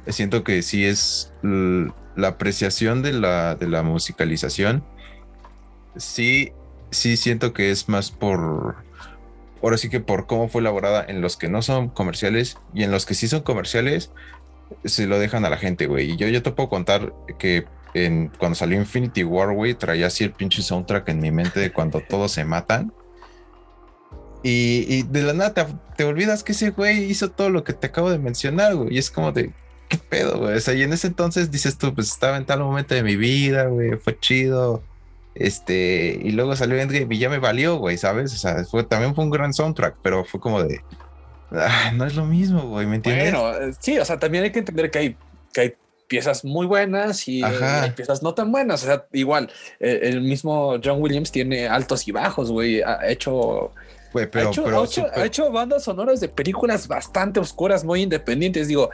siento 0.06 0.42
que 0.42 0.62
sí 0.62 0.86
es 0.86 1.32
la 1.42 2.28
apreciación 2.28 3.02
de 3.02 3.12
la, 3.12 3.56
de 3.56 3.68
la 3.68 3.82
musicalización. 3.82 4.82
Sí, 5.96 6.52
sí 6.90 7.18
siento 7.18 7.52
que 7.52 7.70
es 7.70 7.90
más 7.90 8.10
por 8.10 8.76
ahora 9.64 9.78
sí 9.78 9.88
que 9.88 10.00
por 10.00 10.26
cómo 10.26 10.48
fue 10.48 10.60
elaborada 10.60 11.04
en 11.08 11.22
los 11.22 11.36
que 11.38 11.48
no 11.48 11.62
son 11.62 11.88
comerciales 11.88 12.58
y 12.74 12.82
en 12.82 12.90
los 12.90 13.06
que 13.06 13.14
sí 13.14 13.28
son 13.28 13.40
comerciales, 13.40 14.10
se 14.84 15.06
lo 15.06 15.18
dejan 15.18 15.46
a 15.46 15.50
la 15.50 15.56
gente, 15.56 15.86
güey. 15.86 16.12
Y 16.12 16.16
yo, 16.16 16.28
yo 16.28 16.42
te 16.42 16.50
puedo 16.50 16.68
contar 16.68 17.14
que 17.38 17.64
en, 17.94 18.28
cuando 18.38 18.56
salió 18.56 18.78
Infinity 18.78 19.24
War, 19.24 19.52
güey, 19.54 19.74
traía 19.74 20.08
así 20.08 20.24
el 20.24 20.32
pinche 20.32 20.62
soundtrack 20.62 21.08
en 21.08 21.20
mi 21.20 21.30
mente 21.30 21.60
de 21.60 21.72
cuando 21.72 22.00
todos 22.00 22.32
se 22.32 22.44
matan. 22.44 22.92
Y, 24.42 25.04
de 25.04 25.22
la 25.22 25.32
nada 25.32 25.54
te, 25.96 26.04
olvidas 26.04 26.44
que 26.44 26.52
ese 26.52 26.70
güey 26.70 27.04
hizo 27.04 27.30
todo 27.30 27.48
lo 27.48 27.64
que 27.64 27.72
te 27.72 27.86
acabo 27.86 28.10
de 28.10 28.18
mencionar, 28.18 28.74
güey. 28.74 28.94
Y 28.94 28.98
es 28.98 29.10
como 29.10 29.32
de, 29.32 29.52
¿qué 29.88 29.96
pedo, 29.96 30.38
güey? 30.38 30.56
O 30.56 30.60
sea, 30.60 30.74
y 30.74 30.82
en 30.82 30.92
ese 30.92 31.06
entonces 31.06 31.50
dices 31.50 31.78
tú, 31.78 31.94
pues 31.94 32.08
estaba 32.10 32.36
en 32.36 32.44
tal 32.44 32.60
momento 32.60 32.94
de 32.94 33.02
mi 33.02 33.16
vida, 33.16 33.68
güey, 33.68 33.96
fue 33.96 34.18
chido 34.18 34.82
este, 35.34 36.20
y 36.22 36.30
luego 36.30 36.54
salió 36.54 36.78
Endgame 36.78 37.12
y 37.14 37.18
ya 37.18 37.28
me 37.28 37.38
valió, 37.38 37.76
güey, 37.76 37.98
¿sabes? 37.98 38.32
O 38.32 38.36
sea, 38.36 38.64
fue, 38.64 38.84
también 38.84 39.14
fue 39.14 39.24
un 39.24 39.30
gran 39.30 39.52
soundtrack, 39.52 39.96
pero 40.02 40.24
fue 40.24 40.40
como 40.40 40.62
de. 40.62 40.80
Ah, 41.50 41.92
no 41.94 42.04
es 42.04 42.14
lo 42.14 42.24
mismo, 42.24 42.68
güey, 42.68 42.86
¿me 42.86 42.96
entiendes? 42.96 43.32
Bueno, 43.32 43.52
eh, 43.52 43.72
sí, 43.78 43.98
o 43.98 44.04
sea, 44.04 44.18
también 44.18 44.44
hay 44.44 44.52
que 44.52 44.60
entender 44.60 44.90
que 44.90 44.98
hay, 44.98 45.16
que 45.52 45.60
hay 45.60 45.74
piezas 46.14 46.44
muy 46.44 46.64
buenas 46.64 47.26
y 47.26 47.42
hay 47.42 47.90
piezas 47.90 48.22
no 48.22 48.34
tan 48.34 48.52
buenas. 48.52 48.84
O 48.84 48.86
sea, 48.86 49.04
igual, 49.12 49.50
eh, 49.80 49.98
el 50.04 50.20
mismo 50.20 50.76
John 50.82 51.02
Williams 51.02 51.32
tiene 51.32 51.66
altos 51.66 52.06
y 52.06 52.12
bajos, 52.12 52.52
güey. 52.52 52.82
Ha 52.82 53.08
hecho. 53.08 53.72
pero, 54.30 54.52
ha, 55.16 55.24
hecho, 55.24 55.50
bandas 55.50 55.82
sonoras 55.82 56.20
de 56.20 56.28
películas 56.28 56.86
bastante 56.86 57.40
oscuras, 57.40 57.82
muy 57.82 58.02
independientes. 58.02 58.68
Digo, 58.68 58.90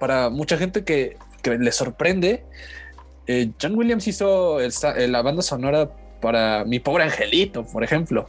para 0.00 0.30
mucha 0.30 0.56
gente 0.56 0.82
que, 0.82 1.16
que 1.42 1.58
le 1.58 1.70
sorprende, 1.70 2.44
eh, 3.28 3.52
John 3.62 3.76
Williams 3.76 4.08
hizo 4.08 4.58
la 4.58 5.22
banda 5.22 5.42
sonora 5.42 5.88
para 6.20 6.64
Mi 6.64 6.80
Pobre 6.80 7.04
Angelito, 7.04 7.64
por 7.64 7.84
ejemplo. 7.84 8.28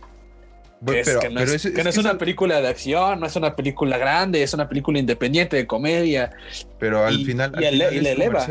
Que, 0.86 1.30
no, 1.30 1.90
es, 1.90 1.98
una 1.98 2.18
película 2.18 2.62
de 2.62 2.68
acción, 2.68 3.20
no 3.20 3.26
es 3.26 3.36
una 3.36 3.56
película 3.56 3.98
grande, 3.98 4.44
es 4.44 4.54
una 4.54 4.68
película 4.68 5.00
independiente 5.00 5.56
de 5.58 5.68
comedia. 5.68 6.32
Pero 6.80 7.06
al 7.06 7.26
final, 7.26 7.54
y, 7.58 7.76
le 7.76 8.12
eleva. 8.12 8.46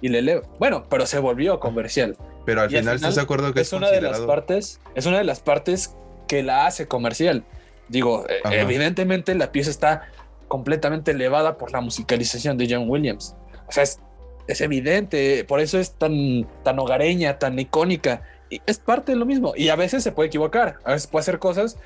Y 0.00 0.08
le 0.08 0.18
eleva. 0.18 0.42
Bueno, 0.58 0.86
pero 0.88 1.06
se 1.06 1.18
volvió 1.18 1.60
comercial. 1.60 2.16
Pero 2.44 2.62
al 2.62 2.70
final, 2.70 2.96
¿estás 2.96 3.14
de 3.14 3.22
acuerdo 3.22 3.52
que 3.54 3.60
es, 3.60 3.72
una 3.72 3.90
de 3.90 4.00
las 4.00 4.20
partes? 4.20 4.80
Es 4.94 5.06
una 5.06 5.18
de 5.18 5.24
las 5.24 5.40
partes 5.40 5.94
que 6.28 6.42
la 6.42 6.66
hace 6.66 6.86
comercial. 6.86 7.44
Digo, 7.88 8.26
eh, 8.28 8.40
evidentemente 8.50 9.34
la 9.34 9.52
pieza 9.52 9.70
está 9.70 10.08
completamente 10.48 11.12
elevada 11.12 11.56
por 11.56 11.72
la 11.72 11.80
musicalización 11.80 12.58
de 12.58 12.68
John 12.68 12.88
Williams. 12.88 13.36
O 13.68 13.72
sea, 13.72 13.82
es 13.82 14.00
es 14.46 14.60
evidente, 14.60 15.44
por 15.44 15.60
eso 15.60 15.78
es 15.78 15.92
tan, 15.92 16.46
tan 16.62 16.78
hogareña, 16.78 17.38
tan 17.38 17.58
icónica. 17.58 18.22
Es 18.66 18.78
parte 18.78 19.12
de 19.12 19.18
lo 19.18 19.26
mismo. 19.26 19.54
Y 19.56 19.68
a 19.68 19.76
veces 19.76 20.02
se 20.02 20.12
puede 20.12 20.28
equivocar, 20.28 20.78
a 20.84 20.92
veces 20.92 21.06
puede 21.08 21.22
hacer 21.22 21.38
cosas 21.38 21.76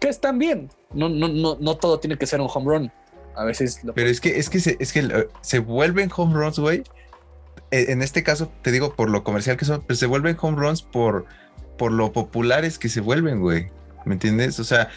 que 0.00 0.08
están 0.08 0.38
bien. 0.38 0.70
No, 0.92 1.08
no, 1.08 1.28
no, 1.28 1.56
no 1.60 1.76
todo 1.76 1.98
tiene 2.00 2.16
que 2.16 2.26
ser 2.26 2.40
un 2.40 2.48
home 2.52 2.66
run. 2.66 2.92
A 3.36 3.44
veces. 3.44 3.80
Pero 3.94 4.08
es 4.08 4.20
que, 4.20 4.38
es 4.38 4.48
que, 4.48 4.60
se, 4.60 4.76
es 4.78 4.92
que 4.92 5.28
se 5.40 5.58
vuelven 5.58 6.10
home 6.14 6.34
runs, 6.34 6.58
güey. 6.58 6.84
E, 7.70 7.92
en 7.92 8.02
este 8.02 8.22
caso, 8.22 8.50
te 8.62 8.70
digo 8.70 8.94
por 8.94 9.10
lo 9.10 9.24
comercial 9.24 9.56
que 9.56 9.64
son, 9.64 9.82
pero 9.86 9.96
se 9.96 10.06
vuelven 10.06 10.36
home 10.40 10.56
runs 10.56 10.82
por, 10.82 11.26
por 11.76 11.92
lo 11.92 12.12
populares 12.12 12.78
que 12.78 12.88
se 12.88 13.00
vuelven, 13.00 13.40
güey. 13.40 13.70
¿Me 14.04 14.14
entiendes? 14.14 14.60
O 14.60 14.64
sea, 14.64 14.90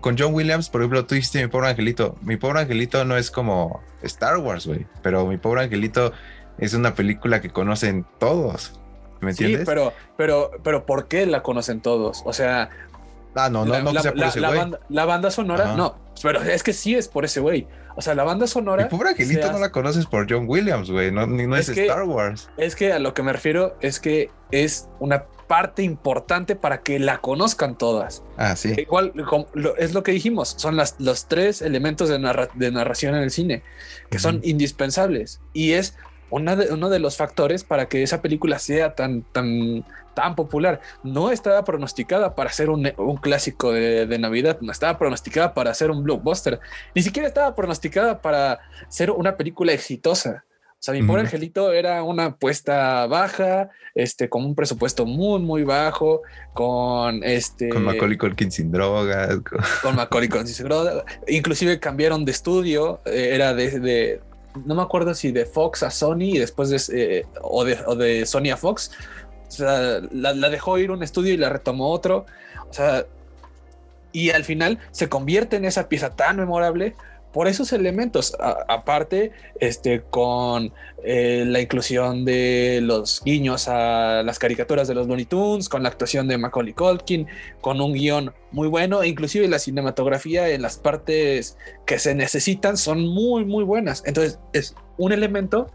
con 0.00 0.16
John 0.18 0.34
Williams, 0.34 0.68
por 0.68 0.82
ejemplo, 0.82 1.06
tú 1.06 1.14
dijiste 1.14 1.40
mi 1.40 1.48
pobre 1.48 1.68
angelito. 1.68 2.16
Mi 2.22 2.36
pobre 2.36 2.60
angelito 2.60 3.04
no 3.04 3.16
es 3.16 3.30
como 3.30 3.80
Star 4.02 4.36
Wars, 4.38 4.66
güey. 4.66 4.86
Pero 5.02 5.26
mi 5.26 5.38
pobre 5.38 5.62
angelito 5.62 6.12
es 6.58 6.74
una 6.74 6.94
película 6.94 7.40
que 7.40 7.48
conocen 7.48 8.04
todos. 8.18 8.78
¿Me 9.22 9.30
entiendes? 9.30 9.60
Sí, 9.60 9.66
pero, 9.66 9.92
pero, 10.16 10.50
pero 10.62 10.84
¿por 10.84 11.08
qué 11.08 11.24
la 11.24 11.42
conocen 11.42 11.80
todos? 11.80 12.22
O 12.26 12.32
sea. 12.32 12.68
Ah, 13.34 13.48
no, 13.48 13.64
no, 13.64 13.80
no 13.80 14.02
sea 14.02 14.12
por 14.12 14.24
ese 14.24 14.40
güey. 14.40 14.60
la 14.90 15.04
banda 15.06 15.30
sonora, 15.30 15.74
no. 15.74 15.96
Pero 16.22 16.42
es 16.42 16.62
que 16.62 16.74
sí 16.74 16.94
es 16.94 17.08
por 17.08 17.24
ese 17.24 17.40
güey. 17.40 17.66
O 17.96 18.02
sea, 18.02 18.14
la 18.14 18.24
banda 18.24 18.46
sonora. 18.46 18.84
Mi 18.84 18.90
pobre 18.90 19.10
angelito 19.10 19.50
no 19.52 19.58
la 19.58 19.70
conoces 19.70 20.06
por 20.06 20.30
John 20.30 20.44
Williams, 20.48 20.90
güey. 20.90 21.10
No, 21.10 21.26
no 21.26 21.56
es, 21.56 21.68
Star 21.68 22.04
Wars. 22.04 22.48
Es 22.56 22.76
que 22.76 22.92
a 22.92 22.98
lo 22.98 23.14
que 23.14 23.22
me 23.22 23.32
refiero 23.32 23.76
es 23.80 24.00
que 24.00 24.30
es 24.50 24.88
una 24.98 25.24
parte 25.46 25.82
importante 25.82 26.56
para 26.56 26.82
que 26.82 26.98
la 26.98 27.18
conozcan 27.18 27.76
todas. 27.76 28.22
Ah, 28.38 28.56
sí. 28.56 28.74
Igual 28.76 29.12
es 29.76 29.92
lo 29.92 30.02
que 30.02 30.12
dijimos, 30.12 30.54
son 30.56 30.76
las, 30.76 30.96
los 30.98 31.26
tres 31.26 31.60
elementos 31.60 32.08
de, 32.08 32.18
narración 32.18 33.14
en 33.14 33.22
el 33.22 33.30
cine 33.30 33.62
que 34.10 34.18
son 34.18 34.40
indispensables 34.42 35.40
y 35.52 35.72
es 35.72 35.94
una 36.32 36.56
de, 36.56 36.72
uno 36.72 36.88
de 36.88 36.98
los 36.98 37.16
factores 37.16 37.62
para 37.62 37.86
que 37.88 38.02
esa 38.02 38.22
película 38.22 38.58
sea 38.58 38.94
tan, 38.94 39.22
tan, 39.32 39.84
tan 40.14 40.34
popular. 40.34 40.80
No 41.02 41.30
estaba 41.30 41.62
pronosticada 41.64 42.34
para 42.34 42.50
ser 42.50 42.70
un, 42.70 42.90
clásico 43.20 43.72
de, 43.72 44.06
de, 44.06 44.18
Navidad, 44.18 44.58
no 44.62 44.72
estaba 44.72 44.98
pronosticada 44.98 45.54
para 45.54 45.74
ser 45.74 45.90
un 45.90 46.02
blockbuster, 46.02 46.58
ni 46.94 47.02
siquiera 47.02 47.28
estaba 47.28 47.54
pronosticada 47.54 48.20
para 48.22 48.60
ser 48.88 49.10
una 49.10 49.36
película 49.36 49.72
exitosa. 49.72 50.44
O 50.82 50.84
sea, 50.84 50.94
mi 50.94 51.04
pobre 51.04 51.20
angelito 51.22 51.72
era 51.72 52.02
una 52.02 52.24
apuesta 52.24 53.06
baja, 53.06 53.70
este, 53.94 54.28
con 54.28 54.44
un 54.44 54.56
presupuesto 54.56 55.06
muy, 55.06 55.38
muy 55.38 55.62
bajo, 55.62 56.22
con 56.54 57.22
este. 57.22 57.68
Con 57.68 57.84
Macaulay 57.84 58.18
Culkin 58.18 58.50
sin 58.50 58.72
drogas. 58.72 59.38
Con, 59.82 59.94
Macaulay 59.94 60.28
Culkin 60.28 60.48
sin 60.48 60.66
drogas. 60.66 61.04
Inclusive 61.28 61.78
cambiaron 61.78 62.24
de 62.24 62.32
estudio, 62.32 63.00
eh, 63.04 63.30
era 63.32 63.54
de, 63.54 64.20
No 64.64 64.74
me 64.74 64.82
acuerdo 64.82 65.14
si 65.14 65.32
de 65.32 65.46
Fox 65.46 65.82
a 65.82 65.90
Sony 65.90 66.34
y 66.34 66.38
después 66.38 66.70
de. 66.70 66.80
Eh, 66.98 67.26
o, 67.40 67.64
de 67.64 67.78
o 67.86 67.96
de 67.96 68.26
Sony 68.26 68.50
a 68.52 68.56
Fox. 68.56 68.90
O 69.48 69.50
sea, 69.50 70.00
la, 70.10 70.32
la, 70.34 70.48
dejó 70.50 70.78
ir 70.78 70.90
un 70.90 71.02
estudio 71.02 71.34
y 71.34 71.36
la 71.36 71.48
retomó 71.48 71.90
otro. 71.90 72.26
O 72.68 72.72
sea, 72.72 73.04
y 74.12 74.30
al 74.30 74.44
final 74.44 74.78
se 74.90 75.08
convierte 75.08 75.56
en 75.56 75.64
esa 75.64 75.88
pieza 75.88 76.10
tan 76.10 76.36
memorable 76.36 76.94
por 77.32 77.48
esos 77.48 77.72
elementos. 77.72 78.36
aparte, 78.68 79.32
este, 79.60 80.02
con 80.02 80.72
eh, 81.02 81.44
la 81.46 81.60
inclusión 81.60 82.24
de 82.24 82.80
los 82.82 83.22
guiños 83.24 83.68
a 83.68 84.22
las 84.22 84.38
caricaturas 84.38 84.88
de 84.88 84.94
los 84.94 85.06
Looney 85.06 85.24
Tunes, 85.24 85.68
con 85.68 85.82
la 85.82 85.88
actuación 85.88 86.28
de 86.28 86.38
Macaulay 86.38 86.74
Culkin, 86.74 87.26
con 87.60 87.80
un 87.80 87.94
guion 87.94 88.32
muy 88.50 88.68
bueno, 88.68 89.02
inclusive 89.02 89.48
la 89.48 89.58
cinematografía 89.58 90.48
en 90.50 90.62
las 90.62 90.76
partes 90.76 91.56
que 91.86 91.98
se 91.98 92.14
necesitan 92.14 92.76
son 92.76 93.06
muy, 93.06 93.44
muy 93.44 93.64
buenas. 93.64 94.02
Entonces, 94.06 94.38
es 94.52 94.74
un 94.98 95.12
elemento 95.12 95.70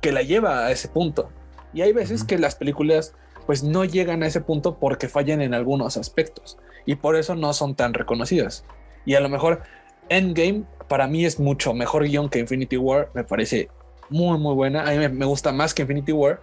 que 0.00 0.12
la 0.12 0.22
lleva 0.22 0.66
a 0.66 0.72
ese 0.72 0.88
punto. 0.88 1.30
Y 1.72 1.82
hay 1.82 1.92
veces 1.92 2.24
que 2.24 2.38
las 2.38 2.54
películas 2.54 3.14
pues 3.46 3.62
no 3.62 3.84
llegan 3.84 4.22
a 4.22 4.26
ese 4.26 4.42
punto 4.42 4.78
porque 4.78 5.08
fallan 5.08 5.40
en 5.40 5.54
algunos 5.54 5.96
aspectos 5.96 6.58
y 6.84 6.96
por 6.96 7.16
eso 7.16 7.34
no 7.34 7.54
son 7.54 7.74
tan 7.74 7.94
reconocidas. 7.94 8.64
Y 9.06 9.14
a 9.14 9.20
lo 9.20 9.30
mejor 9.30 9.62
Endgame 10.08 10.64
para 10.88 11.06
mí 11.06 11.24
es 11.24 11.38
mucho 11.38 11.74
mejor 11.74 12.04
guion 12.04 12.28
que 12.28 12.38
Infinity 12.38 12.76
War, 12.76 13.10
me 13.14 13.24
parece 13.24 13.68
muy 14.08 14.38
muy 14.38 14.54
buena, 14.54 14.88
a 14.88 14.92
mí 14.92 15.08
me, 15.08 15.26
gusta 15.26 15.52
más 15.52 15.74
que 15.74 15.82
Infinity 15.82 16.12
War, 16.12 16.40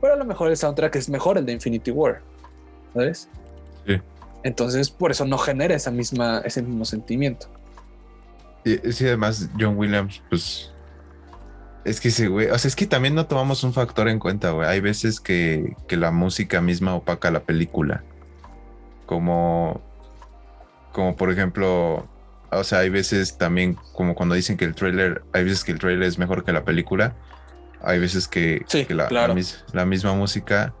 pero 0.00 0.12
a 0.12 0.16
lo 0.16 0.24
mejor 0.24 0.50
el 0.50 0.56
soundtrack 0.56 0.96
es 0.96 1.08
mejor 1.08 1.38
el 1.38 1.46
de 1.46 1.52
Infinity 1.52 1.90
War, 1.90 2.20
¿sabes? 2.92 3.28
Sí. 3.86 4.00
Entonces 4.42 4.90
por 4.90 5.10
eso 5.10 5.24
no 5.24 5.38
genera 5.38 5.74
esa 5.74 5.90
misma, 5.90 6.42
ese 6.44 6.62
mismo 6.62 6.84
sentimiento. 6.84 7.48
Y, 8.64 8.76
sí, 8.92 9.06
además 9.06 9.48
John 9.58 9.78
Williams, 9.78 10.22
pues 10.28 10.72
es 11.84 12.00
que 12.00 12.10
sí, 12.10 12.26
güey, 12.26 12.50
o 12.50 12.58
sea, 12.58 12.68
es 12.68 12.74
que 12.74 12.86
también 12.86 13.14
no 13.14 13.26
tomamos 13.26 13.62
un 13.62 13.72
factor 13.72 14.08
en 14.08 14.18
cuenta, 14.18 14.50
güey. 14.50 14.68
Hay 14.68 14.80
veces 14.80 15.20
que, 15.20 15.76
que 15.86 15.96
la 15.96 16.10
música 16.10 16.60
misma 16.60 16.96
opaca 16.96 17.30
la 17.30 17.44
película. 17.44 18.02
Como, 19.06 19.80
como 20.92 21.14
por 21.14 21.30
ejemplo, 21.30 22.08
o 22.50 22.64
sea, 22.64 22.80
hay 22.80 22.90
veces 22.90 23.38
también, 23.38 23.76
como 23.92 24.14
cuando 24.14 24.34
dicen 24.34 24.56
que 24.56 24.64
el 24.64 24.74
trailer, 24.74 25.22
hay 25.32 25.44
veces 25.44 25.64
que 25.64 25.72
el 25.72 25.78
trailer 25.78 26.04
es 26.04 26.18
mejor 26.18 26.44
que 26.44 26.52
la 26.52 26.64
película. 26.64 27.14
Hay 27.82 27.98
veces 27.98 28.26
que, 28.26 28.64
la, 28.88 29.84
misma 29.84 30.14
música 30.14 30.74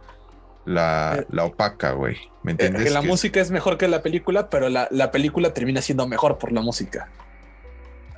la, 0.64 1.18
eh, 1.20 1.26
la 1.30 1.44
opaca, 1.44 1.92
güey. 1.92 2.16
¿Me 2.42 2.52
eh, 2.52 2.54
entiendes? 2.54 2.84
que 2.84 2.90
la 2.90 3.02
música 3.02 3.40
es 3.40 3.50
mejor 3.50 3.78
que 3.78 3.88
la 3.88 4.02
película, 4.02 4.50
pero 4.50 4.68
la, 4.68 5.10
película 5.10 5.52
termina 5.52 5.80
siendo 5.82 6.06
mejor 6.06 6.38
por 6.38 6.52
la 6.52 6.60
música. 6.60 7.08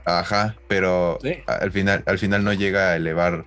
Ajá, 0.04 0.56
pero 0.68 1.18
al 1.46 1.70
final, 1.70 2.02
al 2.06 2.18
final 2.18 2.44
no 2.44 2.52
llega 2.52 2.90
a 2.90 2.96
elevar. 2.96 3.44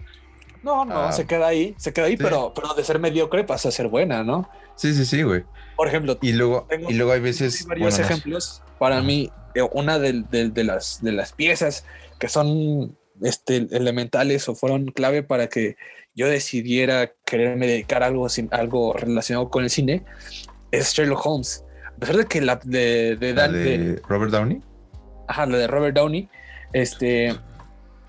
No, 0.61 0.85
no, 0.85 1.11
se 1.11 1.25
queda 1.25 1.47
ahí, 1.47 1.73
se 1.77 1.91
queda 1.91 2.05
ahí, 2.05 2.17
pero, 2.17 2.53
pero 2.53 2.75
de 2.75 2.83
ser 2.83 2.99
mediocre 2.99 3.43
pasa 3.43 3.69
a 3.69 3.71
ser 3.71 3.87
buena, 3.87 4.23
¿no? 4.23 4.47
Sí, 4.75 4.93
sí, 4.93 5.05
sí, 5.05 5.23
güey. 5.23 5.43
Por 5.75 5.87
ejemplo, 5.87 6.19
y 6.21 6.33
luego, 6.33 6.67
y 6.87 6.93
luego 6.93 7.13
hay 7.13 7.19
veces. 7.19 7.65
Varios 7.65 7.97
ejemplos. 7.97 8.61
Para 8.81 9.03
mí, 9.03 9.29
eh, 9.53 9.61
una 9.73 9.99
de, 9.99 10.23
las, 10.63 11.03
de 11.03 11.11
las 11.11 11.33
piezas 11.33 11.85
que 12.17 12.27
son 12.27 12.97
este, 13.21 13.67
elementales 13.69 14.49
o 14.49 14.55
fueron 14.55 14.87
clave 14.87 15.21
para 15.21 15.49
que 15.49 15.75
yo 16.15 16.27
decidiera 16.27 17.11
quererme 17.23 17.67
dedicar 17.67 18.01
a 18.01 18.07
algo, 18.07 18.25
algo 18.49 18.93
relacionado 18.93 19.51
con 19.51 19.65
el 19.65 19.69
cine 19.69 20.03
es 20.71 20.93
Sherlock 20.93 21.23
Holmes. 21.23 21.63
A 21.95 21.99
pesar 21.99 22.17
de 22.17 22.25
que 22.25 22.41
la 22.41 22.59
de, 22.63 23.17
de, 23.17 24.01
Robert 24.09 24.31
Downey. 24.31 24.63
Ajá, 25.27 25.45
la 25.45 25.59
de 25.59 25.67
Robert 25.67 25.95
Downey. 25.95 26.27
Este, 26.73 27.35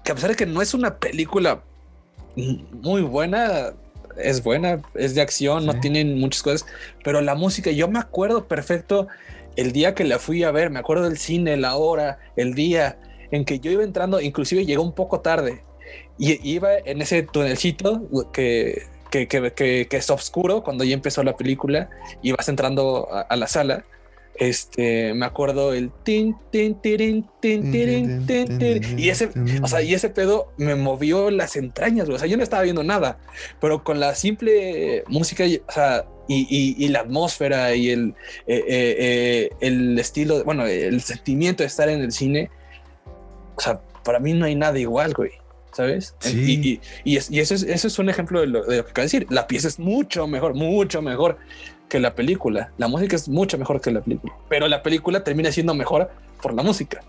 que 0.05 0.13
a 0.13 0.15
pesar 0.15 0.31
de 0.31 0.37
que 0.37 0.47
no 0.47 0.63
es 0.63 0.73
una 0.73 0.99
película 0.99 1.63
muy 2.35 3.03
buena, 3.03 3.75
es 4.17 4.43
buena, 4.43 4.81
es 4.95 5.15
de 5.15 5.21
acción, 5.21 5.67
no 5.67 5.79
tienen 5.81 6.19
muchas 6.19 6.43
cosas, 6.43 6.67
pero 7.05 7.21
la 7.21 7.35
música, 7.35 7.71
yo 7.71 7.89
me 7.89 7.99
acuerdo 7.99 8.49
perfecto 8.49 9.09
el 9.57 9.73
día 9.73 9.95
que 9.95 10.05
la 10.05 10.19
fui 10.19 10.43
a 10.45 10.51
ver, 10.51 10.71
me 10.71 10.79
acuerdo 10.79 11.05
del 11.05 11.19
cine, 11.19 11.57
la 11.57 11.77
hora, 11.77 12.19
el 12.37 12.55
día 12.55 12.99
en 13.31 13.45
que 13.45 13.59
yo 13.61 13.71
iba 13.71 13.83
entrando, 13.83 14.21
inclusive 14.21 14.65
llegó 14.67 14.83
un 14.83 14.93
poco 14.93 15.21
tarde 15.21 15.63
y 16.19 16.49
iba 16.49 16.77
en 16.77 17.03
ese 17.03 17.23
tunelcito 17.23 18.03
que, 18.33 18.83
que, 19.11 19.27
que, 19.27 19.87
que 19.89 19.97
es 19.97 20.11
oscuro 20.11 20.63
cuando 20.63 20.85
ya 20.85 20.95
empezó 20.95 21.23
la 21.23 21.37
película 21.37 21.91
y 22.23 22.33
vas 22.33 22.49
entrando 22.49 23.09
a, 23.11 23.35
la 23.37 23.47
sala. 23.47 23.85
Este, 24.35 25.13
me 25.15 25.27
acuerdo 25.27 25.75
el 25.75 25.91
tin, 26.05 26.37
tin, 26.51 26.81
tin, 26.81 27.29
tin, 27.41 27.77
tin, 27.77 28.27
tin, 28.27 28.99
y 28.99 29.11
ese, 29.11 29.31
o 29.63 29.69
sea, 29.69 29.83
y 29.83 29.93
ese 29.93 30.09
pedo 30.09 30.53
me 30.57 30.75
movió 30.75 31.31
las 31.31 31.55
entrañas, 31.57 32.09
o 32.09 32.19
sea, 32.19 32.27
yo 32.27 32.39
no 32.39 32.43
estaba 32.43 32.63
viendo 32.63 32.83
nada, 32.83 33.19
pero 33.61 33.85
con 33.85 34.01
la 34.01 34.15
simple 34.15 35.05
música, 35.07 35.45
o 35.69 35.73
sea, 35.73 36.07
y, 36.33 36.89
la 36.89 37.01
atmósfera 37.01 37.75
y 37.75 37.91
el, 37.91 38.15
eh, 38.47 38.65
eh, 38.67 38.97
eh, 38.99 39.51
el 39.61 39.99
estilo, 39.99 40.45
bueno, 40.45 40.67
el 40.67 41.01
sentimiento 41.01 41.63
de 41.63 41.67
estar 41.67 41.89
en 41.89 42.01
el 42.01 42.13
cine, 42.13 42.51
o 43.57 43.61
sea, 43.61 43.81
para 44.05 44.19
mí 44.19 44.33
no 44.33 44.47
hay 44.47 44.55
nada 44.55 44.79
igual, 44.79 45.13
güey. 45.15 45.31
¿Sabes? 45.73 46.15
Y, 46.27 46.81
y, 47.03 47.17
eso, 47.17 47.55
es, 47.55 47.63
eso 47.63 47.89
es 47.89 47.99
un 47.99 48.11
ejemplo 48.11 48.43
de 48.43 48.47
lo, 48.47 48.67
que 48.67 48.81
acabo 48.81 48.93
de 48.97 49.03
decir. 49.05 49.27
La 49.31 49.47
pieza 49.47 49.69
es 49.69 49.79
mucho 49.79 50.27
mejor, 50.27 50.53
mucho 50.53 51.01
mejor 51.01 51.39
que 51.89 51.99
la 51.99 52.15
película. 52.15 52.73
La 52.77 52.89
música 52.89 53.17
es 53.17 53.27
mucho 53.27 53.57
mejor 53.57 53.81
que 53.81 53.91
la 53.91 54.03
película. 54.03 54.35
Pero 54.51 54.69
la 54.69 54.83
película 54.83 55.25
termina 55.25 55.51
siendo 55.51 55.75
mejor 55.75 56.11
por 56.43 56.53
la 56.53 56.63
música. 56.63 57.03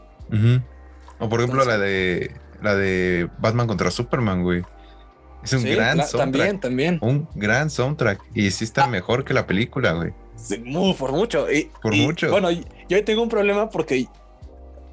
O 1.19 1.27
por 1.27 1.41
ejemplo, 1.41 1.65
la 1.65 1.77
de 1.77 2.31
la 2.61 2.75
de 2.75 3.29
Batman 3.39 3.67
contra 3.67 3.91
Superman, 3.91 4.43
güey. 4.43 4.63
Es 5.43 5.53
un 5.53 5.63
gran 5.63 5.97
soundtrack. 5.97 6.19
También, 6.19 6.59
también. 6.59 6.99
Un 7.01 7.27
gran 7.35 7.69
soundtrack. 7.69 8.21
Y 8.33 8.51
sí 8.51 8.63
está 8.63 8.85
ah. 8.85 8.87
mejor 8.87 9.25
que 9.25 9.33
la 9.33 9.45
película, 9.45 9.93
güey. 9.93 10.13
muy, 10.63 10.93
por 10.93 11.11
mucho. 11.11 11.51
Y, 11.51 11.69
por 11.81 11.95
mucho. 11.95 12.29
Bueno, 12.31 12.49
yo 12.51 13.03
tengo 13.03 13.21
un 13.21 13.29
problema 13.29 13.69
porque, 13.69 14.07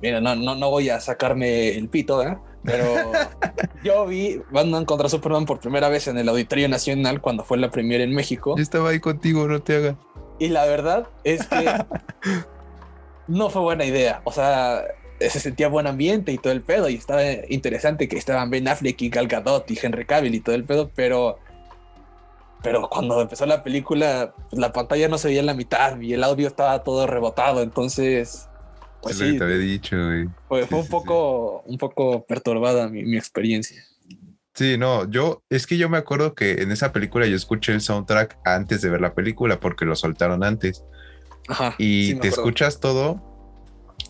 mira, 0.02 0.20
no, 0.20 0.34
no, 0.34 0.54
no 0.54 0.70
voy 0.70 0.90
a 0.90 1.00
sacarme 1.00 1.76
el 1.76 1.88
pito, 1.88 2.22
¿eh? 2.22 2.36
Pero 2.64 2.84
yo 3.84 4.06
vi 4.06 4.40
Batman 4.50 4.84
contra 4.84 5.08
Superman 5.08 5.46
por 5.46 5.60
primera 5.60 5.88
vez 5.88 6.08
en 6.08 6.18
el 6.18 6.28
Auditorio 6.28 6.68
Nacional 6.68 7.20
cuando 7.20 7.44
fue 7.44 7.58
la 7.58 7.70
primera 7.70 8.04
en 8.04 8.14
México. 8.14 8.54
Yo 8.56 8.62
estaba 8.62 8.90
ahí 8.90 9.00
contigo, 9.00 9.46
no 9.46 9.62
te 9.62 9.76
hagas. 9.76 9.96
Y 10.38 10.48
la 10.48 10.66
verdad 10.66 11.08
es 11.24 11.46
que 11.46 11.72
no 13.28 13.50
fue 13.50 13.62
buena 13.62 13.84
idea. 13.84 14.20
O 14.24 14.32
sea, 14.32 14.82
se 15.28 15.40
sentía 15.40 15.68
buen 15.68 15.86
ambiente 15.86 16.32
y 16.32 16.38
todo 16.38 16.52
el 16.52 16.62
pedo 16.62 16.88
y 16.88 16.94
estaba 16.94 17.22
interesante 17.48 18.08
que 18.08 18.16
estaban 18.16 18.48
Ben 18.48 18.68
Affleck 18.68 19.02
y 19.02 19.10
Gal 19.10 19.28
Gadot 19.28 19.70
y 19.70 19.78
Henry 19.80 20.06
Cavill 20.06 20.34
y 20.34 20.40
todo 20.40 20.54
el 20.54 20.64
pedo, 20.64 20.90
pero 20.94 21.38
pero 22.62 22.88
cuando 22.88 23.20
empezó 23.20 23.46
la 23.46 23.62
película 23.62 24.34
pues, 24.48 24.60
la 24.60 24.72
pantalla 24.72 25.08
no 25.08 25.18
se 25.18 25.28
veía 25.28 25.40
en 25.40 25.46
la 25.46 25.54
mitad 25.54 26.00
y 26.00 26.14
el 26.14 26.24
audio 26.24 26.48
estaba 26.48 26.82
todo 26.82 27.06
rebotado, 27.06 27.62
entonces 27.62 28.48
pues 29.02 29.16
sí, 29.16 29.36
te 29.36 29.44
había 29.44 29.56
dicho, 29.56 29.96
Fue, 30.48 30.66
un 30.70 30.88
poco 30.88 31.62
un 31.66 31.76
poco 31.76 32.24
perturbada 32.26 32.88
mi, 32.88 33.02
mi 33.02 33.16
experiencia. 33.16 33.82
Sí, 34.54 34.76
no, 34.76 35.08
yo 35.10 35.42
es 35.48 35.66
que 35.66 35.78
yo 35.78 35.88
me 35.88 35.98
acuerdo 35.98 36.34
que 36.34 36.62
en 36.62 36.70
esa 36.70 36.92
película 36.92 37.26
yo 37.26 37.36
escuché 37.36 37.72
el 37.72 37.80
soundtrack 37.80 38.38
antes 38.44 38.82
de 38.82 38.90
ver 38.90 39.00
la 39.00 39.14
película 39.14 39.60
porque 39.60 39.84
lo 39.84 39.96
soltaron 39.96 40.44
antes. 40.44 40.84
Ajá, 41.48 41.74
y 41.78 42.14
te 42.16 42.28
escuchas 42.28 42.78
todo 42.78 43.29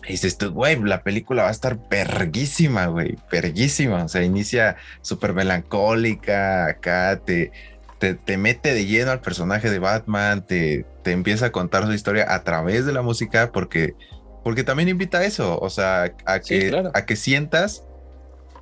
y 0.07 0.13
dices 0.13 0.37
tú, 0.37 0.51
güey, 0.51 0.81
la 0.81 1.03
película 1.03 1.43
va 1.43 1.49
a 1.49 1.51
estar 1.51 1.77
perguísima, 1.77 2.87
güey, 2.87 3.17
perguísima. 3.29 4.03
O 4.03 4.07
sea, 4.07 4.23
inicia 4.23 4.77
súper 5.01 5.33
melancólica, 5.33 6.67
acá 6.67 7.21
te, 7.23 7.51
te, 7.99 8.37
mete 8.37 8.73
de 8.73 8.85
lleno 8.85 9.11
al 9.11 9.21
personaje 9.21 9.69
de 9.69 9.79
Batman, 9.79 10.45
te, 10.45 10.85
te 11.03 11.11
empieza 11.11 11.47
a 11.47 11.51
contar 11.51 11.85
su 11.85 11.93
historia 11.93 12.33
a 12.33 12.43
través 12.43 12.85
de 12.85 12.93
la 12.93 13.03
música, 13.03 13.51
porque, 13.51 13.93
porque 14.43 14.63
también 14.63 14.89
invita 14.89 15.19
a 15.19 15.25
eso, 15.25 15.59
o 15.59 15.69
sea, 15.69 16.15
a 16.25 16.39
que, 16.39 16.89
a 16.93 17.05
que 17.05 17.15
sientas 17.15 17.83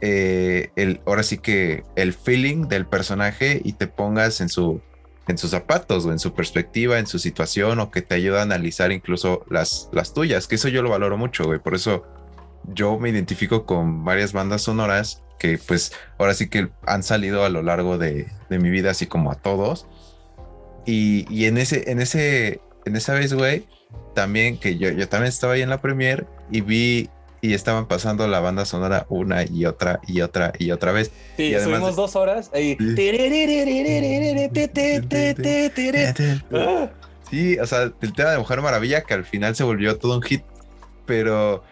eh, 0.01 0.71
el, 0.75 1.01
ahora 1.05 1.23
sí 1.23 1.37
que 1.37 1.83
el 1.95 2.13
feeling 2.13 2.67
del 2.67 2.85
personaje 2.85 3.61
y 3.63 3.73
te 3.73 3.87
pongas 3.87 4.41
en 4.41 4.49
su, 4.49 4.81
en 5.29 5.37
sus 5.37 5.51
zapatos 5.51 6.05
o 6.05 6.11
en 6.11 6.19
su 6.19 6.33
perspectiva, 6.33 6.97
en 6.97 7.05
su 7.05 7.19
situación 7.19 7.79
o 7.79 7.91
que 7.91 8.01
te 8.01 8.15
ayuda 8.15 8.39
a 8.39 8.43
analizar 8.43 8.91
incluso 8.91 9.45
las, 9.47 9.87
las 9.93 10.13
tuyas, 10.13 10.47
que 10.47 10.55
eso 10.55 10.69
yo 10.69 10.81
lo 10.81 10.89
valoro 10.89 11.17
mucho, 11.17 11.45
güey. 11.45 11.59
Por 11.59 11.75
eso 11.75 12.03
yo 12.65 12.99
me 12.99 13.09
identifico 13.09 13.65
con 13.65 14.03
varias 14.03 14.33
bandas 14.33 14.63
sonoras 14.63 15.23
que 15.37 15.59
pues 15.59 15.93
ahora 16.17 16.33
sí 16.33 16.49
que 16.49 16.69
han 16.85 17.03
salido 17.03 17.45
a 17.45 17.49
lo 17.49 17.61
largo 17.61 17.99
de, 17.99 18.27
mi 18.49 18.69
vida, 18.71 18.89
así 18.89 19.05
como 19.05 19.31
a 19.31 19.35
todos. 19.35 19.87
Y, 20.85 21.45
en 21.45 21.59
ese, 21.59 21.91
en 21.91 22.01
ese, 22.01 22.61
en 22.85 22.95
esa 22.95 23.13
vez, 23.13 23.33
güey, 23.33 23.67
también 24.15 24.57
que 24.57 24.79
yo, 24.79 24.89
yo 24.89 25.07
también 25.07 25.29
estaba 25.29 25.53
ahí 25.53 25.61
en 25.61 25.69
la 25.69 25.79
premier 25.79 26.25
y 26.49 26.61
vi 26.61 27.09
y 27.41 27.53
estaban 27.53 27.87
pasando 27.87 28.27
la 28.27 28.39
banda 28.41 28.65
sonora 28.65 29.05
una 29.09 29.43
y 29.45 29.65
otra 29.65 30.01
y 30.07 30.21
otra 30.21 30.51
y 30.59 30.71
otra 30.71 30.91
vez. 30.91 31.11
Sí, 31.37 31.43
y 31.43 31.55
además 31.55 31.95
dos 31.95 32.15
horas. 32.15 32.51
Sí, 37.29 37.57
o 37.59 37.65
sea, 37.67 37.83
el 38.01 38.13
tema 38.13 38.31
de 38.31 38.37
Mujer 38.39 38.61
Maravilla 38.61 39.01
que 39.01 39.13
al 39.13 39.23
final 39.25 39.55
se 39.55 39.63
volvió 39.63 39.97
todo 39.97 40.15
un 40.17 40.23
hit, 40.23 40.43
pero 41.05 41.63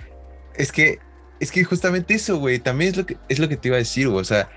es 0.55 0.72
que 0.72 0.99
es 1.39 1.51
que 1.51 1.63
justamente 1.63 2.13
eso, 2.15 2.38
güey, 2.38 2.59
también 2.59 2.91
es 2.91 2.97
lo 2.97 3.05
que 3.05 3.18
es 3.30 3.39
lo 3.39 3.49
que 3.49 3.57
te 3.57 3.68
iba 3.70 3.76
a 3.76 3.80
decir, 3.80 4.07
güey, 4.07 4.22
o 4.22 4.26
sea, 4.26 4.49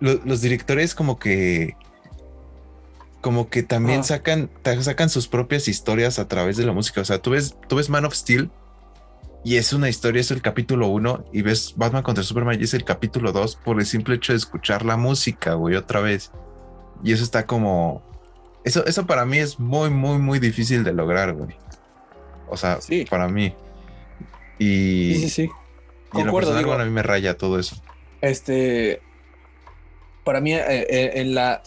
los 0.00 0.40
directores 0.40 0.94
como 0.94 1.18
que 1.18 1.74
como 3.20 3.48
que 3.50 3.62
también 3.64 4.00
Ah. 4.00 4.04
sacan, 4.04 4.48
sacan 4.80 5.08
sus 5.10 5.26
propias 5.26 5.66
historias 5.66 6.18
a 6.20 6.28
través 6.28 6.56
de 6.56 6.64
la 6.64 6.72
música. 6.72 7.00
O 7.00 7.04
sea, 7.04 7.18
tú 7.18 7.30
ves, 7.30 7.56
tú 7.68 7.76
ves 7.76 7.88
Man 7.88 8.04
of 8.04 8.14
Steel 8.14 8.48
y 9.44 9.56
es 9.56 9.72
una 9.72 9.88
historia, 9.88 10.20
es 10.20 10.30
el 10.30 10.42
capítulo 10.42 10.88
uno, 10.88 11.24
y 11.32 11.42
ves 11.42 11.74
Batman 11.76 12.02
contra 12.02 12.24
Superman 12.24 12.58
y 12.60 12.64
es 12.64 12.74
el 12.74 12.84
capítulo 12.84 13.32
dos 13.32 13.56
por 13.56 13.78
el 13.78 13.86
simple 13.86 14.16
hecho 14.16 14.32
de 14.32 14.38
escuchar 14.38 14.84
la 14.84 14.96
música, 14.96 15.54
güey, 15.54 15.76
otra 15.76 16.00
vez. 16.00 16.32
Y 17.02 17.12
eso 17.12 17.22
está 17.24 17.46
como. 17.46 18.02
Eso, 18.64 18.84
eso 18.86 19.06
para 19.06 19.24
mí 19.24 19.38
es 19.38 19.58
muy, 19.60 19.90
muy, 19.90 20.18
muy 20.18 20.38
difícil 20.40 20.84
de 20.84 20.92
lograr, 20.92 21.32
güey. 21.34 21.56
O 22.48 22.56
sea, 22.56 22.80
Sí. 22.80 23.04
para 23.08 23.28
mí. 23.28 23.54
Y, 24.58 25.14
Sí, 25.14 25.20
sí, 25.20 25.28
sí. 25.28 25.42
y 25.42 25.48
Concuerdo, 26.10 26.34
personal, 26.36 26.58
digo, 26.58 26.70
bueno, 26.70 26.82
a 26.82 26.86
mí 26.86 26.92
me 26.92 27.02
raya 27.02 27.36
todo 27.36 27.58
eso. 27.58 27.76
Este, 28.20 29.00
para 30.24 30.40
mí, 30.40 30.52
eh, 30.52 30.62
eh, 30.66 31.12
en 31.14 31.34
la, 31.34 31.62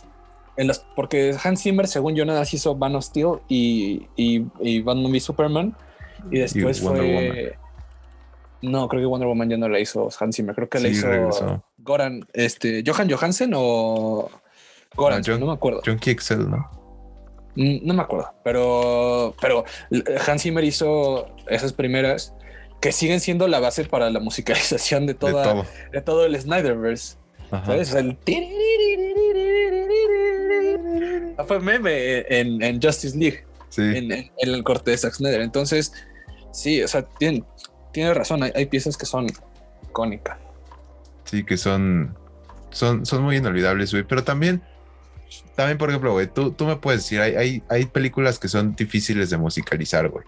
en 0.57 0.67
las, 0.67 0.86
porque 0.95 1.36
Hans 1.41 1.63
Zimmer, 1.63 1.88
según 1.88 2.15
yo, 2.15 2.26
nada 2.26 2.39
más 2.39 2.53
hizo 2.53 2.76
Man 2.76 2.95
of 2.95 3.05
Steel 3.05 3.39
y, 3.47 4.07
y, 4.17 4.45
y 4.59 4.82
Batman 4.82 5.11
v 5.11 5.19
Superman, 5.22 5.76
y 6.30 6.39
después 6.39 6.82
fue. 6.82 7.57
No, 8.62 8.88
creo 8.88 9.01
que 9.01 9.05
Wonder 9.07 9.28
Woman 9.28 9.49
ya 9.49 9.57
no 9.57 9.68
la 9.70 9.80
hizo 9.80 10.09
Hans 10.20 10.36
Zimmer, 10.36 10.55
creo 10.55 10.70
que 10.70 10.80
la 10.80 10.89
Sí, 10.89 10.95
hizo 10.95 11.07
regresó. 11.07 11.64
Goran, 11.80 12.26
este, 12.34 12.84
Johan 12.86 13.09
Johansen 13.09 13.51
o 13.55 14.30
Goran, 14.95 15.20
No, 15.22 15.26
John- 15.26 15.39
no 15.39 15.45
me 15.47 15.53
acuerdo. 15.53 15.82
Junkie 15.86 16.12
Excel, 16.12 16.49
¿no? 16.49 16.70
Mm, 17.55 17.80
No 17.86 17.93
me 17.93 18.01
acuerdo, 18.03 18.34
pero, 18.43 19.36
pero 19.41 19.66
Hans 20.28 20.43
Zimmer 20.43 20.64
hizo 20.64 21.28
esas 21.47 21.74
primeras 21.74 22.34
que 22.82 22.91
siguen 22.91 23.20
siendo 23.20 23.47
la 23.47 23.59
base 23.59 23.84
para 23.86 24.09
la 24.09 24.20
musicalización 24.20 25.05
de, 25.05 25.14
De 25.14 25.20
toda, 25.20 25.43
todo. 25.43 25.66
de 25.91 26.01
todo 26.01 26.26
el 26.26 26.39
Snyderverse. 26.39 27.16
Ajá. 27.51 27.66
¿Sabes? 27.66 27.93
El 27.93 28.18
fue 31.47 31.59
meme 31.59 32.20
en, 32.30 32.62
en 32.62 32.82
Justice 32.82 33.18
League, 33.18 33.43
Sí. 33.70 33.82
en, 33.82 34.12
en 34.12 34.30
el 34.38 34.64
corte 34.64 34.91
de 34.91 34.97
Zack 34.97 35.14
Snyder. 35.14 35.41
Entonces, 35.41 35.93
sí, 36.51 36.82
o 36.84 36.88
sea, 36.88 37.03
tiene, 37.18 37.43
tiene 37.92 38.14
razón. 38.14 38.44
Hay, 38.44 38.66
piezas 38.66 38.98
que 38.98 39.06
son 39.06 39.28
icónicas. 39.84 40.38
Sí, 41.26 41.44
que 41.44 41.58
son, 41.58 42.18
son, 42.70 43.06
son 43.06 43.24
muy 43.24 43.38
inolvidables, 43.38 43.92
güey. 43.92 44.04
Pero 44.04 44.24
también, 44.24 44.62
también, 45.56 45.78
por 45.78 45.89
ejemplo, 45.89 46.14
güey, 46.14 46.28
tú, 46.28 46.52
tú 46.52 46.66
me 46.66 46.76
puedes 46.76 47.02
decir, 47.02 47.22
hay, 47.22 47.36
hay, 47.36 47.64
hay 47.70 47.86
películas 47.86 48.39
que 48.39 48.48
son 48.48 48.76
difíciles 48.76 49.30
de 49.30 49.38
musicalizar, 49.38 50.10
güey. 50.10 50.26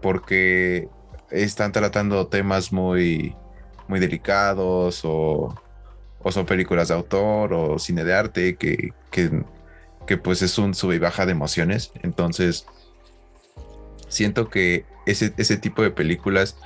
Porque 0.00 0.88
están 1.30 1.72
tratando 1.72 2.26
temas 2.28 2.72
muy, 2.72 3.34
muy 3.88 4.00
delicados 4.00 5.00
o, 5.04 5.54
o 6.20 6.32
son 6.32 6.46
películas 6.46 6.88
de 6.88 6.94
autor 6.94 7.52
o 7.52 7.78
cine 7.78 8.04
de 8.04 8.14
arte 8.14 8.56
que, 8.56 8.92
que, 9.10 9.42
que 10.06 10.16
pues 10.16 10.42
es 10.42 10.58
un 10.58 10.74
sube 10.74 10.96
y 10.96 10.98
baja 10.98 11.26
de 11.26 11.32
emociones. 11.32 11.92
Entonces, 12.02 12.66
siento 14.08 14.48
que 14.48 14.84
ese, 15.06 15.32
ese 15.36 15.56
tipo 15.56 15.82
de 15.82 15.90
películas 15.90 16.58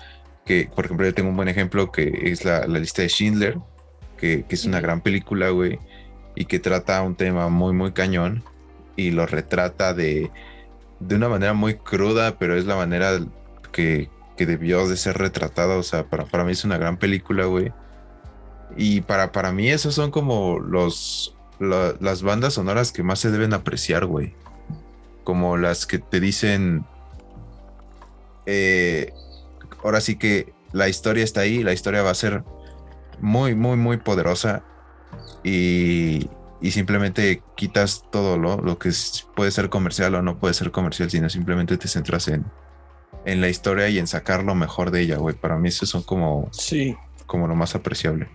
que, 0.44 0.68
por 0.74 0.86
ejemplo, 0.86 1.06
yo 1.06 1.14
tengo 1.14 1.28
un 1.30 1.36
buen 1.36 1.48
ejemplo 1.48 1.92
que 1.92 2.10
es 2.24 2.44
la, 2.44 2.66
la 2.66 2.78
lista 2.78 3.02
de 3.02 3.08
Schindler, 3.08 3.58
que, 4.16 4.44
que 4.48 4.54
es 4.54 4.64
una 4.64 4.80
gran 4.80 5.00
película, 5.00 5.50
güey, 5.50 5.78
y 6.34 6.46
que 6.46 6.58
trata 6.58 7.02
un 7.02 7.14
tema 7.14 7.48
muy, 7.48 7.72
muy 7.72 7.92
cañón 7.92 8.42
y 8.96 9.10
lo 9.12 9.26
retrata 9.26 9.94
de, 9.94 10.30
de 10.98 11.14
una 11.14 11.28
manera 11.28 11.52
muy 11.54 11.74
cruda, 11.76 12.38
pero 12.38 12.56
es 12.56 12.64
la 12.66 12.76
manera 12.76 13.18
que, 13.72 14.10
que 14.36 14.46
debió 14.46 14.86
de 14.88 14.96
ser 14.96 15.18
retratada. 15.18 15.76
O 15.76 15.82
sea, 15.82 16.04
para, 16.08 16.24
para 16.24 16.44
mí 16.44 16.52
es 16.52 16.64
una 16.64 16.78
gran 16.78 16.96
película, 16.98 17.44
güey. 17.46 17.72
Y 18.76 19.00
para, 19.02 19.32
para 19.32 19.52
mí 19.52 19.68
esos 19.68 19.94
son 19.94 20.10
como 20.10 20.58
los, 20.60 21.36
la- 21.58 21.94
las 22.00 22.22
bandas 22.22 22.54
sonoras 22.54 22.92
que 22.92 23.02
más 23.02 23.18
se 23.18 23.30
deben 23.30 23.52
apreciar, 23.54 24.06
güey. 24.06 24.34
Como 25.24 25.56
las 25.56 25.86
que 25.86 25.98
te 25.98 26.20
dicen, 26.20 26.84
eh, 28.46 29.12
ahora 29.84 30.00
sí 30.00 30.16
que 30.16 30.52
la 30.72 30.88
historia 30.88 31.24
está 31.24 31.40
ahí, 31.42 31.62
la 31.62 31.72
historia 31.72 32.02
va 32.02 32.10
a 32.10 32.14
ser 32.14 32.42
muy, 33.20 33.54
muy, 33.54 33.76
muy 33.76 33.96
poderosa 33.98 34.62
y, 35.42 36.28
y 36.60 36.70
simplemente 36.70 37.42
quitas 37.56 38.04
todo 38.10 38.38
lo, 38.38 38.58
lo 38.58 38.78
que 38.78 38.90
es- 38.90 39.26
puede 39.34 39.50
ser 39.50 39.68
comercial 39.70 40.14
o 40.14 40.22
no 40.22 40.38
puede 40.38 40.54
ser 40.54 40.70
comercial, 40.70 41.10
sino 41.10 41.28
simplemente 41.30 41.76
te 41.76 41.88
centras 41.88 42.28
en, 42.28 42.44
en 43.24 43.40
la 43.40 43.48
historia 43.48 43.88
y 43.88 43.98
en 43.98 44.06
sacar 44.06 44.44
lo 44.44 44.54
mejor 44.54 44.90
de 44.90 45.02
ella, 45.02 45.16
güey. 45.16 45.34
Para 45.34 45.56
mí 45.56 45.68
eso 45.68 45.86
son 45.86 46.02
como, 46.02 46.48
Sí. 46.52 46.96
como 47.26 47.46
lo 47.48 47.54
más 47.54 47.74
apreciable. 47.74 48.28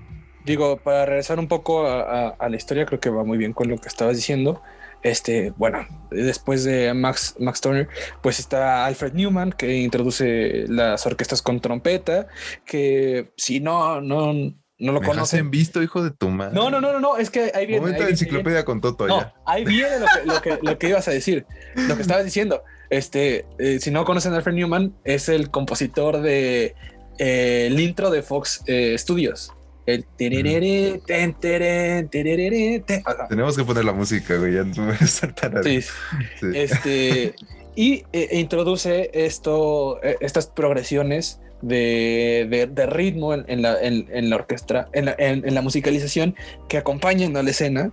Digo, 0.45 0.77
para 0.77 1.05
regresar 1.05 1.39
un 1.39 1.47
poco 1.47 1.87
a, 1.87 2.01
a- 2.01 2.29
a 2.37 2.49
la 2.49 2.55
historia, 2.55 2.85
creo 2.85 2.99
que 2.99 3.09
va 3.09 3.23
muy 3.23 3.37
bien 3.37 3.53
con 3.53 3.67
lo 3.67 3.77
que 3.77 3.87
estabas 3.87 4.15
diciendo. 4.15 4.61
Este, 5.05 5.53
bueno, 5.55 5.85
después 6.09 6.63
de 6.63 6.91
Max, 6.95 7.35
Max 7.37 7.61
Turner, 7.61 7.87
pues 8.23 8.39
está 8.39 8.87
Alfred 8.87 9.13
Newman, 9.13 9.51
que 9.51 9.77
introduce 9.77 10.65
las 10.67 11.05
orquestas 11.05 11.43
con 11.43 11.59
trompeta, 11.59 12.25
que 12.65 13.31
si 13.37 13.59
no, 13.59 14.01
no, 14.01 14.33
no 14.33 14.53
lo 14.79 14.93
¿Me 14.93 14.99
dejas 15.01 15.07
conocen. 15.09 15.39
en 15.41 15.51
visto, 15.51 15.83
hijo 15.83 16.03
de 16.03 16.09
tu 16.09 16.29
madre? 16.29 16.55
No, 16.55 16.71
no, 16.71 16.81
no, 16.81 16.91
no, 16.91 16.99
no, 16.99 17.17
es 17.17 17.29
que 17.29 17.51
ahí 17.53 17.67
viene. 17.67 17.81
Momento 17.81 18.01
ahí 18.01 18.07
de 18.07 18.13
viene, 18.13 18.13
enciclopedia 18.13 18.65
con 18.65 18.81
Toto 18.81 19.05
No, 19.05 19.19
ya. 19.19 19.35
ahí 19.45 19.63
viene 19.63 19.99
lo 19.99 20.07
que, 20.07 20.25
lo, 20.25 20.41
que, 20.41 20.59
lo 20.63 20.79
que 20.79 20.89
ibas 20.89 21.07
a 21.07 21.11
decir, 21.11 21.45
lo 21.75 21.95
que 21.95 22.01
estabas 22.01 22.25
diciendo. 22.25 22.63
Este, 22.89 23.45
eh, 23.59 23.79
si 23.79 23.91
no 23.91 24.05
conocen 24.05 24.33
a 24.33 24.37
Alfred 24.37 24.55
Newman, 24.55 24.95
es 25.03 25.29
el 25.29 25.51
compositor 25.51 26.19
de 26.21 26.73
eh, 27.19 27.67
el 27.67 27.79
intro 27.79 28.09
de 28.09 28.23
Fox 28.23 28.63
eh, 28.65 28.95
Studios. 28.97 29.51
El 29.86 30.03
tererere, 30.17 30.99
ten, 31.05 31.33
teren, 31.33 32.09
tererere, 32.09 32.79
ten. 32.86 33.01
Ajá. 33.05 33.27
Tenemos 33.27 33.55
que 33.55 33.63
poner 33.63 33.86
la 33.86 33.93
música, 33.93 34.36
güey. 34.38 34.53
Ya 34.53 34.63
no 34.63 34.91
estar 34.93 35.33
tan 35.36 35.63
Sí, 35.63 35.81
Sí. 36.39 36.45
este 36.53 37.36
y 37.75 38.03
eh, 38.13 38.29
introduce 38.31 39.11
esto, 39.13 40.01
eh, 40.01 40.15
estas 40.21 40.47
progresiones 40.47 41.39
de, 41.61 42.47
de- 42.49 42.67
de 42.67 42.86
ritmo 42.86 43.33
en, 43.33 43.43
en 43.47 43.61
la, 43.61 43.79
en- 43.81 44.07
en 44.11 44.29
la 44.29 44.38
orquesta, 44.38 44.88
en 44.93 45.05
la, 45.05 45.15
en- 45.19 45.47
en 45.47 45.53
la 45.53 45.61
musicalización 45.61 46.36
que 46.69 46.77
acompañan 46.77 47.36
a 47.38 47.43
la 47.43 47.49
escena. 47.51 47.91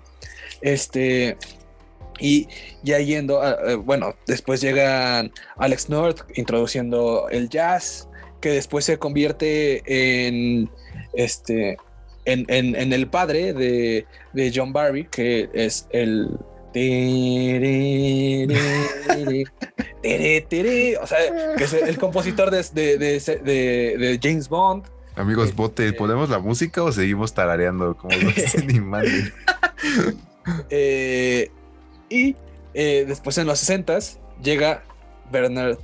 Este 0.60 1.36
y 2.20 2.46
ya 2.84 2.98
yendo, 3.00 3.42
a- 3.42 3.58
eh, 3.72 3.74
bueno, 3.74 4.14
después 4.26 4.60
llegan 4.60 5.32
Alex 5.56 5.88
North 5.88 6.20
introduciendo 6.36 7.28
el 7.30 7.48
jazz, 7.48 8.08
que 8.40 8.50
después 8.50 8.84
se 8.84 8.98
convierte 8.98 9.82
en 10.28 10.70
este 11.14 11.76
en, 12.24 12.44
en- 12.48 12.76
en 12.76 12.92
el 12.92 13.08
padre 13.08 13.52
de, 13.52 14.06
de 14.32 14.52
John 14.54 14.72
Barry, 14.72 15.04
que 15.06 15.48
es 15.52 15.86
el 15.90 16.38
o 21.00 21.06
sea, 21.06 21.18
que 21.56 21.64
es 21.64 21.72
el 21.72 21.98
compositor 21.98 22.50
de, 22.50 22.62
de- 22.72 22.96
de- 22.98 24.20
James 24.22 24.48
Bond. 24.48 24.84
Amigos, 25.16 25.54
bote, 25.54 25.92
¿ponemos 25.92 26.30
la 26.30 26.38
música 26.38 26.82
o 26.82 26.90
seguimos 26.92 27.34
tarareando 27.34 27.96
como 27.96 28.16
los 28.16 28.54
animales? 28.54 29.32
Y 32.08 32.36
después 33.06 33.36
en 33.38 33.46
los 33.46 33.58
60 33.58 33.98
llega 34.42 34.82
Bernard 35.30 35.78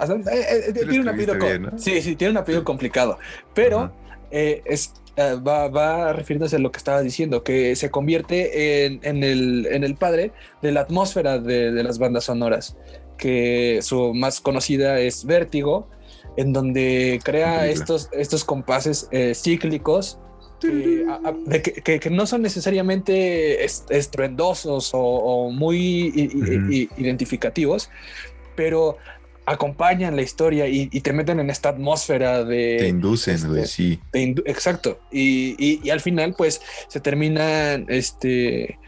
O 0.00 0.06
sea, 0.06 0.16
eh, 0.16 0.20
eh, 0.68 0.72
tiene 0.72 1.00
un 1.00 1.08
apellido. 1.08 1.34
Sí, 1.78 2.02
sí, 2.02 2.16
tiene 2.16 2.30
un 2.32 2.36
apellido 2.38 2.64
complicado. 2.64 3.18
Pero 3.54 3.92
eh, 4.30 4.62
es, 4.64 4.94
va, 5.18 5.68
va 5.68 6.12
refiriéndose 6.12 6.56
a 6.56 6.58
lo 6.58 6.70
que 6.72 6.78
estabas 6.78 7.02
diciendo, 7.04 7.42
que 7.42 7.74
se 7.76 7.90
convierte 7.90 8.84
en, 8.86 9.00
en 9.02 9.22
el, 9.24 9.66
en 9.70 9.84
el 9.84 9.94
padre 9.96 10.32
de 10.62 10.72
la 10.72 10.80
atmósfera 10.82 11.38
de, 11.38 11.72
de 11.72 11.82
las 11.82 11.98
bandas 11.98 12.24
sonoras, 12.24 12.76
que 13.18 13.80
su 13.82 14.14
más 14.14 14.40
conocida 14.40 14.98
es 15.00 15.24
Vértigo, 15.24 15.88
en 16.36 16.52
donde 16.52 17.20
crea 17.22 17.66
estos, 17.66 18.08
estos 18.12 18.44
compases 18.44 19.08
cíclicos 19.34 20.18
que, 20.60 21.04
a- 21.08 21.28
a- 21.28 21.34
de 21.44 21.60
que, 21.60 21.72
que- 21.72 22.00
que 22.00 22.08
no 22.08 22.24
son 22.24 22.40
necesariamente 22.40 23.64
est- 23.64 23.90
estruendosos 23.90 24.94
o, 24.94 24.98
o 25.00 25.50
muy 25.50 25.76
i- 26.14 26.30
i- 26.70 26.88
identificativos, 26.96 27.90
pero 28.54 28.96
acompañan 29.44 30.14
la 30.14 30.22
historia 30.22 30.68
y, 30.68 30.88
y 30.92 31.00
te 31.00 31.12
meten 31.12 31.40
en 31.40 31.50
esta 31.50 31.70
atmósfera 31.70 32.44
de... 32.44 32.76
Te 32.78 32.88
inducen, 32.88 33.34
este, 33.34 33.48
güey, 33.48 33.66
sí. 33.66 34.00
indu- 34.12 34.44
exacto. 34.46 35.00
Y, 35.10 35.56
y- 35.58 35.80
y 35.82 35.90
al 35.90 36.00
final, 36.00 36.34
pues, 36.38 36.60
se 36.88 37.00
terminan 37.00 37.86
este, 37.88 38.78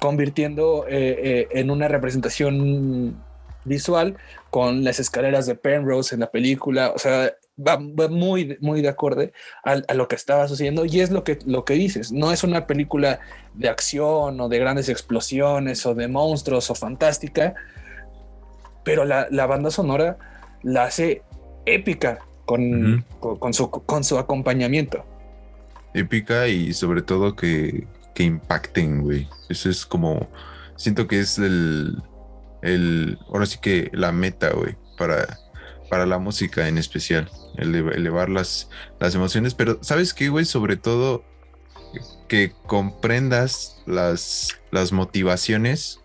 convirtiendo 0.00 0.86
eh, 0.88 1.18
eh, 1.22 1.48
en 1.52 1.70
una 1.70 1.86
representación 1.88 3.22
visual 3.64 4.16
con 4.48 4.84
las 4.84 4.98
escaleras 5.00 5.44
de 5.46 5.54
Penrose 5.54 6.14
en 6.14 6.20
la 6.22 6.30
película. 6.30 6.92
O 6.94 6.98
sea, 6.98 7.34
va, 7.58 7.76
va 7.76 8.08
muy, 8.08 8.56
muy 8.62 8.80
de 8.80 8.88
acorde 8.88 9.34
al- 9.62 9.84
a, 9.86 9.92
lo 9.92 10.08
que 10.08 10.16
estaba 10.16 10.48
sucediendo. 10.48 10.86
Y 10.86 11.00
es 11.00 11.10
lo 11.10 11.24
que, 11.24 11.38
lo 11.44 11.66
que 11.66 11.74
dices. 11.74 12.10
No 12.10 12.32
es 12.32 12.42
una 12.42 12.66
película 12.66 13.20
de 13.52 13.68
acción 13.68 14.40
o 14.40 14.48
de 14.48 14.58
grandes 14.58 14.88
explosiones 14.88 15.84
o 15.84 15.94
de 15.94 16.08
monstruos 16.08 16.70
o 16.70 16.74
fantástica, 16.74 17.54
pero 18.84 19.04
la, 19.04 19.26
la 19.30 19.46
banda 19.46 19.70
sonora 19.70 20.18
la 20.62 20.84
hace 20.84 21.22
épica 21.66 22.20
con, 22.44 23.04
con 23.20 23.54
su, 23.54 23.70
con 23.70 24.04
su 24.04 24.18
acompañamiento. 24.18 25.04
Épica 25.94 26.48
y 26.48 26.72
sobre 26.72 27.02
todo 27.02 27.36
que, 27.36 27.86
que 28.14 28.24
impacten, 28.24 29.02
güey. 29.02 29.28
Eso 29.48 29.70
es 29.70 29.86
como, 29.86 30.28
siento 30.76 31.06
que 31.06 31.20
es 31.20 31.38
el, 31.38 32.02
el, 32.62 33.18
ahora 33.28 33.46
sí 33.46 33.58
que 33.60 33.90
la 33.92 34.12
meta, 34.12 34.50
güey, 34.50 34.76
para, 34.98 35.38
para 35.88 36.06
la 36.06 36.18
música 36.18 36.68
en 36.68 36.78
especial, 36.78 37.30
elevar 37.56 38.28
las, 38.28 38.70
las 38.98 39.14
emociones, 39.14 39.54
pero 39.54 39.78
¿sabes 39.82 40.14
qué, 40.14 40.28
güey? 40.28 40.44
Sobre 40.44 40.76
todo 40.76 41.24
que 42.28 42.52
comprendas 42.66 43.82
las, 43.86 44.60
las 44.70 44.92
motivaciones 44.92 46.00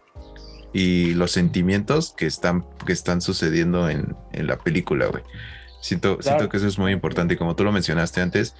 y 0.75 1.13
los 1.13 1.31
sentimientos 1.31 2.13
que 2.17 2.25
están, 2.25 2.65
que 2.85 2.91
están 2.91 3.21
sucediendo 3.21 3.89
en, 3.89 4.13
en 4.33 4.45
la 4.45 4.57
película, 4.57 5.05
güey. 5.05 5.23
Siento, 5.79 6.21
siento 6.21 6.49
que 6.49 6.57
eso 6.57 6.67
es 6.67 6.77
muy 6.77 6.91
importante. 6.91 7.35
Y 7.35 7.37
como 7.37 7.55
tú 7.55 7.63
lo 7.63 7.71
mencionaste 7.71 8.19
antes, 8.19 8.55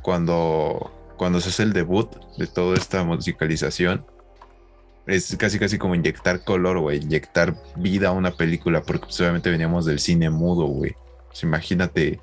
cuando, 0.00 0.90
cuando 1.18 1.42
se 1.42 1.50
hace 1.50 1.64
el 1.64 1.74
debut 1.74 2.10
de 2.38 2.46
toda 2.46 2.74
esta 2.74 3.04
musicalización, 3.04 4.06
es 5.06 5.36
casi 5.36 5.58
casi 5.58 5.76
como 5.76 5.94
inyectar 5.94 6.42
color, 6.42 6.78
güey, 6.78 7.02
inyectar 7.02 7.54
vida 7.76 8.08
a 8.08 8.12
una 8.12 8.30
película, 8.30 8.80
porque 8.80 9.04
pues, 9.04 9.20
obviamente 9.20 9.50
veníamos 9.50 9.84
del 9.84 9.98
cine 9.98 10.30
mudo, 10.30 10.64
güey. 10.68 10.94
imagínate, 11.42 12.18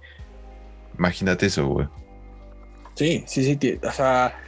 imagínate 0.98 1.46
eso, 1.46 1.68
güey. 1.68 1.88
Sí, 2.96 3.24
sí, 3.28 3.44
sí, 3.44 3.80
o 3.84 3.92
sea, 3.92 4.40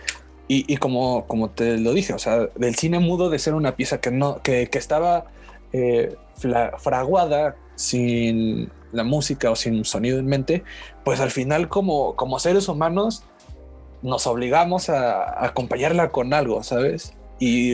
y, 0.50 0.78
como, 0.78 1.26
como 1.28 1.50
te 1.50 1.78
lo 1.78 1.92
dije, 1.94 2.14
o 2.14 2.20
sea, 2.20 2.48
del 2.56 2.76
cine 2.76 3.00
mudo 3.00 3.30
de 3.30 3.38
ser 3.38 3.54
una 3.54 3.76
pieza 3.76 4.00
que 4.00 4.12
no, 4.12 4.42
que, 4.42 4.70
estaba 4.72 5.26
eh, 5.74 6.16
fraguada 6.78 7.58
sin 7.76 8.72
la 8.94 9.04
música 9.04 9.52
o 9.52 9.56
sin 9.58 9.84
sonido 9.84 10.20
en 10.20 10.26
mente, 10.26 10.64
pues 11.04 11.20
al 11.20 11.32
final 11.32 11.68
como, 11.68 12.16
como 12.16 12.40
seres 12.40 12.70
humanos 12.70 13.24
nos 14.02 14.26
obligamos 14.26 14.90
a, 14.90 15.46
acompañarla 15.46 16.12
con 16.12 16.34
algo, 16.34 16.64
¿sabes? 16.64 17.14
Y 17.40 17.74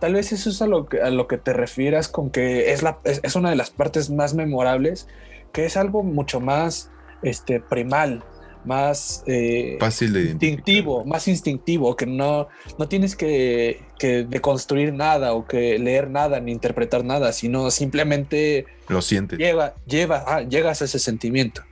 tal, 0.00 0.14
vez 0.14 0.32
eso 0.32 0.50
es 0.50 0.60
a 0.60 0.66
lo 0.66 0.88
que, 0.88 1.00
a 1.00 1.10
lo 1.10 1.28
que 1.28 1.38
te 1.38 1.52
refieras 1.52 2.08
con 2.08 2.30
que 2.30 2.72
es, 2.72 2.82
la, 2.82 2.98
es, 3.04 3.36
una 3.36 3.50
de 3.50 3.56
las 3.56 3.70
partes 3.70 4.10
más 4.10 4.34
memorables, 4.34 5.06
que 5.52 5.64
es 5.64 5.76
algo 5.76 6.02
mucho 6.02 6.40
más 6.40 6.90
este, 7.22 7.60
primal, 7.60 8.24
más 8.66 9.22
eh, 9.26 9.76
fácil 9.80 10.12
de 10.12 10.30
instintivo, 10.30 11.04
más 11.04 11.28
instintivo, 11.28 11.96
que 11.96 12.06
no, 12.06 12.48
no 12.78 12.88
tienes 12.88 13.16
que, 13.16 13.82
que 13.98 14.24
deconstruir 14.24 14.92
nada 14.92 15.32
o 15.32 15.46
que 15.46 15.78
leer 15.78 16.10
nada 16.10 16.40
ni 16.40 16.52
interpretar 16.52 17.04
nada, 17.04 17.32
sino 17.32 17.70
simplemente 17.70 18.66
lo 18.88 19.02
sientes. 19.02 19.38
Lleva, 19.38 19.74
lleva, 19.86 20.24
ah, 20.26 20.42
llegas 20.42 20.82
a 20.82 20.86
ese 20.86 20.98
sentimiento. 20.98 21.62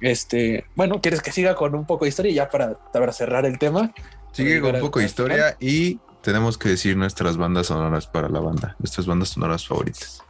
Este, 0.00 0.64
bueno, 0.74 1.00
¿quieres 1.00 1.22
que 1.22 1.32
siga 1.32 1.54
con 1.54 1.74
un 1.74 1.86
poco 1.86 2.04
de 2.04 2.10
historia 2.10 2.32
ya 2.32 2.50
para, 2.50 2.78
para 2.92 3.12
cerrar 3.12 3.46
el 3.46 3.58
tema? 3.58 3.94
Sigue 4.32 4.60
con 4.60 4.74
un 4.74 4.80
poco 4.80 4.98
de 4.98 5.06
historia 5.06 5.56
y 5.60 5.98
tenemos 6.22 6.58
que 6.58 6.68
decir 6.70 6.96
nuestras 6.96 7.36
bandas 7.36 7.68
sonoras 7.68 8.06
para 8.06 8.28
la 8.28 8.40
banda, 8.40 8.76
nuestras 8.78 9.06
bandas 9.06 9.30
sonoras 9.30 9.66
favoritas 9.66 10.22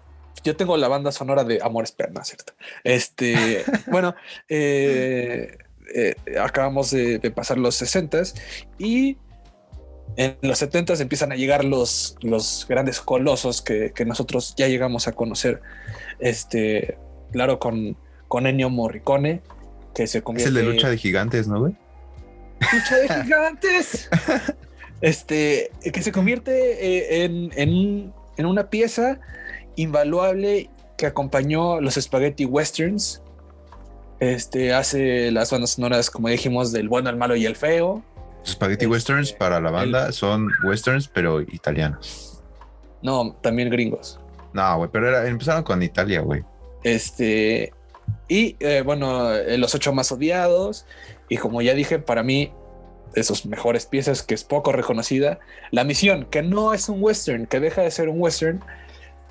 yo 0.43 0.57
tengo 0.57 0.77
la 0.77 0.89
banda 0.89 1.13
sonora 1.13 1.45
de 1.45 1.61
Amores 1.63 1.93
Perna, 1.93 2.25
¿cierto? 2.25 2.53
Este, 2.85 3.65
bueno, 3.87 4.15
eh, 4.49 5.59
eh, 5.95 6.15
acabamos 6.41 6.91
de, 6.91 7.19
pasar 7.35 7.59
los 7.59 7.75
60 7.77 8.23
y 8.79 9.17
en 10.17 10.37
los 10.43 10.59
70 10.59 10.95
empiezan 10.95 11.33
a 11.33 11.37
llegar 11.37 11.65
los, 11.65 12.17
los 12.23 12.67
grandes 12.69 13.01
colosos 13.01 13.63
que, 13.63 13.93
nosotros 14.07 14.55
ya 14.57 14.69
llegamos 14.69 15.09
a 15.09 15.13
conocer. 15.13 15.61
Este, 16.19 16.97
claro, 17.33 17.59
con, 17.59 17.97
con 18.29 18.47
Ennio 18.47 18.71
Morricone, 18.71 19.43
que 19.95 20.07
se 20.07 20.23
convierte. 20.23 20.51
Es 20.51 20.57
el 20.57 20.67
de 20.67 20.73
lucha 20.73 20.89
de 20.89 20.97
gigantes, 20.97 21.49
¿no, 21.49 21.61
güey? 21.61 21.77
Lucha 22.73 22.97
de 22.97 23.09
gigantes. 23.25 24.09
este, 25.01 25.71
que 25.93 26.03
se 26.03 26.13
convierte 26.13 26.53
eh, 26.53 27.25
en, 27.25 27.51
en, 27.57 28.15
en 28.37 28.47
una 28.47 28.71
pieza 28.71 29.21
invaluable 29.77 30.71
que 30.97 31.07
acompañó 31.07 31.81
los 31.81 31.95
spaghetti 31.95 32.45
westerns. 32.45 33.23
Este 34.19 34.73
hace 34.73 35.31
las 35.31 35.51
bandas 35.51 35.71
sonoras, 35.71 36.11
como 36.11 36.29
dijimos, 36.29 36.73
del 36.73 36.89
bueno, 36.89 37.11
el 37.11 37.17
malo 37.17 37.37
y 37.37 37.47
el 37.47 37.57
feo. 37.57 38.03
Los 38.41 38.51
spaghetti 38.53 38.85
este, 38.85 38.87
westerns 38.87 39.33
para 39.33 39.61
la 39.61 39.71
banda 39.71 40.11
son 40.13 40.49
westerns, 40.65 41.09
pero 41.09 41.41
italianos. 41.41 42.43
No, 43.03 43.37
también 43.43 43.71
gringos. 43.71 44.19
No, 44.53 44.79
güey, 44.79 44.91
pero 44.91 45.25
empezaron 45.25 45.63
con 45.63 45.83
Italia, 45.83 46.21
güey. 46.21 46.43
Este, 46.83 47.73
y 48.29 48.57
eh, 48.61 48.83
bueno, 48.85 49.35
eh, 49.35 49.59
los 49.59 49.75
ocho 49.75 49.93
más 49.93 50.11
odiados. 50.13 50.87
Y 51.29 51.37
como 51.37 51.61
ya 51.61 51.75
dije, 51.75 51.99
para 51.99 52.23
mí, 52.23 52.53
de 53.15 53.23
sus 53.23 53.47
mejores 53.47 53.87
piezas, 53.87 54.23
que 54.23 54.35
es 54.35 54.45
poco 54.45 54.73
reconocida, 54.73 55.39
La 55.71 55.85
Misión, 55.85 56.27
que 56.27 56.43
no 56.43 56.73
es 56.73 56.89
un 56.89 57.03
western, 57.03 57.47
que 57.47 57.61
deja 57.61 57.83
de 57.83 57.91
ser 57.91 58.09
un 58.09 58.21
western, 58.21 58.63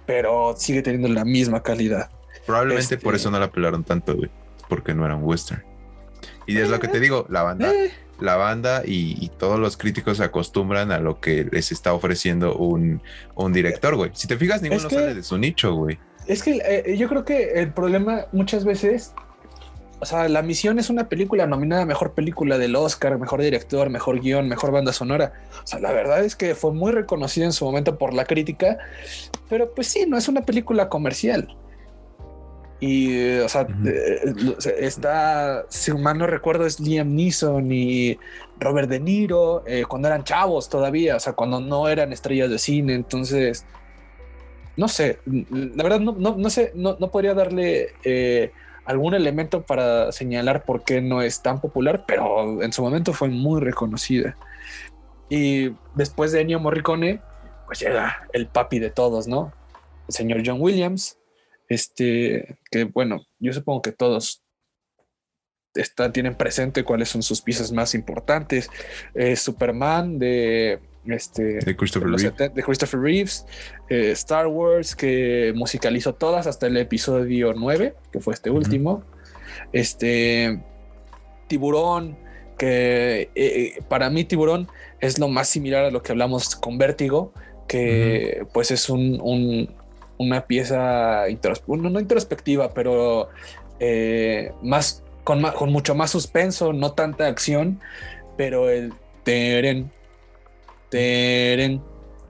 pero 0.06 0.56
sigue 0.58 0.82
teniendo 0.82 1.08
la 1.10 1.26
misma 1.26 1.62
calidad. 1.62 2.10
Probablemente 2.45 2.97
por 2.97 3.16
este, 3.16 3.24
eso 3.24 3.32
no 3.32 3.39
la 3.39 3.51
pelaron 3.51 3.84
tanto, 3.84 4.16
güey, 4.16 4.30
porque 4.70 4.93
no 4.93 5.06
era 5.06 5.16
un 5.16 5.24
western. 5.24 5.64
Y 6.47 6.58
es 6.58 6.70
lo 6.70 6.80
que 6.80 6.88
te 6.88 6.99
digo, 6.99 7.26
la 7.30 7.41
banda, 7.43 7.74
eh. 7.74 7.91
la 8.20 8.36
banda 8.36 8.84
y, 8.86 9.30
todos 9.38 9.60
los 9.60 9.78
críticos 9.78 10.18
se 10.18 10.24
acostumbran 10.24 10.91
a 10.91 10.99
lo 10.99 11.20
que 11.20 11.47
les 11.51 11.72
está 11.72 11.93
ofreciendo 11.93 12.56
un, 12.56 13.01
un 13.36 13.53
director, 13.53 13.95
güey. 13.95 14.12
Si 14.14 14.28
te 14.28 14.38
fijas, 14.38 14.62
ninguno 14.62 14.89
sale 14.89 15.16
de 15.16 15.24
su 15.24 15.38
nicho, 15.38 15.74
güey. 15.74 15.97
Es 16.28 16.43
que 16.43 16.62
eh, 16.64 16.97
yo 16.97 17.08
creo 17.08 17.26
que 17.26 17.53
el 17.56 17.72
problema 17.72 18.26
muchas 18.32 18.64
veces 18.64 19.14
o 20.06 20.08
sea, 20.08 20.30
La 20.30 20.43
Misión 20.43 20.78
es 20.78 20.91
una 20.91 21.10
película 21.10 21.47
nominada 21.47 21.82
a 21.82 21.86
Mejor 21.88 22.14
Película 22.14 22.60
del 22.60 22.76
Oscar, 22.76 23.18
Mejor 23.18 23.41
Director, 23.41 23.89
Mejor 23.89 24.20
Guión, 24.20 24.47
Mejor 24.47 24.70
Banda 24.72 24.93
Sonora. 24.93 25.34
O 25.64 25.66
sea, 25.66 25.80
la 25.80 25.91
verdad 25.91 26.24
es 26.24 26.36
que 26.36 26.53
fue 26.53 26.72
muy 26.74 26.91
reconocida 26.91 27.45
en 27.45 27.51
su 27.51 27.66
momento 27.66 27.97
por 27.97 28.14
la 28.14 28.26
crítica, 28.26 28.78
pero 29.49 29.74
pues 29.74 29.88
sí, 29.88 30.06
no 30.08 30.16
es 30.16 30.28
una 30.28 30.45
película 30.45 30.89
comercial. 30.89 31.58
Y, 32.80 33.39
o 33.39 33.49
sea, 33.49 33.66
eh, 33.84 34.36
está, 34.78 35.66
si 35.70 35.91
mal 35.93 36.20
no 36.20 36.28
recuerdo, 36.28 36.68
es 36.68 36.80
Liam 36.80 37.16
Neeson 37.16 37.72
y 37.72 38.20
Robert 38.60 38.88
De 38.88 38.99
Niro, 38.99 39.64
eh, 39.66 39.86
cuando 39.88 40.08
eran 40.08 40.24
chavos 40.24 40.70
todavía, 40.70 41.16
o 41.16 41.20
sea, 41.20 41.34
cuando 41.34 41.60
no 41.60 41.88
eran 41.88 42.14
estrellas 42.14 42.51
de 42.51 42.60
cine. 42.60 42.93
Entonces, 42.93 43.66
no 44.78 44.88
sé, 44.88 45.18
la 45.26 45.84
verdad 45.84 45.99
no, 45.99 46.14
no, 46.14 46.49
sé, 46.51 46.74
no, 46.76 46.95
no 46.99 47.10
podría 47.10 47.34
darle... 47.34 47.89
Eh, 48.03 48.51
algún 48.86 49.14
elemento 49.14 49.64
para 49.66 50.12
señalar 50.12 50.64
por 50.64 50.84
qué 50.84 51.02
no 51.02 51.22
es 51.22 51.42
tan 51.42 51.60
popular, 51.60 52.06
pero 52.08 52.62
en 52.62 52.72
su 52.72 52.82
momento 52.82 53.14
fue 53.14 53.30
muy 53.30 53.62
reconocida. 53.62 54.38
Y 55.30 55.72
después 55.96 56.32
de 56.32 56.42
Ennio 56.42 56.60
Morricone, 56.60 57.22
pues 57.66 57.80
llega 57.80 58.28
el 58.34 58.48
papi 58.48 58.80
de 58.80 58.92
todos, 58.92 59.28
¿no? 59.28 59.54
El 60.08 60.14
señor 60.14 60.44
John 60.46 60.62
Williams, 60.62 61.18
este, 61.68 62.60
que 62.70 62.84
bueno, 62.84 63.26
yo 63.40 63.54
supongo 63.54 63.82
que 63.82 63.92
todos 63.92 64.44
están, 65.74 66.14
tienen 66.14 66.36
presente 66.36 66.84
cuáles 66.84 67.10
son 67.10 67.24
sus 67.24 67.42
piezas 67.42 67.72
más 67.72 67.96
importantes. 67.96 68.70
Superman 69.36 70.20
de 70.20 70.80
este, 71.08 71.60
de 71.60 71.76
Christopher, 71.76 72.99
Reeves, 72.99 73.45
eh, 73.89 74.12
Star 74.12 74.47
Wars, 74.47 74.95
que 74.95 75.53
musicalizó 75.56 76.16
todas 76.16 76.47
hasta 76.47 76.68
el 76.68 76.78
episodio 76.78 77.53
9, 77.53 77.95
que 78.12 78.20
fue 78.20 78.34
este 78.34 78.49
último. 78.49 79.03
Este, 79.72 80.60
Tiburón, 81.47 82.18
que 82.58 83.22
eh, 83.22 83.30
eh, 83.36 83.84
para 83.88 84.10
mí 84.10 84.24
Tiburón 84.24 84.68
es 84.99 85.20
lo 85.20 85.28
más 85.28 85.49
similar 85.49 85.86
a 85.86 85.91
lo 85.91 86.01
que 86.01 86.12
hablamos 86.12 86.56
con 86.56 86.78
Vértigo, 86.78 87.34
que 87.68 88.45
pues 88.53 88.72
es 88.72 88.89
un, 88.89 89.70
una 90.18 90.47
pieza, 90.47 91.24
no 91.68 91.99
introspectiva, 91.99 92.74
pero 92.74 93.30
más 94.62 95.03
con, 95.24 95.41
con 95.41 95.72
mucho 95.72 95.95
más 95.95 96.12
suspenso, 96.12 96.74
no 96.74 96.93
tanta 96.93 97.28
acción, 97.28 97.80
pero 98.38 98.70
el 98.70 98.93
teren, 99.24 99.91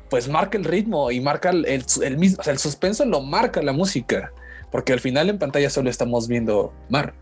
pues 0.10 0.28
marca 0.28 0.58
el 0.58 0.64
ritmo 0.64 1.12
y 1.12 1.20
marca 1.20 1.50
el, 1.50 1.66
el, 1.66 2.18
mismo, 2.18 2.38
o 2.40 2.44
sea, 2.44 2.54
el 2.54 2.60
suspenso 2.60 3.06
lo 3.06 3.22
marca 3.22 3.62
la 3.62 3.74
música, 3.74 4.32
porque 4.72 4.94
al 4.94 5.00
final 5.00 5.30
en 5.30 5.40
pantalla 5.40 5.70
solo 5.70 5.90
estamos 5.90 6.28
viendo 6.28 6.74
mar. 6.90 7.14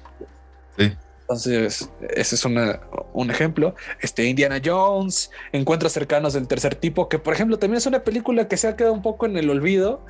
Sí. 0.78 0.94
Entonces, 1.22 1.90
ese 2.16 2.36
es 2.36 2.46
un 2.46 3.32
ejemplo. 3.32 3.76
Este 4.02 4.26
Indiana 4.26 4.62
Jones, 4.64 5.32
Encuentros 5.54 5.94
cercanos 5.94 6.34
del 6.34 6.48
tercer 6.48 6.76
tipo, 6.76 7.08
que 7.08 7.18
por 7.18 7.34
ejemplo 7.34 7.58
también 7.58 7.78
es 7.78 7.86
una 7.86 8.04
película 8.04 8.48
que 8.48 8.58
se 8.58 8.68
ha 8.68 8.76
quedado 8.76 8.94
un 8.94 9.02
poco 9.02 9.26
en 9.26 9.38
el 9.38 9.50
olvido 9.50 10.06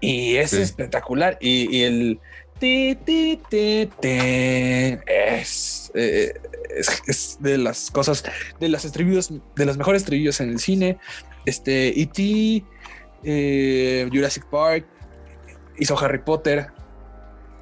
y 0.00 0.36
es 0.36 0.54
espectacular. 0.54 1.36
Y, 1.40 1.82
el 1.82 2.20
ti, 2.58 2.96
ti, 3.04 3.40
ti, 3.48 3.88
es 5.06 5.79
eh, 5.94 6.34
es, 7.06 7.38
de 7.40 7.58
las 7.58 7.90
cosas, 7.90 8.24
de 8.58 8.68
las 8.68 8.84
estribillos, 8.84 9.32
de 9.56 9.66
los 9.66 9.76
mejores 9.76 10.02
estribillos 10.02 10.40
en 10.40 10.50
el 10.50 10.58
cine. 10.58 10.98
Este, 11.46 12.00
E.T., 12.00 12.64
eh, 13.24 14.08
Jurassic 14.12 14.46
Park, 14.46 14.86
hizo 15.78 15.98
Harry 15.98 16.18
Potter. 16.18 16.68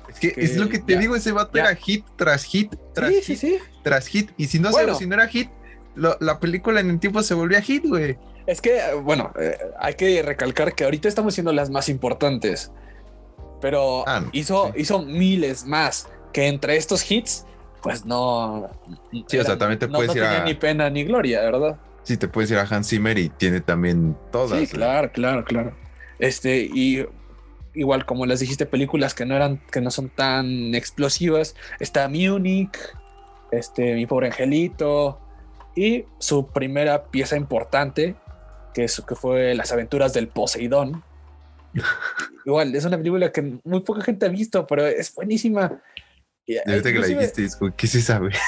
Es 0.08 0.18
que, 0.18 0.34
es 0.36 0.56
lo 0.56 0.68
que 0.68 0.78
te 0.78 0.96
digo, 0.96 1.14
ese 1.16 1.32
vato 1.32 1.58
era 1.58 1.74
hit 1.74 2.04
tras 2.16 2.44
hit, 2.44 2.74
tras 2.94 3.12
hit, 3.12 3.60
tras 3.82 4.06
hit. 4.06 4.30
Y 4.36 4.46
si 4.46 4.58
no, 4.58 4.70
si 4.94 5.06
no 5.06 5.14
era 5.14 5.28
hit, 5.28 5.50
la 5.94 6.40
película 6.40 6.80
en 6.80 6.90
el 6.90 6.98
tiempo 6.98 7.22
se 7.22 7.34
volvió 7.34 7.58
a 7.58 7.60
hit, 7.60 7.84
güey. 7.86 8.16
Es 8.48 8.62
que, 8.62 8.80
bueno, 9.02 9.30
eh, 9.38 9.58
hay 9.78 9.92
que 9.92 10.22
recalcar 10.22 10.74
que 10.74 10.84
ahorita 10.84 11.06
estamos 11.06 11.34
siendo 11.34 11.52
las 11.52 11.68
más 11.68 11.90
importantes, 11.90 12.72
pero 13.60 14.08
Ah, 14.08 14.20
no, 14.20 14.30
hizo, 14.32 14.72
sí. 14.74 14.80
hizo 14.80 15.02
miles 15.02 15.66
más 15.66 16.08
que 16.32 16.46
entre 16.46 16.78
estos 16.78 17.08
hits, 17.10 17.44
pues 17.82 18.04
no. 18.04 18.68
Sí, 19.26 19.38
o 19.38 19.44
sea, 19.44 19.56
también 19.58 19.78
te 19.78 19.88
puedes 19.88 20.08
no 20.08 20.14
ir 20.16 20.22
tenía 20.22 20.42
a- 20.42 20.44
ni 20.44 20.54
pena 20.54 20.90
ni 20.90 21.04
gloria, 21.04 21.40
¿verdad? 21.42 21.76
Sí, 22.02 22.16
te 22.16 22.26
puedes 22.28 22.50
ir 22.50 22.56
a 22.58 22.62
Hans 22.62 22.88
Zimmer 22.88 23.18
y 23.18 23.28
tiene 23.28 23.60
también 23.60 24.16
todas. 24.32 24.50
Sí, 24.50 24.56
güey. 24.56 24.66
claro, 24.68 25.12
claro, 25.12 25.44
claro. 25.44 25.72
Este, 26.18 26.62
y 26.62 27.06
igual 27.74 28.06
como 28.06 28.24
les 28.26 28.40
dijiste, 28.40 28.64
películas 28.66 29.14
que 29.14 29.26
no 29.26 29.36
eran, 29.36 29.60
que 29.70 29.80
no 29.80 29.90
son 29.90 30.08
tan 30.08 30.74
explosivas. 30.74 31.54
Está 31.80 32.08
Munich, 32.08 32.76
este, 33.50 33.94
Mi 33.94 34.06
pobre 34.06 34.28
angelito, 34.28 35.20
y 35.76 36.06
su 36.18 36.48
primera 36.48 37.04
pieza 37.04 37.36
importante, 37.36 38.16
que, 38.74 38.84
es, 38.84 39.02
que 39.06 39.14
fue 39.14 39.54
Las 39.54 39.70
aventuras 39.72 40.12
del 40.12 40.28
Poseidón. 40.28 41.04
igual, 42.46 42.74
es 42.74 42.84
una 42.84 42.96
película 42.96 43.30
que 43.30 43.58
muy 43.64 43.80
poca 43.80 44.00
gente 44.02 44.26
ha 44.26 44.30
visto, 44.30 44.66
pero 44.66 44.86
es 44.86 45.14
buenísima. 45.14 45.80
Y, 46.48 46.54
que 46.82 46.92
la 46.98 47.06
dijiste, 47.06 47.46
¿qué 47.76 47.86
se 47.86 48.00
sabe? 48.00 48.30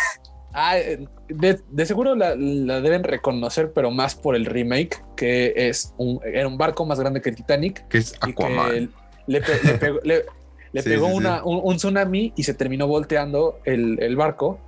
Ah, 0.52 0.76
eh, 0.80 1.06
de, 1.28 1.60
de 1.70 1.86
seguro 1.86 2.16
la, 2.16 2.34
la 2.34 2.80
deben 2.80 3.04
reconocer, 3.04 3.70
pero 3.72 3.92
más 3.92 4.16
por 4.16 4.34
el 4.34 4.46
remake, 4.46 5.00
que 5.16 5.52
es 5.54 5.94
un, 5.96 6.18
era 6.24 6.48
un 6.48 6.58
barco 6.58 6.84
más 6.84 6.98
grande 6.98 7.20
que 7.22 7.30
el 7.30 7.36
Titanic. 7.36 7.86
Que 7.86 7.98
es 7.98 8.14
y 8.14 8.18
que 8.18 8.42
Aquaman. 8.44 8.92
le, 9.28 9.40
pe- 9.42 9.60
le 9.62 9.74
pegó, 9.74 10.00
le- 10.02 10.24
le 10.72 10.82
Sí, 10.82 10.88
pegó 10.88 11.06
sí, 11.06 11.12
sí. 11.12 11.16
una, 11.18 11.44
Un, 11.44 11.60
un 11.62 11.76
tsunami 11.76 12.32
y 12.34 12.42
se 12.42 12.52
terminó 12.54 12.88
volteando 12.88 13.60
el, 13.64 14.02
el 14.02 14.16
barco. 14.16 14.58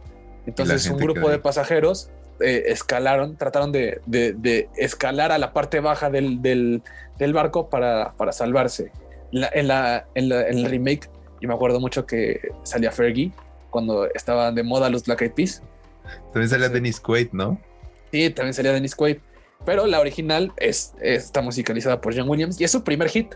Entonces 0.47 0.89
un 0.89 0.99
grupo 0.99 1.29
de 1.29 1.41
pasajeros 1.41 2.11
eh, 2.39 2.63
escalaron, 2.69 3.37
trataron 3.37 3.73
de, 3.73 4.01
de- 4.07 4.35
de 4.35 4.69
escalar 4.77 5.33
a 5.33 5.39
la 5.39 5.53
parte 5.53 5.81
baja 5.81 6.11
del, 6.11 6.41
del- 6.43 6.83
del 7.19 7.33
barco 7.33 7.69
para, 7.71 8.13
para 8.13 8.31
salvarse. 8.31 8.93
La- 9.33 9.51
en, 9.53 9.67
la, 9.67 10.07
en, 10.15 10.29
la- 10.29 10.47
en 10.47 10.59
el 10.59 10.67
remake, 10.67 11.11
yo 11.43 11.49
me 11.49 11.55
acuerdo 11.55 11.81
mucho 11.81 12.07
que 12.07 12.53
salía 12.63 12.93
Fergie 12.93 13.33
cuando 13.71 14.07
estaban 14.15 14.55
de 14.55 14.63
moda 14.63 14.89
los 14.89 15.05
Black 15.05 15.23
Eyed 15.23 15.33
Peas. 15.33 15.63
También 16.33 16.49
salía. 16.49 16.69
Dennis 16.69 17.01
Quaid, 17.01 17.33
¿no? 17.33 17.61
Sí, 18.13 18.31
también 18.31 18.55
salía 18.55 18.73
Dennis 18.73 18.95
Quaid. 18.95 19.19
Pero 19.65 19.87
la 19.87 19.99
original 19.99 20.53
es, 20.57 20.95
está 21.01 21.43
musicalizada 21.43 22.01
por 22.01 22.17
John 22.17 22.29
Williams 22.29 22.61
y 22.61 22.65
es 22.65 22.71
su 22.71 22.85
primer 22.85 23.09
hit. 23.09 23.35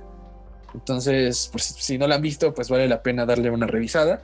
Entonces, 0.73 1.49
pues, 1.51 1.65
si 1.65 1.99
no 1.99 2.07
la 2.07 2.15
han 2.15 2.23
visto, 2.23 2.55
pues 2.55 2.69
vale 2.69 2.89
la 2.89 3.03
pena 3.03 3.27
darle 3.27 3.51
una 3.51 3.67
revisada. 3.67 4.23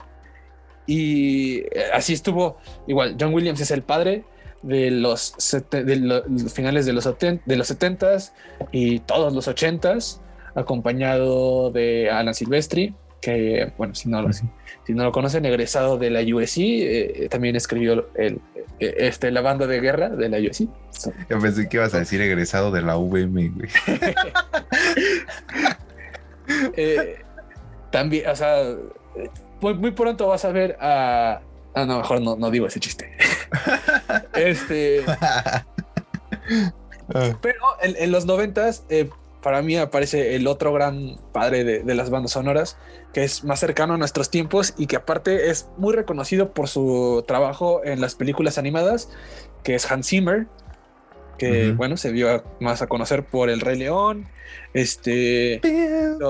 Y 0.87 1.59
eh, 1.59 1.91
así 1.93 2.13
estuvo. 2.13 2.59
Igual, 2.87 3.17
John 3.19 3.35
Williams 3.35 3.61
es 3.61 3.73
el 3.73 3.83
padre 3.83 4.25
de 4.63 4.93
los, 4.93 5.35
de 5.71 6.51
finales 6.55 6.87
de 6.87 6.93
los, 6.93 7.05
de 7.05 7.57
los 7.57 7.71
70s 7.71 8.33
y 8.71 9.01
todos 9.01 9.33
los 9.33 9.49
80s, 9.49 10.21
acompañado 10.55 11.71
de 11.73 12.11
Alan 12.11 12.35
Silvestri, 12.35 12.95
que, 13.23 13.73
bueno, 13.79 13.95
si 13.95 14.09
no 14.11 14.21
lo, 14.21 14.33
si, 14.33 14.45
si 14.87 14.93
no 14.93 15.05
lo 15.05 15.13
conocen, 15.13 15.47
egresado 15.47 15.97
de 15.97 16.11
la 16.11 16.21
USC, 16.21 16.59
eh, 16.59 17.29
también 17.31 17.57
escribió 17.57 18.09
el, 18.17 18.41
eh, 18.81 18.95
este, 18.99 19.31
la 19.31 19.41
banda 19.41 19.67
de 19.67 19.81
guerra 19.81 20.11
de 20.11 20.29
la 20.29 20.39
USC. 20.39 20.69
So- 20.91 21.13
Yo 21.31 21.39
pensé 21.39 21.69
que 21.69 21.77
ibas 21.79 21.95
a 21.95 22.01
decir 22.01 22.21
egresado 22.21 22.71
de 22.73 22.83
la 22.83 22.97
VM, 22.97 23.49
güey. 23.51 23.69
eh, 26.77 27.23
también, 27.91 28.29
o 28.29 28.37
sea, 28.37 28.63
muy, 29.61 29.75
muy 29.75 29.91
pronto 29.93 30.29
vas 30.29 30.45
a 30.45 30.53
ver 30.53 30.77
a. 30.81 31.41
Ah, 31.75 31.87
no, 31.87 31.99
mejor 31.99 32.21
no, 32.21 32.37
no 32.37 32.51
digo 32.51 32.67
ese 32.67 32.81
chiste. 32.81 33.11
este, 34.35 35.03
pero 37.41 37.59
en, 37.83 37.95
en 37.97 38.13
los 38.13 38.27
noventas, 38.27 38.85
eh, 38.91 39.09
para 39.43 39.61
mí 39.63 39.77
aparece 39.77 40.37
el 40.37 40.47
otro 40.47 40.73
gran 40.73 41.17
padre 41.33 41.65
de, 41.65 41.83
de 41.83 41.95
las 41.95 42.11
bandas 42.11 42.33
sonoras, 42.33 42.77
que 43.13 43.25
es 43.25 43.45
más 43.45 43.61
cercano 43.61 43.95
a 43.95 43.99
nuestros 43.99 44.31
tiempos 44.31 44.75
y 44.79 44.87
que 44.87 44.97
aparte 44.97 45.51
es 45.51 45.69
muy 45.77 45.95
reconocido 45.95 46.53
por 46.53 46.69
su 46.69 47.25
trabajo 47.27 47.83
en 47.85 48.01
las 48.01 48.15
películas 48.15 48.59
animadas, 48.59 49.09
que 49.65 49.75
es 49.75 49.91
Hans 49.91 50.09
Zimmer, 50.09 50.47
que 51.39 51.73
bueno, 51.73 51.97
se 51.97 52.13
dio 52.13 52.31
a- 52.31 52.45
más 52.61 52.83
a 52.83 52.87
conocer 52.87 53.25
por 53.25 53.51
El 53.51 53.61
Rey 53.61 53.77
León, 53.77 54.27
este... 54.75 55.61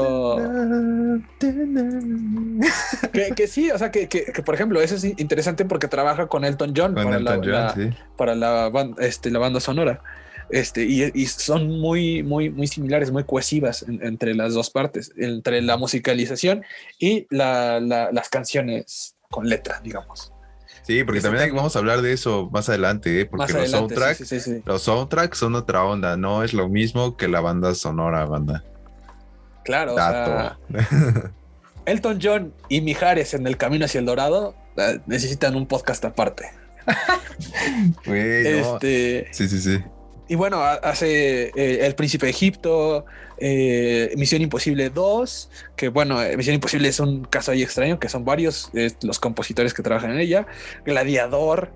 Que, 3.13 3.33
que 3.37 3.47
sí, 3.47 3.71
o 3.71 3.79
sea, 3.79 3.91
que, 3.91 4.09
que- 4.09 4.25
que, 4.27 4.43
por 4.43 4.55
ejemplo, 4.55 4.81
eso 4.81 4.95
es 4.95 5.05
interesante 5.05 5.65
porque 5.65 5.89
trabaja 5.89 6.27
con 6.29 6.45
Elton 6.45 6.73
John 6.77 6.95
Con 6.95 7.05
para, 7.05 7.17
Elton 7.19 7.51
la, 7.51 7.73
John, 7.75 7.81
la- 7.85 7.85
sí. 7.91 7.91
para 8.17 8.35
la, 8.35 8.71
este, 9.01 9.31
la 9.31 9.39
banda 9.39 9.61
sonora. 9.61 10.03
Este, 10.53 10.85
y, 10.85 11.11
y 11.15 11.27
son 11.27 11.81
muy, 11.81 12.23
muy, 12.23 12.51
muy 12.51 12.67
similares, 12.69 13.11
muy 13.11 13.25
cohesivas 13.25 13.83
en- 13.83 14.01
entre 14.05 14.35
las 14.35 14.55
dos 14.55 14.71
partes, 14.71 15.11
entre 15.17 15.63
la 15.63 15.77
musicalización 15.79 16.63
y 16.99 17.27
la- 17.31 17.81
la- 17.81 18.13
las 18.13 18.29
canciones 18.29 19.17
con 19.31 19.49
letra, 19.49 19.81
digamos. 19.83 20.33
Sí, 20.83 21.05
porque 21.05 21.21
también 21.21 21.55
vamos 21.55 21.75
a 21.75 21.79
hablar 21.79 22.03
de 22.03 22.13
eso 22.13 22.51
más 22.53 22.69
adelante, 22.69 23.21
¿eh? 23.21 23.25
porque 23.25 23.45
Más 23.45 23.51
los 23.53 23.61
adelante, 23.63 23.95
soundtracks, 23.95 24.19
sí, 24.19 24.25
sí, 24.27 24.41
sí, 24.41 24.55
sí. 24.57 24.63
los 24.67 24.83
soundtracks 24.83 25.39
son 25.39 25.55
otra 25.55 25.85
onda, 25.85 26.17
no 26.17 26.43
es 26.45 26.53
lo 26.53 26.69
mismo 26.69 27.17
que 27.17 27.29
la 27.29 27.41
banda 27.41 27.75
sonora, 27.75 28.25
banda. 28.27 28.65
Claro, 29.65 29.93
o 29.95 29.97
sea, 29.97 30.11
Dato. 30.11 30.59
Elton 31.87 32.19
John 32.23 32.53
y 32.69 32.81
Mijares 32.81 33.33
en 33.35 33.47
el 33.47 33.57
camino 33.57 33.85
hacia 33.87 34.01
el 34.01 34.07
Dorado 34.07 34.55
eh, 34.77 34.99
necesitan 35.07 35.55
un 35.57 35.67
podcast 35.67 36.05
aparte. 36.05 36.47
Este, 38.07 39.29
Sí, 39.31 39.49
sí, 39.49 39.61
sí. 39.61 39.79
Y 40.33 40.35
bueno, 40.35 40.63
ha- 40.63 40.77
hace 40.77 41.49
eh, 41.55 41.85
El 41.85 41.95
Príncipe 41.95 42.25
de 42.25 42.31
Egipto, 42.31 43.05
eh, 43.37 44.15
Misión 44.17 44.41
Imposible 44.41 44.89
2, 44.89 45.51
que 45.77 45.89
bueno, 45.89 46.23
eh, 46.23 46.39
Misión 46.39 46.55
Imposible 46.55 46.89
es 46.89 47.01
un 47.01 47.23
caso 47.27 47.53
ahí 47.53 47.63
extraño, 47.63 48.01
que 48.01 48.09
son 48.09 48.25
varios 48.25 48.71
los 49.03 49.21
compositores 49.21 49.75
que 49.75 49.83
trabajan 49.83 50.13
en 50.13 50.21
ella, 50.21 50.47
Gladiador, 50.87 51.71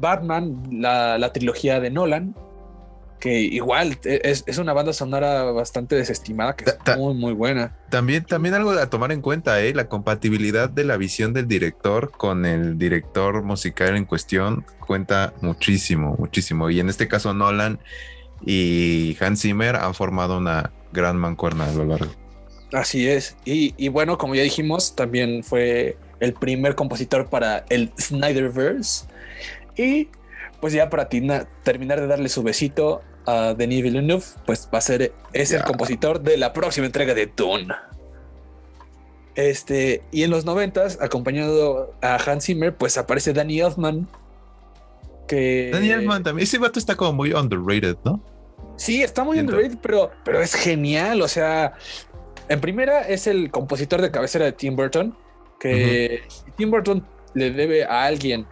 Batman, 0.00 0.62
la 0.72 1.32
trilogía 1.32 1.78
de 1.78 1.90
Nolan, 1.90 2.34
que 3.18 3.40
igual 3.40 3.98
eh, 4.04 4.20
es, 4.24 4.44
es 4.46 4.58
una 4.58 4.72
banda 4.72 4.92
sonora 4.92 5.44
bastante 5.52 5.94
desestimada, 5.96 6.54
que 6.54 6.64
es 6.64 6.76
Ta- 6.78 6.84
ta- 6.84 6.96
muy, 6.96 7.14
muy 7.14 7.32
buena. 7.32 7.76
También, 7.90 8.24
también 8.24 8.54
algo 8.54 8.70
a 8.72 8.90
tomar 8.90 9.12
en 9.12 9.22
cuenta, 9.22 9.60
¿eh? 9.62 9.72
la 9.74 9.88
compatibilidad 9.88 10.68
de 10.68 10.84
la 10.84 10.96
visión 10.96 11.32
del 11.32 11.48
director 11.48 12.10
con 12.10 12.44
el 12.44 12.78
director 12.78 13.42
musical 13.42 13.96
en 13.96 14.04
cuestión 14.04 14.64
cuenta 14.80 15.32
muchísimo, 15.40 16.14
muchísimo. 16.18 16.70
Y 16.70 16.78
en 16.80 16.88
este 16.88 17.08
caso 17.08 17.32
Nolan 17.34 17.78
y 18.44 19.16
Hans 19.20 19.40
Zimmer 19.42 19.76
han 19.76 19.94
formado 19.94 20.38
una 20.38 20.70
gran 20.92 21.16
mancuerna 21.16 21.64
a 21.68 21.72
lo 21.72 21.84
largo. 21.84 22.12
Así 22.72 23.08
es. 23.08 23.36
Y, 23.44 23.74
y 23.76 23.88
bueno, 23.88 24.18
como 24.18 24.34
ya 24.34 24.42
dijimos, 24.42 24.94
también 24.94 25.42
fue 25.42 25.96
el 26.20 26.32
primer 26.34 26.74
compositor 26.74 27.28
para 27.28 27.64
el 27.70 27.92
Snyderverse. 27.98 29.06
Y 29.76 30.08
pues 30.60 30.72
ya 30.72 30.88
para 30.90 31.08
tina- 31.08 31.48
terminar 31.62 32.00
de 32.00 32.06
darle 32.06 32.28
su 32.28 32.42
besito 32.42 33.02
a 33.26 33.54
Denis 33.54 33.82
Villeneuve, 33.82 34.24
pues 34.44 34.68
va 34.72 34.78
a 34.78 34.80
ser, 34.80 35.12
es 35.32 35.52
el 35.52 35.62
compositor 35.64 36.20
de 36.20 36.36
la 36.36 36.52
próxima 36.52 36.86
entrega 36.86 37.12
de 37.14 37.26
Dune. 37.26 37.68
Este, 39.34 40.02
y 40.12 40.22
en 40.22 40.30
los 40.30 40.44
noventas, 40.44 40.98
acompañado 41.00 41.94
a 42.00 42.16
Hans 42.16 42.44
Zimmer, 42.46 42.74
pues 42.74 42.96
aparece 42.96 43.32
Danny 43.32 43.60
Elfman. 43.60 44.08
Que 45.28 45.70
Daniel 45.72 46.02
Mann 46.06 46.22
también, 46.22 46.44
ese 46.44 46.56
vato 46.58 46.78
está 46.78 46.94
como 46.94 47.12
muy 47.12 47.32
underrated, 47.32 47.96
¿no? 48.04 48.22
Sí, 48.76 49.02
está 49.02 49.24
muy 49.24 49.34
Siento. 49.36 49.52
underrated, 49.54 49.78
pero, 49.82 50.10
pero 50.24 50.40
es 50.40 50.54
genial. 50.54 51.20
O 51.20 51.28
sea, 51.28 51.74
en 52.48 52.60
primera 52.60 53.02
es 53.02 53.26
el 53.26 53.50
compositor 53.50 54.00
de 54.00 54.10
cabecera 54.10 54.44
de 54.44 54.52
Tim 54.52 54.76
Burton, 54.76 55.16
que 55.58 56.22
Tim 56.56 56.70
Burton 56.70 57.04
le 57.34 57.50
debe 57.50 57.84
a 57.84 58.04
alguien 58.04 58.46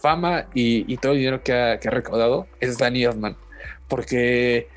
fama 0.00 0.46
y, 0.54 0.92
y 0.92 0.96
todo 0.96 1.12
el 1.12 1.18
dinero 1.18 1.42
que 1.42 1.52
ha, 1.52 1.78
que 1.78 1.88
ha 1.88 1.90
recaudado, 1.90 2.46
es 2.60 2.78
Danny 2.78 3.04
Elfman. 3.04 3.36
Porque 3.88 4.68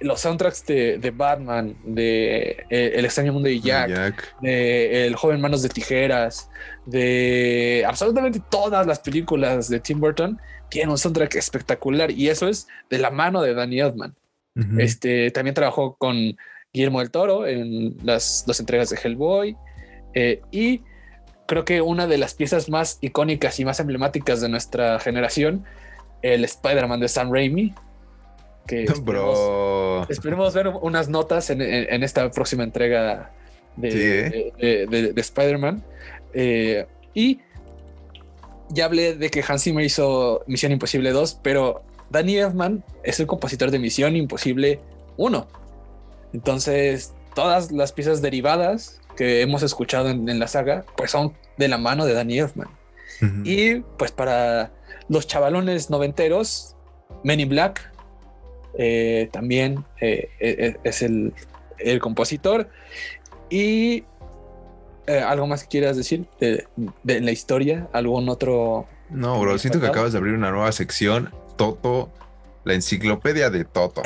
los 0.00 0.20
soundtracks 0.20 0.66
de, 0.66 0.98
de 0.98 1.10
Batman, 1.10 1.76
de 1.84 2.64
eh, 2.70 2.92
El 2.96 3.04
extraño 3.04 3.32
mundo 3.32 3.48
de 3.48 3.60
Jack, 3.60 3.88
Jack. 3.88 4.40
de 4.40 5.06
El 5.06 5.14
joven 5.16 5.40
manos 5.40 5.62
de 5.62 5.68
tijeras, 5.68 6.50
de 6.86 7.84
absolutamente 7.86 8.40
todas 8.50 8.86
las 8.86 8.98
películas 8.98 9.68
de 9.68 9.80
Tim 9.80 10.00
Burton, 10.00 10.38
tienen 10.70 10.90
un 10.90 10.98
soundtrack 10.98 11.36
espectacular 11.36 12.10
y 12.10 12.28
eso 12.28 12.48
es 12.48 12.66
de 12.90 12.98
la 12.98 13.10
mano 13.10 13.40
de 13.42 13.54
Danny 13.54 13.80
Elfman. 13.80 14.14
Este 14.78 15.30
también 15.32 15.54
trabajó 15.54 15.96
con 15.96 16.36
Guillermo 16.72 17.00
del 17.00 17.10
Toro 17.10 17.46
en 17.46 17.96
las 18.04 18.44
dos 18.46 18.60
entregas 18.60 18.90
de 18.90 18.96
Hellboy. 19.02 19.56
eh, 20.14 20.40
y 20.52 20.82
creo 21.46 21.64
que 21.64 21.80
una 21.80 22.06
de 22.06 22.18
las 22.18 22.34
piezas 22.34 22.68
más 22.68 22.98
icónicas 23.00 23.58
y 23.60 23.64
más 23.64 23.80
emblemáticas 23.80 24.40
de 24.40 24.48
nuestra 24.48 24.98
generación, 25.00 25.64
el 26.22 26.44
Spider-Man 26.44 27.00
de 27.00 27.08
Sam 27.08 27.32
Raimi. 27.32 27.74
Que 28.66 28.84
esperemos, 30.08 30.54
ver 30.54 30.68
unas 30.68 31.08
notas 31.08 31.50
en, 31.50 31.60
en- 31.60 31.92
en 31.92 32.02
esta 32.02 32.30
próxima 32.30 32.64
entrega 32.64 33.30
de, 33.76 33.90
Sí, 33.90 33.98
¿eh? 33.98 34.52
de- 34.58 34.86
de- 34.86 34.86
de- 34.86 35.12
de 35.12 35.20
Spider-Man. 35.20 35.82
Eh, 36.32 36.86
y 37.12 37.40
ya 38.70 38.86
hablé 38.86 39.14
de 39.14 39.30
que 39.30 39.44
Hans 39.46 39.62
Zimmer 39.64 39.84
hizo 39.84 40.42
Misión 40.46 40.72
Imposible 40.72 41.10
2, 41.10 41.40
pero 41.42 41.82
Danny 42.10 42.36
Elfman 42.38 42.82
es 43.02 43.20
el 43.20 43.26
compositor 43.26 43.70
de 43.70 43.78
Misión 43.78 44.16
Imposible 44.16 44.80
1. 45.18 45.46
Entonces, 46.32 47.12
todas 47.34 47.70
las 47.70 47.92
piezas 47.92 48.22
derivadas 48.22 49.00
que 49.16 49.40
hemos 49.40 49.62
escuchado 49.62 50.10
en, 50.10 50.38
la 50.38 50.48
saga, 50.48 50.84
pues 50.96 51.10
son 51.10 51.34
de 51.56 51.68
la 51.68 51.78
mano 51.78 52.06
de 52.06 52.14
Danny 52.14 52.38
Elfman. 52.38 52.68
Y 53.44 53.76
pues 53.96 54.12
para 54.12 54.70
los 55.08 55.26
chavalones 55.26 55.88
noventeros, 55.88 56.76
Men 57.22 57.40
in 57.40 57.48
Black 57.48 57.90
eh, 58.76 59.28
también 59.32 59.84
eh, 60.00 60.28
eh, 60.40 60.76
es 60.82 61.02
el, 61.02 61.32
el, 61.78 62.00
compositor. 62.00 62.68
Y 63.48 64.04
algo 65.06 65.46
más 65.46 65.62
que 65.62 65.68
quieras 65.68 65.96
decir 65.96 66.26
de, 66.40 66.66
de, 67.02 67.20
la 67.20 67.30
historia, 67.30 67.88
algún 67.92 68.28
otro. 68.28 68.86
No, 69.10 69.38
bro, 69.40 69.58
siento 69.58 69.80
que 69.80 69.86
acabas 69.86 70.12
de 70.12 70.18
abrir 70.18 70.34
una 70.34 70.50
nueva 70.50 70.72
sección. 70.72 71.32
Toto, 71.56 72.10
la 72.64 72.74
enciclopedia 72.74 73.50
de 73.50 73.64
Toto. 73.64 74.02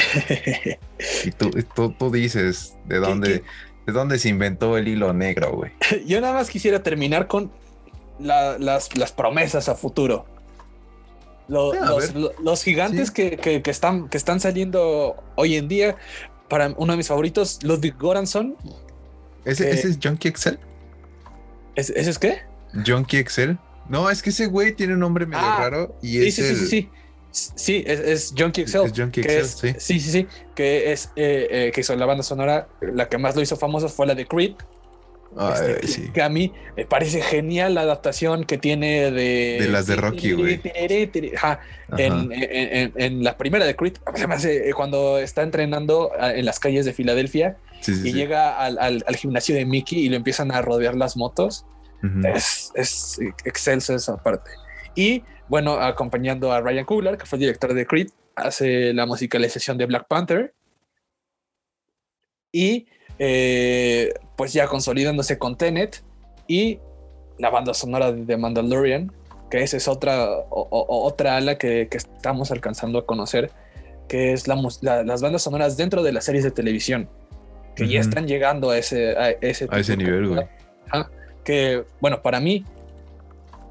y 1.24 1.30
tú, 1.30 1.50
tú, 1.92 2.10
dices 2.10 2.76
de 2.86 2.98
dónde, 2.98 3.42
de 3.88 3.94
dónde 3.94 4.18
se 4.18 4.28
inventó 4.28 4.76
el 4.76 4.86
hilo 4.86 5.14
negro, 5.14 5.50
güey. 5.50 5.72
Yo 6.06 6.20
nada 6.20 6.34
más 6.34 6.50
quisiera 6.50 6.82
terminar 6.82 7.26
con 7.26 7.50
las, 8.18 8.94
las 8.94 9.12
promesas 9.12 9.70
a 9.70 9.74
futuro. 9.74 10.26
los, 11.48 12.62
gigantes 12.62 13.10
que, 13.10 13.62
están, 13.64 14.10
que 14.10 14.18
están 14.18 14.40
saliendo 14.40 15.16
hoy 15.36 15.56
en 15.56 15.68
día, 15.68 15.96
para 16.50 16.74
uno 16.76 16.92
de 16.92 16.98
mis 16.98 17.08
favoritos, 17.08 17.62
Ludwig 17.62 17.96
Goranson. 17.96 18.56
¿Ese, 19.46 19.70
es 19.70 19.98
Junkie 20.02 20.28
Excel? 20.28 20.58
¿Ese, 21.74 21.98
es 21.98 22.18
qué? 22.18 22.42
Junkie 22.86 23.16
Excel. 23.16 23.58
No, 23.88 24.10
es 24.10 24.22
que 24.22 24.28
ese 24.28 24.48
güey 24.48 24.74
tiene 24.74 24.92
un 24.92 25.00
nombre 25.00 25.24
medio 25.24 25.46
ah, 25.46 25.56
raro 25.58 25.96
y 26.02 26.26
es 26.26 26.34
sí, 26.34 26.42
sí, 26.42 26.56
sí, 26.56 26.66
sí. 26.66 26.90
Sí, 27.30 27.84
es, 27.86 28.00
es 28.00 28.34
Junkie 28.36 28.62
Excel. 28.62 28.86
Es 28.86 28.92
Junkie 28.98 29.20
Excel, 29.20 29.46
sí. 29.46 29.74
Sí, 29.78 30.00
sí, 30.00 30.10
sí. 30.10 30.26
Que 30.54 30.92
es 30.92 31.10
eh, 31.16 31.48
eh, 31.50 31.70
que 31.74 31.82
hizo 31.82 31.94
la 31.94 32.06
banda 32.06 32.22
sonora. 32.22 32.68
La 32.80 33.08
que 33.08 33.18
más 33.18 33.36
lo 33.36 33.42
hizo 33.42 33.56
famoso 33.56 33.88
fue 33.88 34.06
la 34.06 34.14
de 34.14 34.26
Creep, 34.26 34.58
este, 35.82 36.10
que 36.12 36.22
a 36.22 36.28
mí 36.28 36.52
me 36.76 36.86
parece 36.86 37.20
genial 37.20 37.74
la 37.74 37.82
adaptación 37.82 38.44
que 38.44 38.56
tiene 38.56 39.10
de. 39.10 39.58
De 39.60 39.68
las 39.68 39.86
de 39.86 39.96
Rocky, 39.96 40.32
güey. 40.32 40.60
En, 41.96 43.22
la 43.22 43.36
primera 43.36 43.66
de 43.66 43.76
Creed, 43.76 43.98
eh, 44.44 44.72
cuando 44.74 45.18
está 45.18 45.42
entrenando 45.42 46.10
ah, 46.18 46.32
en 46.32 46.44
las 46.44 46.58
calles 46.58 46.86
de 46.86 46.92
Filadelfia 46.94 47.58
y 47.86 48.12
llega 48.12 48.58
al, 48.58 49.04
gimnasio 49.16 49.54
de 49.54 49.64
Mickey 49.66 49.98
y 49.98 50.08
lo 50.08 50.16
empiezan 50.16 50.50
a 50.50 50.62
rodear 50.62 50.94
las 50.94 51.16
motos. 51.16 51.66
Es, 52.34 52.70
es 52.74 53.18
excelso 53.44 53.94
esa 53.94 54.22
parte. 54.22 54.50
Y 54.94 55.24
bueno, 55.48 55.74
acompañando 55.74 56.52
a 56.52 56.60
Ryan 56.60 56.84
Coogler, 56.84 57.18
que 57.18 57.26
fue 57.26 57.36
el 57.36 57.40
director 57.40 57.74
de 57.74 57.86
Creed, 57.86 58.08
hace 58.34 58.92
la 58.92 59.06
musicalización 59.06 59.78
de 59.78 59.86
Black 59.86 60.06
Panther. 60.06 60.54
Y 62.52 62.86
eh, 63.18 64.14
pues 64.36 64.52
ya 64.52 64.66
consolidándose 64.68 65.38
con 65.38 65.56
Tenet 65.56 66.02
y 66.46 66.78
la 67.38 67.50
banda 67.50 67.74
sonora 67.74 68.12
de 68.12 68.36
Mandalorian, 68.36 69.12
que 69.50 69.62
esa 69.62 69.76
es 69.76 69.88
otra, 69.88 70.28
otra 70.50 71.36
ala 71.36 71.56
que, 71.58 71.88
estamos 71.90 72.50
alcanzando 72.50 72.98
a 72.98 73.06
conocer, 73.06 73.50
que 74.08 74.32
es 74.32 74.46
las 74.48 75.22
bandas 75.22 75.42
sonoras 75.42 75.76
dentro 75.76 76.02
de 76.02 76.12
las 76.12 76.24
series 76.24 76.44
de 76.44 76.50
televisión, 76.50 77.08
que 77.74 77.88
ya 77.88 78.00
están 78.00 78.26
llegando 78.26 78.70
a 78.70 78.78
ese, 78.78 79.16
a 79.16 79.30
ese, 79.30 79.96
nivel, 79.96 80.28
güey. 80.28 80.46
que, 81.44 81.84
bueno, 82.00 82.22
para 82.22 82.40
mí, 82.40 82.64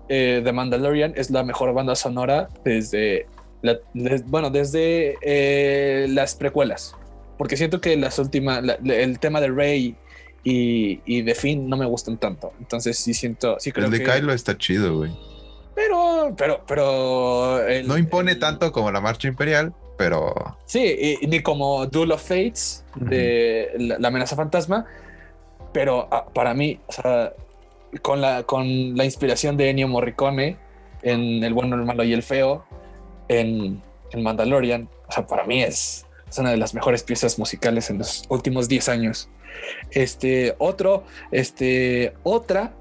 eh, 0.10 0.42
The 0.44 0.52
Mandalorian 0.52 1.14
es 1.16 1.30
la 1.30 1.44
mejor 1.44 1.74
banda 1.74 1.96
sonora 1.96 2.50
desde, 2.64 3.28
bueno, 4.26 4.50
desde 4.50 5.18
eh, 5.22 6.08
las 6.10 6.36
precuelas 6.36 6.96
porque 7.38 7.56
siento 7.56 7.80
que 7.80 7.96
las 7.96 8.20
últimas, 8.20 8.64
el 8.84 9.20
tema 9.20 9.40
de 9.40 9.50
Rey 9.50 9.96
y, 10.44 11.02
y, 11.06 11.22
de 11.22 11.36
Finn 11.36 11.70
no 11.70 11.78
me 11.78 11.86
gustan 11.86 12.18
tanto. 12.18 12.54
Entonces 12.60 12.98
sí 12.98 13.14
siento, 13.14 13.58
sí 13.60 13.72
creo 13.72 13.86
El 13.86 13.92
de 13.92 14.04
Kylo 14.04 14.34
está 14.34 14.58
chido, 14.58 14.98
güey. 14.98 15.12
Pero, 15.76 16.34
pero, 16.36 16.64
pero. 16.68 17.60
no 17.86 17.98
impone 17.98 18.36
tanto 18.36 18.72
como 18.72 18.92
la 18.92 19.00
Marcha 19.00 19.28
Imperial, 19.28 19.74
pero. 19.98 20.58
Sí, 20.66 21.20
ni 21.28 21.42
como 21.42 21.86
Duel 21.86 22.12
of 22.12 22.28
Fates 22.28 22.84
de 22.96 23.72
la, 23.78 24.08
amenaza 24.08 24.36
fantasma. 24.36 24.86
Pero 25.74 26.08
ah, 26.12 26.26
para 26.34 26.54
mí, 26.54 26.80
o 26.88 26.92
sea, 26.92 27.34
con 28.02 28.22
la, 28.22 28.44
con 28.44 28.96
la 28.96 29.06
inspiración 29.06 29.58
de 29.58 29.70
Ennio 29.70 29.88
Morricone 29.88 30.58
en 31.02 31.44
El 31.44 31.54
bueno, 31.54 31.76
el 31.76 31.84
malo 31.84 32.04
y 32.04 32.14
el 32.14 32.24
feo, 32.24 32.66
en, 33.28 33.82
en 34.12 34.24
Mandalorian, 34.24 34.90
o 35.08 35.12
sea, 35.12 35.26
para 35.26 35.44
mí 35.46 35.64
es 35.64 36.08
es 36.30 36.38
una 36.38 36.52
de 36.52 36.58
las 36.58 36.74
mejores 36.74 37.04
piezas 37.04 37.40
musicales 37.40 37.90
en 37.90 38.00
los 38.00 38.24
últimos 38.30 38.68
10 38.68 38.90
años. 38.90 39.30
Este 39.92 40.56
otro, 40.58 41.04
este 41.32 42.14
otra, 42.24 42.74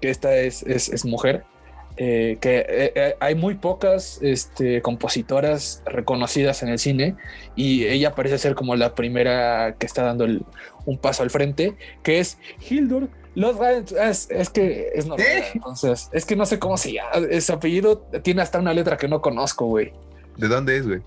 que 0.00 0.10
esta 0.10 0.36
es, 0.36 0.62
es, 0.62 1.04
mujer, 1.04 1.44
eh, 1.96 2.38
que 2.40 2.58
eh, 2.58 2.92
eh, 2.94 3.14
hay 3.20 3.34
muy 3.34 3.54
pocas 3.56 4.18
este, 4.22 4.80
compositoras 4.80 5.82
reconocidas 5.84 6.62
en 6.62 6.70
el 6.70 6.78
cine 6.78 7.16
y 7.54 7.84
ella 7.84 8.14
parece 8.14 8.38
ser 8.38 8.54
como 8.54 8.76
la 8.76 8.94
primera 8.94 9.76
que 9.78 9.86
está 9.86 10.02
dando 10.02 10.26
un 10.86 10.98
paso 10.98 11.22
al 11.22 11.30
frente, 11.30 11.74
que 12.02 12.18
es 12.18 12.38
Hildur 12.68 13.10
es, 13.34 14.30
es, 14.30 14.50
que 14.50 14.90
es 14.94 15.06
normal. 15.06 15.26
Entonces, 15.54 16.08
es 16.12 16.24
que 16.24 16.36
no 16.36 16.46
sé 16.46 16.58
cómo 16.58 16.76
se 16.76 16.92
llama. 16.92 17.10
Su 17.40 17.52
apellido 17.52 17.98
tiene 18.22 18.42
hasta 18.42 18.58
una 18.58 18.74
letra 18.74 18.96
que 18.96 19.08
no 19.08 19.20
conozco, 19.20 19.66
güey. 19.66 19.92
¿De 20.36 20.48
dónde 20.48 20.76
es, 20.76 20.86
güey? 20.86 21.02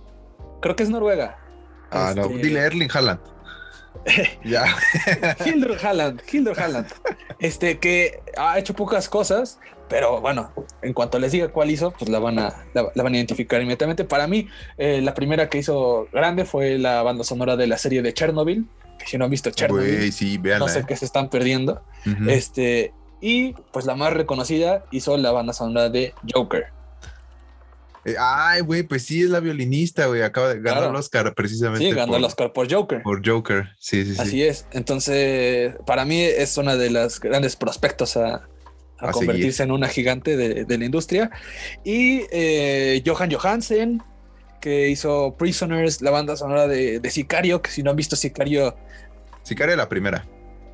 Creo 0.62 0.76
que 0.76 0.84
es 0.84 0.90
Noruega. 0.90 1.38
Ah, 1.92 2.14
no, 2.16 2.24
este, 2.24 2.38
dile 2.38 2.60
Erling 2.60 2.90
Haaland. 2.94 3.20
ya. 4.44 4.66
Hildur 5.46 5.78
Haaland, 5.84 6.22
Hildur 6.32 6.60
Haaland. 6.60 6.88
Este 7.40 7.80
que 7.80 8.22
ha 8.38 8.60
hecho 8.60 8.74
pocas 8.74 9.10
cosas, 9.10 9.60
pero 9.90 10.22
bueno, 10.22 10.52
en 10.82 10.94
cuanto 10.94 11.20
les 11.20 11.32
diga 11.32 11.50
cuál 11.50 11.72
hizo, 11.72 11.92
pues 11.92 12.10
la 12.10 12.20
van 12.20 12.40
a, 12.40 12.66
la, 12.74 12.84
van 12.96 13.14
a 13.14 13.16
identificar 13.16 13.62
inmediatamente. 13.62 14.04
Para 14.04 14.28
mí, 14.28 14.48
eh, 14.78 15.02
la 15.02 15.14
primera 15.14 15.50
que 15.50 15.60
hizo 15.60 16.08
grande 16.12 16.46
fue 16.46 16.78
la 16.78 17.04
banda 17.04 17.24
sonora 17.24 17.56
de 17.56 17.68
la 17.68 17.78
serie 17.78 18.02
de 18.02 18.14
Chernobyl. 18.14 18.68
Que 19.06 19.12
si 19.12 19.18
no 19.20 19.26
han 19.26 19.32
visto 19.32 19.52
Chernobyl, 19.52 20.12
no 20.58 20.68
sé 20.68 20.84
qué 20.88 20.96
se 20.96 21.06
están 21.06 21.30
perdiendo. 21.30 21.84
Este, 22.28 22.92
y 23.22 23.54
pues 23.72 23.86
la 23.86 23.96
más 23.96 24.14
reconocida 24.14 24.84
hizo 24.92 25.16
la 25.18 25.32
banda 25.32 25.54
sonora 25.54 25.90
de 25.90 26.14
Joker. 26.34 26.66
Eh, 28.04 28.16
ay, 28.20 28.62
güey, 28.62 28.84
pues 28.84 29.04
sí 29.04 29.24
es 29.24 29.30
la 29.30 29.40
violinista, 29.40 30.06
güey. 30.06 30.22
Acaba 30.22 30.54
de 30.54 30.62
ganar 30.62 30.90
el 30.90 30.96
Oscar 30.96 31.34
precisamente. 31.34 31.86
Sí, 31.86 31.92
ganó 31.92 32.18
el 32.18 32.24
Oscar 32.24 32.52
por 32.52 32.72
Joker. 32.72 33.02
Por 33.02 33.28
Joker, 33.28 33.70
sí, 33.80 34.06
sí, 34.06 34.16
sí. 34.16 34.22
Así 34.22 34.44
es. 34.44 34.68
Entonces, 34.72 35.76
para 35.86 36.06
mí 36.06 36.22
es 36.22 36.58
una 36.58 36.76
de 36.76 36.92
las 36.92 37.20
grandes 37.20 37.56
prospectos 37.56 38.16
a, 38.18 38.48
convertirse 39.12 39.62
en 39.62 39.72
una 39.72 39.88
gigante 39.88 40.38
de, 40.38 40.78
la 40.78 40.86
industria. 40.86 41.32
Y 41.84 42.22
eh, 42.32 43.04
Johan 43.06 43.32
Johansen, 43.32 44.04
que 44.66 44.90
hizo 44.90 45.36
Prisoners, 45.38 46.02
la 46.02 46.10
banda 46.10 46.36
sonora 46.36 46.68
de, 46.68 47.00
Sicario, 47.12 47.62
que 47.62 47.70
si 47.70 47.84
no 47.84 47.92
han 47.92 47.96
visto 47.96 48.16
Sicario. 48.16 48.76
Sicario 49.44 49.76
la 49.76 49.88
primera. 49.88 50.26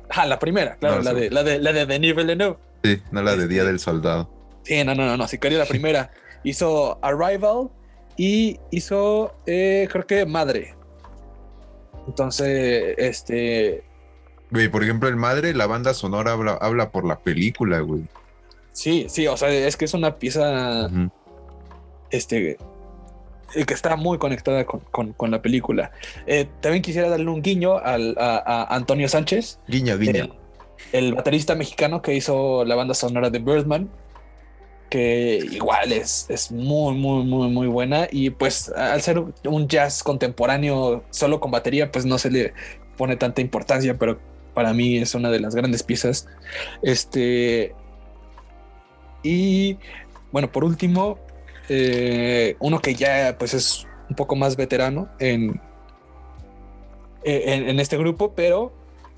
Ah, 0.08 0.24
la 0.24 0.38
primera, 0.38 0.76
claro, 0.76 1.02
la, 1.02 1.12
de, 1.12 1.28
la, 1.28 1.42
de, 1.42 1.58
la 1.58 1.74
de 1.74 1.84
Denis 1.84 2.16
Villeneuve. 2.16 2.56
Sí, 2.82 3.02
no 3.10 3.20
la 3.20 3.36
de 3.36 3.46
Día 3.48 3.60
este, 3.60 3.72
del 3.72 3.80
Soldado. 3.80 4.30
Sí, 4.62 4.82
no, 4.82 4.94
no, 4.94 5.04
no, 5.04 5.18
no, 5.18 5.28
Sicario 5.28 5.58
la 5.58 5.66
primera. 5.66 6.10
hizo 6.42 6.98
Arrival 7.04 7.68
y 8.16 8.58
hizo, 8.70 9.34
eh, 9.44 9.86
creo 9.92 10.06
que 10.06 10.24
Madre. 10.24 10.74
Entonces, 12.06 12.94
este. 12.96 13.84
Güey, 14.50 14.70
por 14.70 14.84
ejemplo, 14.84 15.10
el 15.10 15.16
Madre, 15.16 15.52
la 15.52 15.66
banda 15.66 15.92
sonora 15.92 16.32
habla, 16.32 16.90
por 16.92 17.04
la 17.04 17.18
película, 17.18 17.80
güey. 17.80 18.04
Sí, 18.72 19.04
sí, 19.10 19.26
o 19.26 19.36
sea, 19.36 19.50
es 19.50 19.76
que 19.76 19.84
es 19.84 19.92
una 19.92 20.16
pieza. 20.16 20.88
Este. 22.10 22.56
Que 23.52 23.74
está 23.74 23.96
muy 23.96 24.18
conectada 24.18 24.64
con, 24.64 25.30
la 25.30 25.42
película. 25.42 25.92
Eh, 26.26 26.48
también 26.60 26.82
quisiera 26.82 27.08
darle 27.08 27.28
un 27.28 27.42
guiño 27.42 27.76
a, 27.76 28.66
Antonio 28.74 29.08
Sánchez. 29.08 29.58
Guiño, 29.68 29.98
guiño. 29.98 30.34
el 30.92 31.14
baterista 31.14 31.54
mexicano 31.54 32.02
que 32.02 32.14
hizo 32.14 32.64
la 32.64 32.74
banda 32.74 32.94
sonora 32.94 33.30
de 33.30 33.38
Birdman 33.38 33.90
que 34.92 35.38
igual 35.50 35.90
es, 35.90 36.26
es 36.28 36.52
muy, 36.52 36.94
muy, 36.94 37.24
muy, 37.24 37.48
muy 37.48 37.66
buena. 37.66 38.08
Y 38.10 38.28
pues 38.28 38.68
al 38.68 39.00
ser 39.00 39.24
un 39.44 39.66
jazz 39.66 40.02
contemporáneo 40.02 41.02
solo 41.08 41.40
con 41.40 41.50
batería, 41.50 41.90
pues 41.90 42.04
no 42.04 42.18
se 42.18 42.30
le 42.30 42.52
pone 42.98 43.16
tanta 43.16 43.40
importancia, 43.40 43.96
pero 43.96 44.20
para 44.52 44.74
mí 44.74 44.98
es 44.98 45.14
una 45.14 45.30
de 45.30 45.40
las 45.40 45.54
grandes 45.54 45.82
piezas. 45.82 46.28
Este. 46.82 47.74
Y 49.22 49.78
bueno, 50.30 50.52
por 50.52 50.62
último, 50.62 51.18
eh, 51.68 52.56
uno 52.60 52.80
que 52.80 52.94
ya 52.94 53.36
pues 53.38 53.54
es 53.54 53.86
un 54.08 54.16
poco 54.16 54.36
más 54.36 54.56
veterano 54.56 55.08
en, 55.18 55.60
en, 57.24 57.68
en, 57.68 57.80
este 57.80 57.96
grupo, 57.96 58.34
pero 58.34 58.72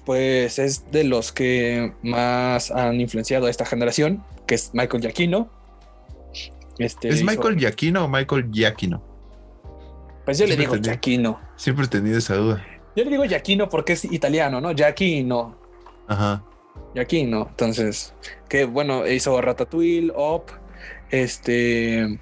pues 0.05 0.59
es 0.59 0.91
de 0.93 1.05
los 1.05 1.33
que 1.33 1.93
más 2.03 2.71
han 2.71 3.01
influenciado 3.01 3.47
a 3.47 3.51
esta 3.51 3.65
generación, 3.65 4.23
que 4.47 4.55
es 4.57 4.71
Michael 4.75 5.03
Giacchino, 5.03 5.51
Este, 6.79 7.09
¿Es 7.09 7.17
hizo- 7.17 7.25
Michael 7.31 7.57
Giacchino 7.59 8.05
o 8.05 8.09
Michael 8.09 8.51
Giacchino? 8.53 9.03
Pues 10.25 10.39
yo 10.39 10.47
le 10.47 10.57
digo 10.57 10.75
entendí. 10.75 10.89
Giacchino. 10.91 11.41
Siempre 11.57 11.85
he 11.87 11.89
tenido 11.89 12.19
esa 12.19 12.37
duda. 12.37 12.65
Yo 12.97 13.05
le 13.05 13.11
digo 13.11 13.25
Giacchino 13.25 13.69
porque 13.69 13.95
es 13.95 14.05
italiano, 14.05 14.61
¿no? 14.61 14.75
Giacchino. 14.75 15.57
Ajá. 16.09 16.43
Giacchino. 16.95 17.47
Entonces, 17.51 18.15
que 18.49 18.65
bueno, 18.65 19.07
hizo 19.07 19.41
Ratatouille, 19.41 20.13
Up, 20.17 20.45
este. 21.11 22.19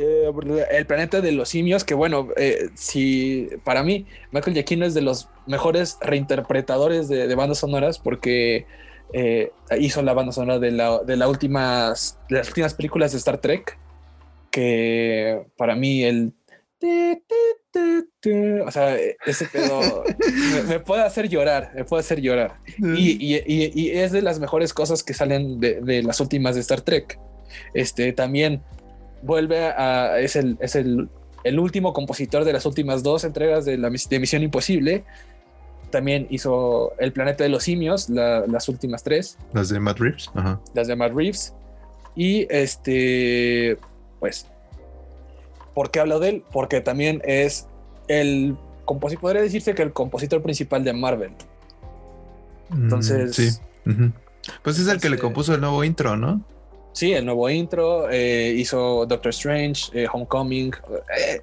Eh, 0.00 0.66
el 0.70 0.86
planeta 0.86 1.20
de 1.20 1.32
los 1.32 1.48
simios, 1.48 1.84
que 1.84 1.94
bueno, 1.94 2.28
eh, 2.36 2.70
si 2.74 3.48
para 3.64 3.82
mí 3.82 4.06
Michael 4.32 4.54
Giacchino 4.54 4.86
es 4.86 4.94
de 4.94 5.02
los 5.02 5.28
mejores 5.46 5.98
reinterpretadores 6.00 7.08
de, 7.08 7.26
de 7.26 7.34
bandas 7.34 7.58
sonoras 7.58 7.98
porque 7.98 8.66
eh, 9.12 9.50
hizo 9.78 10.02
la 10.02 10.14
banda 10.14 10.32
sonora 10.32 10.58
de, 10.58 10.70
la, 10.70 11.00
de, 11.00 11.16
la 11.16 11.28
últimas, 11.28 12.18
de 12.28 12.38
las 12.38 12.48
últimas 12.48 12.74
películas 12.74 13.12
de 13.12 13.18
Star 13.18 13.38
Trek, 13.38 13.78
que 14.50 15.46
para 15.56 15.74
mí 15.74 16.04
el... 16.04 16.32
O 18.66 18.70
sea, 18.70 18.96
ese 19.26 19.46
pedo 19.46 20.04
me, 20.54 20.62
me 20.62 20.80
puede 20.80 21.02
hacer 21.02 21.28
llorar, 21.28 21.72
me 21.74 21.84
puede 21.84 22.00
hacer 22.00 22.20
llorar. 22.20 22.58
Y, 22.78 23.16
y, 23.20 23.36
y, 23.46 23.70
y, 23.74 23.90
es 23.90 24.12
de 24.12 24.22
las 24.22 24.40
mejores 24.40 24.72
cosas 24.72 25.02
que 25.02 25.12
salen 25.12 25.60
de, 25.60 25.80
de, 25.80 26.02
las 26.02 26.20
últimas 26.20 26.54
de 26.54 26.62
Star 26.62 26.80
Trek. 26.80 27.18
Este 27.74 28.12
también 28.12 28.62
vuelve 29.22 29.66
a. 29.66 30.18
Es 30.18 30.36
el, 30.36 30.56
es 30.60 30.76
el, 30.76 31.08
el 31.44 31.58
último 31.58 31.92
compositor 31.92 32.44
de 32.44 32.52
las 32.52 32.66
últimas 32.66 33.02
dos 33.02 33.24
entregas 33.24 33.64
de, 33.64 33.78
la, 33.78 33.90
de 33.90 34.18
Misión 34.20 34.42
Imposible. 34.42 35.04
También 35.90 36.26
hizo 36.30 36.92
El 36.98 37.12
Planeta 37.12 37.42
de 37.42 37.50
los 37.50 37.64
Simios, 37.64 38.08
la, 38.08 38.46
las 38.46 38.68
últimas 38.68 39.02
tres. 39.02 39.36
Las 39.52 39.68
de 39.70 39.80
Matt 39.80 39.98
Reeves. 39.98 40.30
Ajá. 40.34 40.60
Las 40.74 40.86
de 40.86 40.96
Matt 40.96 41.12
Reeves. 41.12 41.54
Y 42.14 42.46
este. 42.50 43.76
Pues. 44.20 44.46
¿Por 45.74 45.90
qué 45.90 46.00
hablo 46.00 46.20
de 46.20 46.28
él? 46.28 46.44
Porque 46.52 46.80
también 46.80 47.22
es 47.24 47.66
el 48.08 48.56
compositor. 48.84 49.20
Podría 49.22 49.42
decirse 49.42 49.74
que 49.74 49.82
el 49.82 49.92
compositor 49.92 50.42
principal 50.42 50.84
de 50.84 50.92
Marvel. 50.92 51.32
Entonces. 52.72 53.34
Sí. 53.34 53.48
Uh 53.86 53.90
-huh. 53.90 54.12
Pues 54.62 54.78
es 54.78 54.88
el 54.88 55.00
que 55.00 55.08
le 55.08 55.16
Entonces, 55.16 55.20
compuso 55.20 55.54
el 55.54 55.60
nuevo 55.60 55.84
intro, 55.84 56.16
¿no? 56.16 56.42
Sí, 56.92 57.12
el 57.12 57.24
nuevo 57.24 57.48
intro. 57.48 58.10
Eh, 58.10 58.54
hizo 58.56 59.06
Doctor 59.06 59.30
Strange, 59.30 59.90
eh, 59.92 60.06
Homecoming. 60.12 60.72
Eh, 61.16 61.40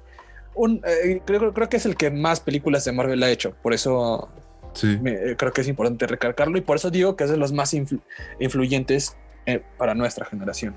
un, 0.54 0.82
creo, 1.24 1.52
creo, 1.52 1.68
que 1.68 1.76
es 1.76 1.86
el 1.86 1.96
que 1.96 2.10
más 2.10 2.40
películas 2.40 2.84
de 2.84 2.92
Marvel 2.92 3.22
ha 3.22 3.30
hecho. 3.30 3.54
Por 3.62 3.72
eso 3.72 4.28
sí. 4.72 4.98
me, 5.00 5.36
creo 5.36 5.52
que 5.52 5.62
es 5.62 5.68
importante 5.68 6.06
recalcarlo. 6.06 6.58
Y 6.58 6.60
por 6.60 6.76
eso 6.76 6.90
digo 6.90 7.16
que 7.16 7.24
es 7.24 7.30
de 7.30 7.36
los 7.36 7.52
más 7.52 7.72
influ 7.74 8.00
influyentes 8.40 9.16
para 9.78 9.94
nuestra 9.94 10.26
generación. 10.26 10.74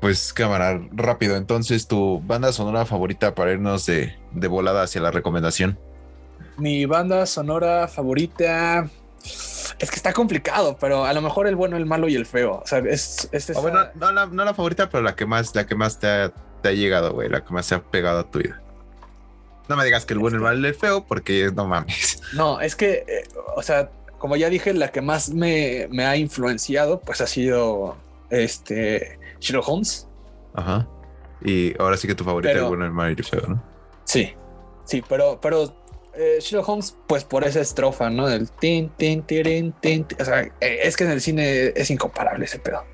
Pues 0.00 0.32
cámara, 0.32 0.80
rápido. 0.92 1.36
Entonces, 1.36 1.86
tu 1.86 2.20
banda 2.24 2.52
sonora 2.52 2.86
favorita 2.86 3.34
para 3.34 3.52
irnos 3.52 3.86
de, 3.86 4.16
de 4.32 4.48
volada 4.48 4.82
hacia 4.82 5.00
la 5.00 5.10
recomendación. 5.10 5.78
Mi 6.56 6.86
banda 6.86 7.26
sonora 7.26 7.86
favorita. 7.86 8.90
Es 9.78 9.90
que 9.90 9.96
está 9.96 10.12
complicado, 10.12 10.76
pero 10.78 11.04
a 11.04 11.12
lo 11.12 11.20
mejor 11.20 11.46
el 11.46 11.56
bueno, 11.56 11.76
el 11.76 11.86
malo 11.86 12.08
y 12.08 12.14
el 12.14 12.26
feo. 12.26 12.60
O 12.62 12.66
sea, 12.66 12.78
es, 12.78 13.28
es 13.32 13.50
esa... 13.50 13.60
bueno, 13.60 13.86
no 13.94 14.12
la, 14.12 14.26
no 14.26 14.44
la, 14.44 14.54
favorita, 14.54 14.88
pero 14.88 15.02
la 15.02 15.14
que 15.16 15.26
más, 15.26 15.54
la 15.54 15.66
que 15.66 15.74
más 15.74 15.98
te 15.98 16.06
ha, 16.06 16.32
te 16.60 16.68
ha 16.68 16.72
llegado, 16.72 17.12
güey, 17.12 17.28
la 17.28 17.44
que 17.44 17.52
más 17.52 17.66
se 17.66 17.74
ha 17.74 17.82
pegado 17.82 18.20
a 18.20 18.30
tu 18.30 18.38
vida. 18.38 18.60
No 19.68 19.76
me 19.76 19.84
digas 19.84 20.04
que 20.04 20.14
el 20.14 20.18
bueno, 20.18 20.36
el 20.36 20.42
malo 20.42 20.58
y 20.60 20.66
el 20.66 20.74
feo, 20.74 21.04
porque 21.04 21.50
no 21.54 21.66
mames. 21.66 22.20
No, 22.32 22.60
es 22.60 22.76
que, 22.76 23.04
eh, 23.06 23.28
o 23.56 23.62
sea, 23.62 23.90
como 24.18 24.36
ya 24.36 24.48
dije, 24.48 24.72
la 24.72 24.88
que 24.88 25.02
más 25.02 25.30
me, 25.30 25.88
me 25.90 26.06
ha 26.06 26.16
influenciado, 26.16 27.00
pues 27.00 27.20
ha 27.20 27.26
sido 27.26 27.96
este 28.30 29.18
Sherlock 29.40 29.68
Holmes. 29.68 30.08
Ajá. 30.54 30.88
Y 31.44 31.74
ahora 31.80 31.96
sí 31.96 32.06
que 32.06 32.14
tu 32.14 32.24
favorita 32.24 32.52
pero, 32.52 32.64
el 32.64 32.68
bueno, 32.68 32.84
el 32.84 32.92
malo 32.92 33.10
y 33.10 33.14
el 33.14 33.24
feo, 33.24 33.42
¿no? 33.48 33.62
Sí, 34.04 34.32
sí, 34.84 35.02
pero, 35.08 35.40
pero 35.40 35.74
eh, 36.14 36.38
Sherlock 36.40 36.68
Holmes, 36.68 36.96
pues 37.06 37.24
por 37.24 37.44
esa 37.44 37.60
estrofa, 37.60 38.10
¿no? 38.10 38.28
Del 38.28 38.50
tin, 38.50 38.90
tin, 38.90 39.22
tirin, 39.22 39.72
tin. 39.80 40.06
O 40.20 40.24
sea, 40.24 40.42
eh, 40.42 40.80
es 40.82 40.96
que 40.96 41.04
en 41.04 41.10
el 41.10 41.20
cine 41.20 41.72
es 41.74 41.90
incomparable 41.90 42.44
ese 42.44 42.58
pedo. 42.58 42.84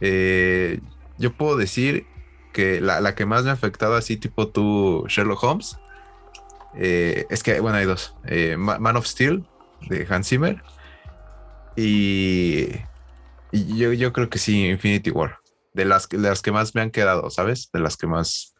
Eh, 0.00 0.80
yo 1.18 1.32
puedo 1.32 1.56
decir 1.56 2.06
que 2.52 2.80
la, 2.80 3.00
la, 3.00 3.14
que 3.14 3.26
más 3.26 3.44
me 3.44 3.50
ha 3.50 3.52
afectado 3.52 3.94
así, 3.94 4.16
tipo 4.16 4.48
tú, 4.48 5.04
Sherlock 5.08 5.42
Holmes, 5.44 5.76
es 6.74 7.42
que, 7.42 7.60
bueno, 7.60 7.78
hay 7.78 7.84
dos. 7.84 8.16
Man 8.58 8.96
of 8.96 9.06
Steel, 9.06 9.44
de 9.88 10.06
Hans 10.08 10.28
Zimmer. 10.28 10.62
Y, 11.76 12.68
y 13.52 13.78
yo, 13.78 13.92
yo, 13.92 14.12
creo 14.12 14.28
que 14.28 14.38
sí, 14.38 14.68
Infinity 14.68 15.10
War. 15.10 15.38
De 15.72 15.84
las, 15.84 16.08
de 16.08 16.18
las 16.18 16.42
que 16.42 16.50
más 16.50 16.74
me 16.74 16.80
han 16.80 16.90
quedado, 16.90 17.30
¿sabes? 17.30 17.70
De 17.72 17.78
las 17.78 17.96
que 17.96 18.08
más 18.08 18.54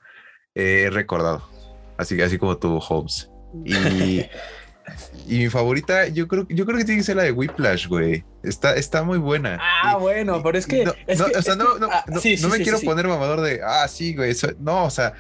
he 0.55 0.91
recordado. 0.91 1.60
Así 2.01 2.17
que 2.17 2.25
así 2.25 2.39
como 2.39 2.57
tu 2.57 2.79
Holmes. 2.79 3.31
Y, 3.63 4.25
y 5.29 5.39
mi 5.39 5.49
favorita, 5.51 6.09
yo 6.09 6.27
creo, 6.27 6.47
yo 6.49 6.65
creo 6.65 6.79
que 6.79 6.85
tiene 6.85 7.01
que 7.01 7.05
ser 7.05 7.17
la 7.17 7.25
de 7.25 7.33
Whiplash, 7.33 7.89
güey. 7.89 8.25
Está, 8.43 8.75
está 8.75 9.03
muy 9.03 9.19
buena. 9.19 9.59
Ah, 9.61 9.97
y, 9.99 10.01
bueno, 10.01 10.43
pero 10.43 10.57
es 10.57 10.67
que. 10.67 10.85
No, 10.85 10.95
es 11.07 11.19
no, 11.19 11.27
que, 11.27 11.37
o 11.37 11.43
sea, 11.43 11.53
es 11.53 11.59
no, 11.59 11.75
que, 11.75 11.81
no, 11.81 11.89
ah, 11.93 12.05
no, 12.07 12.21
sí, 12.21 12.37
no 12.37 12.39
sí, 12.39 12.47
me 12.47 12.57
sí, 12.57 12.63
quiero 12.63 12.79
sí, 12.79 12.87
poner 12.87 13.07
mamador 13.07 13.43
de, 13.43 13.61
ah, 13.63 13.87
sí, 13.87 14.15
güey. 14.15 14.35
No, 14.61 14.85
o 14.85 14.91
sea, 14.91 15.13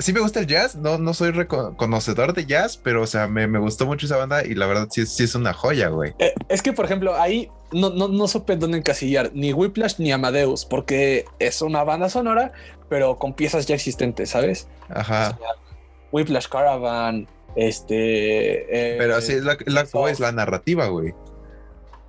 sí 0.00 0.12
me 0.12 0.18
gusta 0.18 0.40
el 0.40 0.48
jazz. 0.48 0.74
No, 0.74 0.98
no 0.98 1.14
soy 1.14 1.32
conocedor 1.46 2.34
de 2.34 2.44
jazz, 2.44 2.76
pero, 2.76 3.02
o 3.02 3.06
sea, 3.06 3.28
me, 3.28 3.46
me, 3.46 3.60
gustó 3.60 3.86
mucho 3.86 4.06
esa 4.06 4.16
banda 4.16 4.44
y 4.44 4.56
la 4.56 4.66
verdad 4.66 4.88
sí, 4.90 5.06
sí 5.06 5.22
es 5.22 5.36
una 5.36 5.52
joya, 5.52 5.90
güey. 5.90 6.12
Eh, 6.18 6.34
es 6.48 6.60
que, 6.60 6.72
por 6.72 6.86
ejemplo, 6.86 7.14
ahí 7.14 7.48
no, 7.70 7.90
no, 7.90 8.08
no 8.08 8.26
supe 8.26 8.56
dónde 8.56 8.78
encasillar 8.78 9.30
ni 9.32 9.52
Whiplash 9.52 9.94
ni 9.98 10.10
Amadeus, 10.10 10.64
porque 10.64 11.24
es 11.38 11.62
una 11.62 11.84
banda 11.84 12.08
sonora, 12.08 12.52
pero 12.88 13.16
con 13.16 13.34
piezas 13.34 13.66
ya 13.66 13.76
existentes, 13.76 14.30
¿sabes? 14.30 14.66
Ajá. 14.88 15.36
O 15.38 15.38
sea, 15.38 15.69
Whiplash 16.12 16.48
Caravan, 16.48 17.26
este. 17.56 18.94
Eh, 18.94 18.96
pero 18.98 19.16
así 19.16 19.32
es 19.32 19.44
la, 19.44 19.56
la, 19.66 19.86
es 20.08 20.20
la 20.20 20.32
narrativa, 20.32 20.86
güey. 20.86 21.14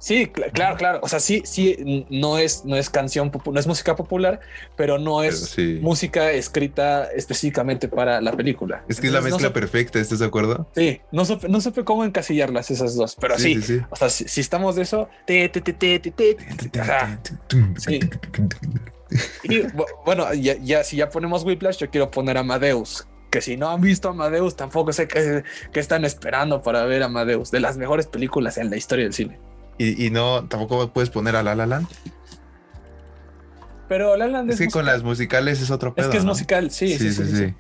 Sí, 0.02 0.32
cl 0.34 0.52
claro, 0.52 0.78
claro. 0.78 1.00
O 1.04 1.08
sea, 1.08 1.20
sí, 1.20 1.44
sí, 1.46 2.06
no 2.10 2.40
es, 2.40 2.66
no 2.66 2.76
es 2.76 2.90
canción, 2.90 3.32
no 3.46 3.60
es 3.60 3.68
música 3.68 3.96
popular, 3.96 4.40
pero 4.76 4.98
no 4.98 5.22
es 5.22 5.36
pero 5.36 5.46
sí. 5.46 5.80
música 5.80 6.32
escrita 6.32 7.06
específicamente 7.16 7.88
para 7.88 8.20
la 8.20 8.32
película. 8.32 8.84
Es 8.90 9.00
que 9.00 9.08
es 9.08 9.14
la 9.14 9.22
mezcla 9.22 9.50
no 9.50 9.54
perfecta, 9.54 10.00
¿estás 10.00 10.18
de 10.18 10.26
acuerdo? 10.26 10.68
Sí, 10.76 11.00
no 11.12 11.24
supe, 11.24 11.48
no 11.48 11.62
supe 11.62 11.84
cómo 11.84 12.04
encasillarlas 12.04 12.72
esas 12.72 12.96
dos, 12.96 13.16
pero 13.22 13.38
sí, 13.38 13.62
sí, 13.62 13.62
sí. 13.62 13.82
o 13.92 13.96
sea, 13.96 14.10
si, 14.10 14.28
si, 14.28 14.42
estamos 14.42 14.76
de 14.76 14.82
eso, 14.82 15.08
sí. 17.78 18.00
Y 19.44 19.62
bueno, 20.04 20.34
ya, 20.34 20.56
ya, 20.62 20.84
si 20.84 20.98
ya 20.98 21.10
ponemos 21.10 21.44
Whiplash, 21.44 21.78
yo 21.78 21.92
quiero 21.92 22.10
poner 22.10 22.40
Amadeus, 22.40 23.06
que 23.32 23.42
si 23.42 23.58
no 23.58 23.70
han 23.72 23.82
visto 23.82 24.10
Amadeus, 24.10 24.56
tampoco 24.56 24.94
sé 24.94 25.08
qué, 25.08 25.44
qué 25.72 25.80
están 25.80 26.06
esperando 26.06 26.62
para 26.62 26.84
ver 26.86 27.02
Amadeus, 27.02 27.50
de 27.50 27.62
las 27.62 27.78
mejores 27.78 28.06
películas 28.06 28.58
en 28.58 28.70
la 28.70 28.78
historia 28.78 29.06
del 29.06 29.14
cine. 29.14 29.40
Y, 29.78 30.06
y, 30.06 30.12
no, 30.12 30.48
tampoco 30.48 30.92
puedes 30.94 31.10
poner 31.10 31.36
a 31.36 31.42
La 31.42 31.56
La 31.56 31.66
Land. 31.66 31.88
Pero 33.88 34.16
La 34.18 34.28
La 34.28 34.34
Land 34.34 34.50
es, 34.50 34.56
es 34.56 34.60
que 34.60 34.66
musical. 34.66 34.82
con 34.82 34.86
las 34.94 35.04
musicales 35.04 35.62
es 35.62 35.72
otro 35.72 35.96
pedo. 35.96 36.06
Es 36.06 36.12
que 36.12 36.18
es 36.18 36.26
¿no? 36.26 36.32
musical, 36.32 36.70
sí, 36.70 36.90
sí, 36.98 37.12
sí. 37.12 37.26
sí, 37.26 37.36
sí. 37.36 37.54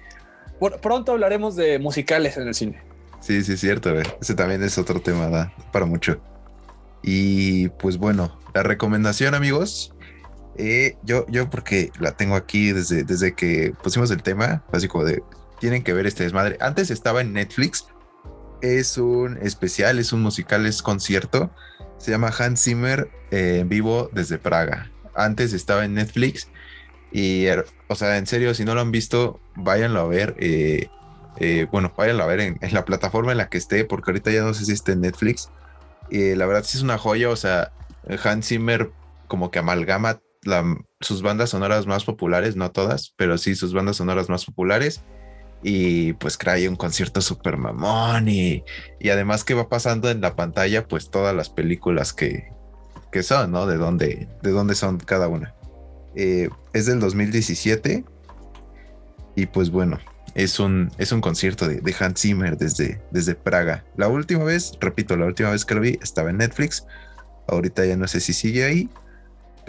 Bueno, 0.59 0.77
pronto 0.77 1.13
hablaremos 1.13 1.55
de 1.55 1.79
musicales 1.79 2.37
en 2.37 2.47
el 2.47 2.53
cine. 2.53 2.83
Sí, 3.21 3.43
sí, 3.43 3.53
es 3.53 3.59
cierto. 3.59 3.93
Güey. 3.93 4.03
Ese 4.21 4.35
también 4.35 4.61
es 4.61 4.77
otro 4.77 5.01
tema, 5.01 5.27
da 5.29 5.53
para 5.71 5.85
mucho. 5.85 6.21
Y 7.01 7.69
pues 7.69 7.97
bueno, 7.97 8.39
la 8.53 8.61
recomendación, 8.63 9.33
amigos. 9.33 9.95
Eh, 10.57 10.97
yo, 11.03 11.25
yo 11.29 11.49
porque 11.49 11.91
la 11.99 12.11
tengo 12.11 12.35
aquí 12.35 12.73
desde, 12.73 13.03
desde 13.03 13.33
que 13.33 13.73
pusimos 13.81 14.11
el 14.11 14.21
tema, 14.21 14.63
así 14.71 14.87
como 14.87 15.05
de 15.05 15.23
tienen 15.61 15.83
que 15.83 15.93
ver 15.93 16.07
este 16.07 16.23
desmadre. 16.23 16.57
Antes 16.59 16.89
estaba 16.89 17.21
en 17.21 17.33
Netflix. 17.33 17.85
Es 18.61 18.97
un 18.97 19.37
especial, 19.43 19.99
es 19.99 20.11
un 20.11 20.21
musical, 20.21 20.65
es 20.65 20.81
concierto. 20.81 21.51
Se 21.99 22.09
llama 22.09 22.33
Hans 22.37 22.63
Zimmer 22.63 23.11
eh, 23.29 23.59
en 23.61 23.69
vivo 23.69 24.09
desde 24.11 24.39
Praga. 24.39 24.91
Antes 25.15 25.53
estaba 25.53 25.85
en 25.85 25.93
Netflix. 25.93 26.49
Y, 27.11 27.45
o 27.87 27.95
sea, 27.95 28.17
en 28.17 28.25
serio, 28.25 28.55
si 28.55 28.65
no 28.65 28.73
lo 28.73 28.81
han 28.81 28.91
visto, 28.91 29.39
váyanlo 29.55 29.99
a 29.99 30.07
ver. 30.07 30.35
Eh, 30.39 30.87
eh, 31.37 31.67
bueno, 31.71 31.93
váyanlo 31.95 32.23
a 32.23 32.27
ver 32.27 32.39
en, 32.39 32.57
en, 32.59 32.73
la 32.73 32.83
plataforma 32.83 33.31
en 33.31 33.37
la 33.37 33.49
que 33.49 33.59
esté, 33.59 33.85
porque 33.85 34.09
ahorita 34.09 34.31
ya 34.31 34.41
no 34.41 34.55
sé 34.55 34.65
si 34.65 34.71
está 34.71 34.93
en 34.93 35.01
Netflix. 35.01 35.51
La 36.09 36.45
verdad 36.47 36.63
sí 36.63 36.77
es 36.77 36.83
una 36.83 36.97
joya. 36.97 37.29
O 37.29 37.35
sea, 37.35 37.71
Hans 38.23 38.47
Zimmer 38.47 38.89
como 39.27 39.51
que 39.51 39.59
amalgama 39.59 40.21
sus 41.01 41.21
bandas 41.21 41.51
sonoras 41.51 41.85
más 41.85 42.03
populares, 42.03 42.55
no 42.55 42.71
todas, 42.71 43.13
pero 43.15 43.37
sí 43.37 43.53
sus 43.53 43.73
bandas 43.73 43.97
sonoras 43.97 44.27
más 44.27 44.43
populares 44.45 45.03
y 45.63 46.13
pues 46.13 46.37
crea 46.37 46.69
un 46.69 46.75
concierto 46.75 47.21
super 47.21 47.57
mamón 47.57 48.27
y, 48.27 48.63
y, 48.99 49.09
además 49.09 49.43
que 49.43 49.53
va 49.53 49.69
pasando 49.69 50.09
en 50.09 50.21
la 50.21 50.35
pantalla 50.35 50.87
pues 50.87 51.09
todas 51.09 51.35
las 51.35 51.49
películas 51.49 52.13
que, 52.13 52.51
que 53.11 53.23
son, 53.23 53.51
¿no? 53.51 53.67
De 53.67 53.77
dónde, 53.77 54.27
de 54.41 54.51
dónde 54.51 54.75
son 54.75 54.97
cada 54.97 55.27
una. 55.27 55.53
Eh, 56.15 56.49
es 56.73 56.87
del 56.87 56.99
2017 56.99 58.03
y 59.35 59.45
pues 59.45 59.69
bueno, 59.69 59.99
es 60.35 60.59
un, 60.59 60.91
es 60.97 61.11
un 61.11 61.21
concierto 61.21 61.67
de, 61.67 61.81
de, 61.81 61.95
Hans 61.99 62.21
Zimmer 62.21 62.57
desde, 62.57 63.01
desde 63.11 63.35
Praga. 63.35 63.85
La 63.97 64.07
última 64.07 64.43
vez, 64.43 64.73
repito, 64.79 65.15
la 65.15 65.25
última 65.25 65.51
vez 65.51 65.65
que 65.65 65.75
lo 65.75 65.81
vi 65.81 65.99
estaba 66.01 66.29
en 66.29 66.37
Netflix, 66.37 66.85
ahorita 67.47 67.85
ya 67.85 67.97
no 67.97 68.07
sé 68.07 68.19
si 68.19 68.33
sigue 68.33 68.63
ahí, 68.63 68.89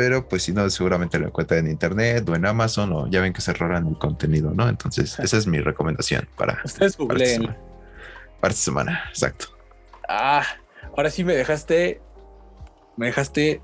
pero 0.02 0.28
pues 0.28 0.42
si 0.42 0.52
no, 0.52 0.68
seguramente 0.68 1.16
lo 1.16 1.28
encuentran 1.28 1.60
en 1.60 1.70
internet 1.70 2.28
o 2.28 2.34
en 2.34 2.44
Amazon 2.44 2.92
o 2.92 3.06
ya 3.06 3.20
ven 3.20 3.32
que 3.32 3.40
se 3.40 3.52
rolan 3.52 3.86
el 3.86 3.96
contenido, 3.98 4.50
¿no? 4.52 4.68
Entonces, 4.68 5.16
esa 5.20 5.36
es 5.36 5.46
mi 5.46 5.60
recomendación 5.60 6.28
para, 6.36 6.60
Ustedes 6.64 6.96
googleen. 6.96 7.54
Para 8.40 8.52
esta 8.52 8.64
semana. 8.64 9.04
Exacto. 9.10 9.56
Ah, 10.08 10.42
ahora 10.96 11.08
sí 11.08 11.22
me 11.22 11.34
dejaste. 11.34 12.00
Me 12.96 13.06
dejaste 13.06 13.62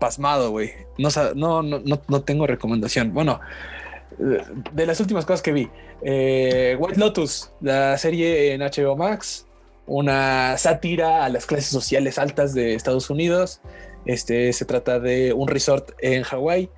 pasmado, 0.00 0.50
güey. 0.50 0.72
No, 0.98 1.08
no, 1.36 1.62
no, 1.62 1.78
no, 1.78 2.02
no 2.08 2.22
tengo 2.22 2.48
recomendación. 2.48 3.14
Bueno, 3.14 3.38
de 4.18 4.86
las 4.86 4.98
últimas 4.98 5.24
cosas 5.24 5.40
que 5.40 5.52
vi, 5.52 5.70
eh, 6.02 6.76
White 6.80 6.98
Lotus, 6.98 7.52
la 7.60 7.96
serie 7.96 8.54
en 8.54 8.60
HBO 8.60 8.96
Max, 8.96 9.46
una 9.86 10.58
sátira 10.58 11.24
a 11.24 11.28
las 11.28 11.46
clases 11.46 11.68
sociales 11.68 12.18
altas 12.18 12.54
de 12.54 12.74
Estados 12.74 13.08
Unidos. 13.08 13.60
Este 14.06 14.52
se 14.52 14.64
trata 14.64 15.00
de 15.00 15.32
un 15.32 15.48
resort 15.48 15.90
en 16.00 16.22
Hawái 16.22 16.70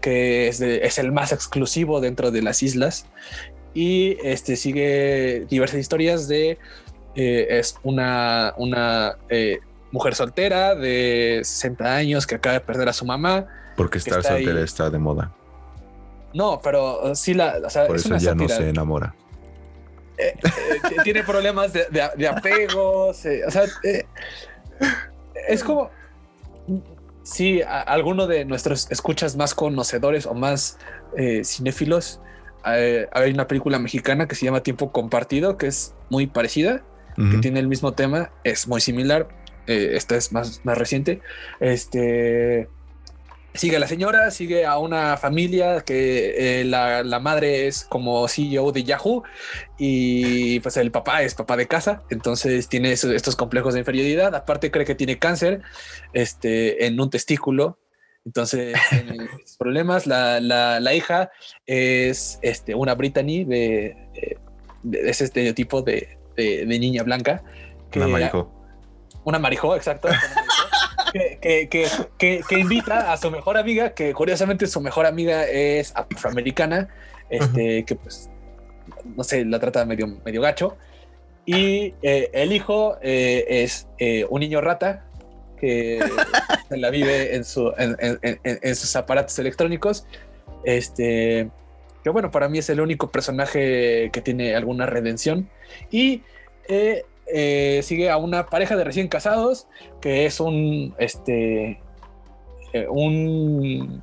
que 0.00 0.48
es, 0.48 0.58
de- 0.58 0.84
es 0.86 0.98
el 0.98 1.12
más 1.12 1.32
exclusivo 1.32 2.00
dentro 2.00 2.30
de 2.30 2.42
las 2.42 2.62
islas 2.62 3.06
y 3.74 4.16
este 4.22 4.56
sigue 4.56 5.46
diversas 5.48 5.78
historias 5.80 6.28
de 6.28 6.58
eh, 7.14 7.46
es 7.50 7.76
una, 7.82 8.54
una 8.56 9.16
eh, 9.28 9.58
mujer 9.92 10.14
soltera 10.14 10.74
de 10.74 11.40
60 11.44 11.94
años 11.96 12.26
que 12.26 12.34
acaba 12.36 12.54
de 12.54 12.60
perder 12.60 12.88
a 12.88 12.92
su 12.92 13.04
mamá. 13.04 13.46
Porque 13.76 13.98
estar 13.98 14.18
Está 14.20 14.34
ahí. 14.34 14.44
soltera 14.44 14.64
está 14.64 14.90
de 14.90 14.98
moda. 14.98 15.32
No, 16.34 16.60
pero 16.62 17.14
sí 17.14 17.34
la, 17.34 17.58
o 17.64 17.70
sea, 17.70 17.86
Por 17.86 17.96
es 17.96 18.02
eso 18.06 18.08
una 18.14 18.18
ya 18.18 18.34
no 18.34 18.48
se 18.48 18.68
enamora. 18.68 19.14
Eh, 20.18 20.34
tiene 21.04 21.22
problemas 21.22 21.72
de, 21.72 21.86
de- 21.90 22.10
de 22.16 22.28
apegos. 22.28 23.18
o 23.46 23.50
sea, 23.50 23.64
es 25.48 25.62
como 25.64 25.90
si 27.22 27.62
alguno 27.62 28.26
de 28.26 28.44
nuestros 28.44 28.90
escuchas 28.90 29.36
más 29.36 29.54
conocedores 29.54 30.26
o 30.26 30.34
más 30.34 30.78
eh, 31.16 31.42
cinéfilos, 31.44 32.20
eh, 32.66 33.08
hay 33.12 33.32
una 33.32 33.46
película 33.46 33.78
mexicana 33.78 34.26
que 34.26 34.34
se 34.34 34.44
llama 34.44 34.62
Tiempo 34.62 34.92
Compartido, 34.92 35.56
que 35.56 35.66
es 35.66 35.94
muy 36.10 36.26
parecida. 36.26 36.82
que 37.14 37.38
tiene 37.38 37.60
el 37.60 37.68
mismo 37.68 37.92
tema, 37.92 38.30
es 38.42 38.66
muy 38.66 38.80
similar. 38.80 39.28
eh, 39.66 39.90
esta 39.96 40.16
es 40.16 40.32
más, 40.32 40.62
más 40.64 40.78
reciente. 40.78 41.20
Este 41.60 42.68
sigue 43.54 43.76
a 43.76 43.78
la 43.80 43.86
señora, 43.86 44.30
sigue 44.30 44.64
a 44.64 44.78
una 44.78 45.16
familia 45.16 45.80
que 45.82 46.60
eh, 46.60 46.64
la, 46.64 47.02
la 47.02 47.20
madre 47.20 47.66
es 47.66 47.84
como 47.84 48.26
CEO 48.28 48.72
de 48.72 48.84
Yahoo 48.84 49.22
y 49.78 50.60
pues 50.60 50.76
el 50.76 50.90
papá 50.90 51.22
es 51.22 51.34
papá 51.34 51.56
de 51.56 51.66
casa, 51.68 52.02
entonces 52.10 52.68
tiene 52.68 52.92
esos- 52.92 53.12
estos 53.12 53.36
complejos 53.36 53.74
de 53.74 53.80
inferioridad. 53.80 54.34
Aparte, 54.34 54.70
cree 54.70 54.86
que 54.86 54.94
tiene 54.94 55.18
cáncer 55.18 55.60
este, 56.12 56.86
en 56.86 57.00
un 57.00 57.10
testículo. 57.10 57.78
Entonces, 58.24 58.76
tiene 58.88 59.26
problemas. 59.58 60.06
La, 60.06 60.40
la, 60.40 60.78
la 60.78 60.94
hija 60.94 61.30
es 61.66 62.38
este, 62.42 62.74
una 62.74 62.94
Brittany 62.94 63.44
de, 63.44 63.86
eh, 64.14 64.36
de 64.84 65.10
ese 65.10 65.24
estereotipo 65.24 65.82
de, 65.82 66.18
de, 66.36 66.64
de 66.64 66.78
niña 66.78 67.02
blanca. 67.02 67.42
Que, 67.90 67.98
Una 67.98 68.08
marijo. 68.08 68.52
Una 69.24 69.38
marijó, 69.40 69.74
exacto. 69.76 70.08
que, 71.12 71.68
que, 71.68 72.40
que, 72.48 72.58
invita 72.58 73.12
a 73.12 73.16
su 73.16 73.30
mejor 73.30 73.56
amiga, 73.56 73.94
que 73.94 74.12
curiosamente 74.14 74.66
su 74.66 74.80
mejor 74.80 75.06
amiga 75.06 75.44
es 75.46 75.92
afroamericana, 75.94 76.88
este, 77.28 77.84
que 77.84 77.94
pues, 77.96 78.30
no 79.16 79.22
sé, 79.24 79.44
la 79.44 79.58
trata 79.60 79.84
medio, 79.84 80.06
medio 80.24 80.40
gacho. 80.40 80.76
Y 81.44 81.94
eh, 82.02 82.30
el 82.32 82.52
hijo 82.52 82.96
eh, 83.02 83.44
es 83.48 83.88
eh, 83.98 84.24
un 84.30 84.40
niño 84.40 84.60
rata 84.60 85.04
que 85.58 86.00
se 86.68 86.76
la 86.76 86.90
vive 86.90 87.34
en, 87.34 87.44
su, 87.44 87.72
en- 87.78 87.96
en- 88.00 88.38
en 88.42 88.76
sus 88.76 88.94
aparatos 88.96 89.38
electrónicos. 89.38 90.06
Este, 90.64 91.50
que 92.04 92.10
bueno, 92.10 92.30
para 92.30 92.48
mí 92.48 92.58
es 92.58 92.70
el 92.70 92.80
único 92.80 93.10
personaje 93.10 94.10
que 94.12 94.20
tiene 94.22 94.54
alguna 94.54 94.86
redención. 94.86 95.48
Y 95.90 96.22
eh, 97.26 97.80
sigue 97.82 98.10
a 98.10 98.16
una 98.16 98.46
pareja 98.46 98.76
de 98.76 98.84
recién 98.84 99.08
casados 99.08 99.66
que 100.00 100.26
es 100.26 100.40
un 100.40 100.94
este 100.98 101.80
eh, 102.72 102.86
un 102.88 104.02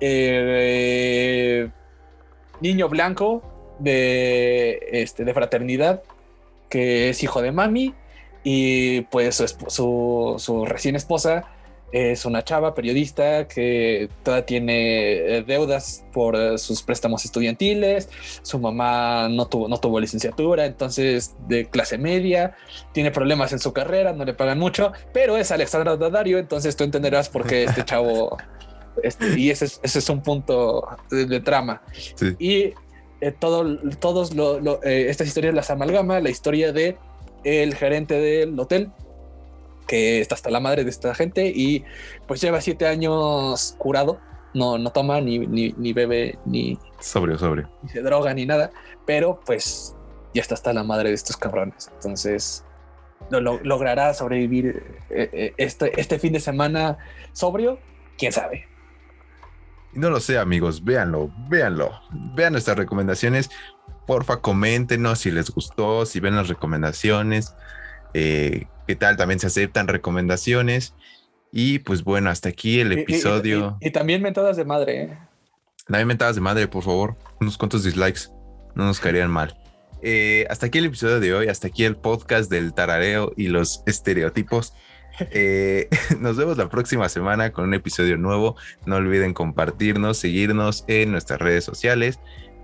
eh, 0.00 1.68
niño 2.60 2.88
blanco 2.88 3.42
de 3.78 4.80
este 4.90 5.24
de 5.24 5.34
fraternidad 5.34 6.02
que 6.68 7.10
es 7.10 7.22
hijo 7.22 7.42
de 7.42 7.52
mami 7.52 7.94
y 8.42 9.02
pues 9.02 9.36
su, 9.68 10.34
su 10.38 10.64
recién 10.64 10.96
esposa 10.96 11.44
es 11.92 12.24
una 12.24 12.44
chava 12.44 12.74
periodista 12.74 13.48
que 13.48 14.08
toda 14.22 14.46
tiene 14.46 15.12
eh, 15.38 15.42
deudas 15.46 16.04
por 16.12 16.36
eh, 16.36 16.56
sus 16.58 16.82
préstamos 16.82 17.24
estudiantiles. 17.24 18.08
Su 18.42 18.58
mamá 18.60 19.28
no 19.28 19.46
tuvo, 19.46 19.66
no 19.68 19.76
tuvo 19.78 19.98
licenciatura, 19.98 20.66
entonces 20.66 21.34
de 21.48 21.68
clase 21.68 21.98
media, 21.98 22.54
tiene 22.92 23.10
problemas 23.10 23.52
en 23.52 23.58
su 23.58 23.72
carrera, 23.72 24.12
no 24.12 24.24
le 24.24 24.34
pagan 24.34 24.58
mucho, 24.58 24.92
pero 25.12 25.36
es 25.36 25.50
Alexandra 25.50 25.96
Daddario, 25.96 26.38
entonces 26.38 26.76
tú 26.76 26.84
entenderás 26.84 27.28
por 27.28 27.46
qué 27.46 27.64
este 27.64 27.84
chavo. 27.84 28.36
este, 29.02 29.38
y 29.38 29.50
ese 29.50 29.64
es, 29.64 29.80
ese 29.82 29.98
es 29.98 30.08
un 30.08 30.22
punto 30.22 30.86
de, 31.10 31.26
de 31.26 31.40
trama. 31.40 31.82
Sí. 32.14 32.36
Y 32.38 32.74
eh, 33.20 33.32
todo, 33.38 33.78
todos 33.98 34.34
lo- 34.34 34.60
lo- 34.60 34.82
eh, 34.84 35.10
estas 35.10 35.26
historias 35.26 35.54
las 35.54 35.70
amalgama, 35.70 36.20
la 36.20 36.30
historia 36.30 36.72
de 36.72 36.96
el 37.42 37.74
gerente 37.74 38.14
del 38.14 38.58
hotel 38.60 38.90
que 39.90 40.20
está 40.20 40.36
hasta 40.36 40.50
la 40.50 40.60
madre 40.60 40.84
de 40.84 40.90
esta 40.90 41.12
gente 41.16 41.48
y 41.52 41.84
pues 42.28 42.40
lleva 42.40 42.60
siete 42.60 42.86
años 42.86 43.74
curado, 43.76 44.20
no, 44.54 44.78
no 44.78 44.90
toma 44.92 45.20
ni, 45.20 45.40
ni, 45.40 45.74
ni 45.76 45.92
bebe 45.92 46.38
ni, 46.44 46.78
Sobrio, 47.00 47.36
sobrio. 47.36 47.68
ni 47.82 47.88
se 47.88 48.00
droga 48.02 48.32
ni 48.32 48.46
nada, 48.46 48.70
pero 49.04 49.40
pues 49.44 49.96
ya 50.32 50.42
está 50.42 50.54
hasta 50.54 50.72
la 50.72 50.84
madre 50.84 51.08
de 51.08 51.16
estos 51.16 51.36
cabrones. 51.36 51.90
Entonces 51.94 52.64
lo, 53.30 53.40
lo- 53.40 53.58
logrará 53.64 54.14
sobrevivir 54.14 54.84
eh, 55.10 55.28
eh, 55.32 55.54
este, 55.56 56.00
este 56.00 56.20
fin 56.20 56.32
de 56.34 56.40
semana 56.40 56.98
sobrio, 57.32 57.80
quién 58.16 58.30
sabe. 58.30 58.66
No 59.92 60.08
lo 60.08 60.20
sé, 60.20 60.38
amigos, 60.38 60.84
véanlo, 60.84 61.32
véanlo. 61.48 61.90
Vean 62.36 62.52
nuestras 62.52 62.76
recomendaciones. 62.76 63.50
Porfa, 64.06 64.36
coméntenos 64.40 65.18
si 65.18 65.32
les 65.32 65.50
gustó, 65.50 66.06
si 66.06 66.20
ven 66.20 66.36
las 66.36 66.46
recomendaciones. 66.48 67.54
eh, 68.14 68.66
¿Qué 68.90 68.96
tal? 68.96 69.16
También 69.16 69.38
se 69.38 69.46
aceptan 69.46 69.86
recomendaciones. 69.86 70.94
Y 71.52 71.78
pues 71.78 72.02
bueno, 72.02 72.28
hasta 72.28 72.48
aquí 72.48 72.80
el 72.80 72.88
Y- 72.92 72.94
y- 72.96 72.98
y- 72.98 73.02
episodio. 73.02 73.78
Y, 73.80 73.86
y 73.86 73.90
también 73.92 74.20
mentadas 74.20 74.56
de 74.56 74.64
madre. 74.64 75.02
¿eh? 75.04 76.04
Mentadas 76.04 76.34
de 76.34 76.40
madre, 76.40 76.66
por 76.66 76.82
favor. 76.82 77.16
Unos 77.40 77.56
cuantos 77.56 77.84
dislikes. 77.84 78.22
No 78.74 78.86
nos 78.86 78.98
caerían 78.98 79.30
mal. 79.30 79.56
Eh, 80.02 80.44
hasta 80.50 80.66
aquí 80.66 80.78
el 80.78 80.86
episodio 80.86 81.20
de 81.20 81.32
hoy. 81.32 81.46
Hasta 81.46 81.68
aquí 81.68 81.84
el 81.84 81.94
podcast 81.94 82.50
del 82.50 82.74
tarareo 82.74 83.32
y 83.36 83.46
los 83.46 83.84
estereotipos. 83.86 84.72
Eh, 85.30 85.88
nos 86.18 86.36
vemos 86.36 86.58
la 86.58 86.68
próxima 86.68 87.08
semana 87.08 87.52
con 87.52 87.66
un 87.66 87.74
episodio 87.74 88.16
nuevo. 88.16 88.56
No 88.86 88.96
olviden 88.96 89.34
compartirnos, 89.34 90.16
seguirnos 90.16 90.82
en 90.88 91.12
nuestras 91.12 91.38
redes 91.38 91.62
sociales, 91.62 92.18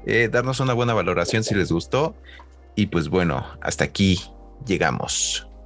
eh, 0.07 0.29
darnos 0.29 0.59
una 0.59 0.73
buena 0.73 0.93
valoración 0.93 1.45
si 1.45 1.55
les 1.55 1.71
gustó. 1.71 2.17
Y 2.75 2.87
pues 2.87 3.11
bueno, 3.11 3.47
hasta 3.61 3.85
aquí 3.85 4.21
llegamos. 4.67 5.46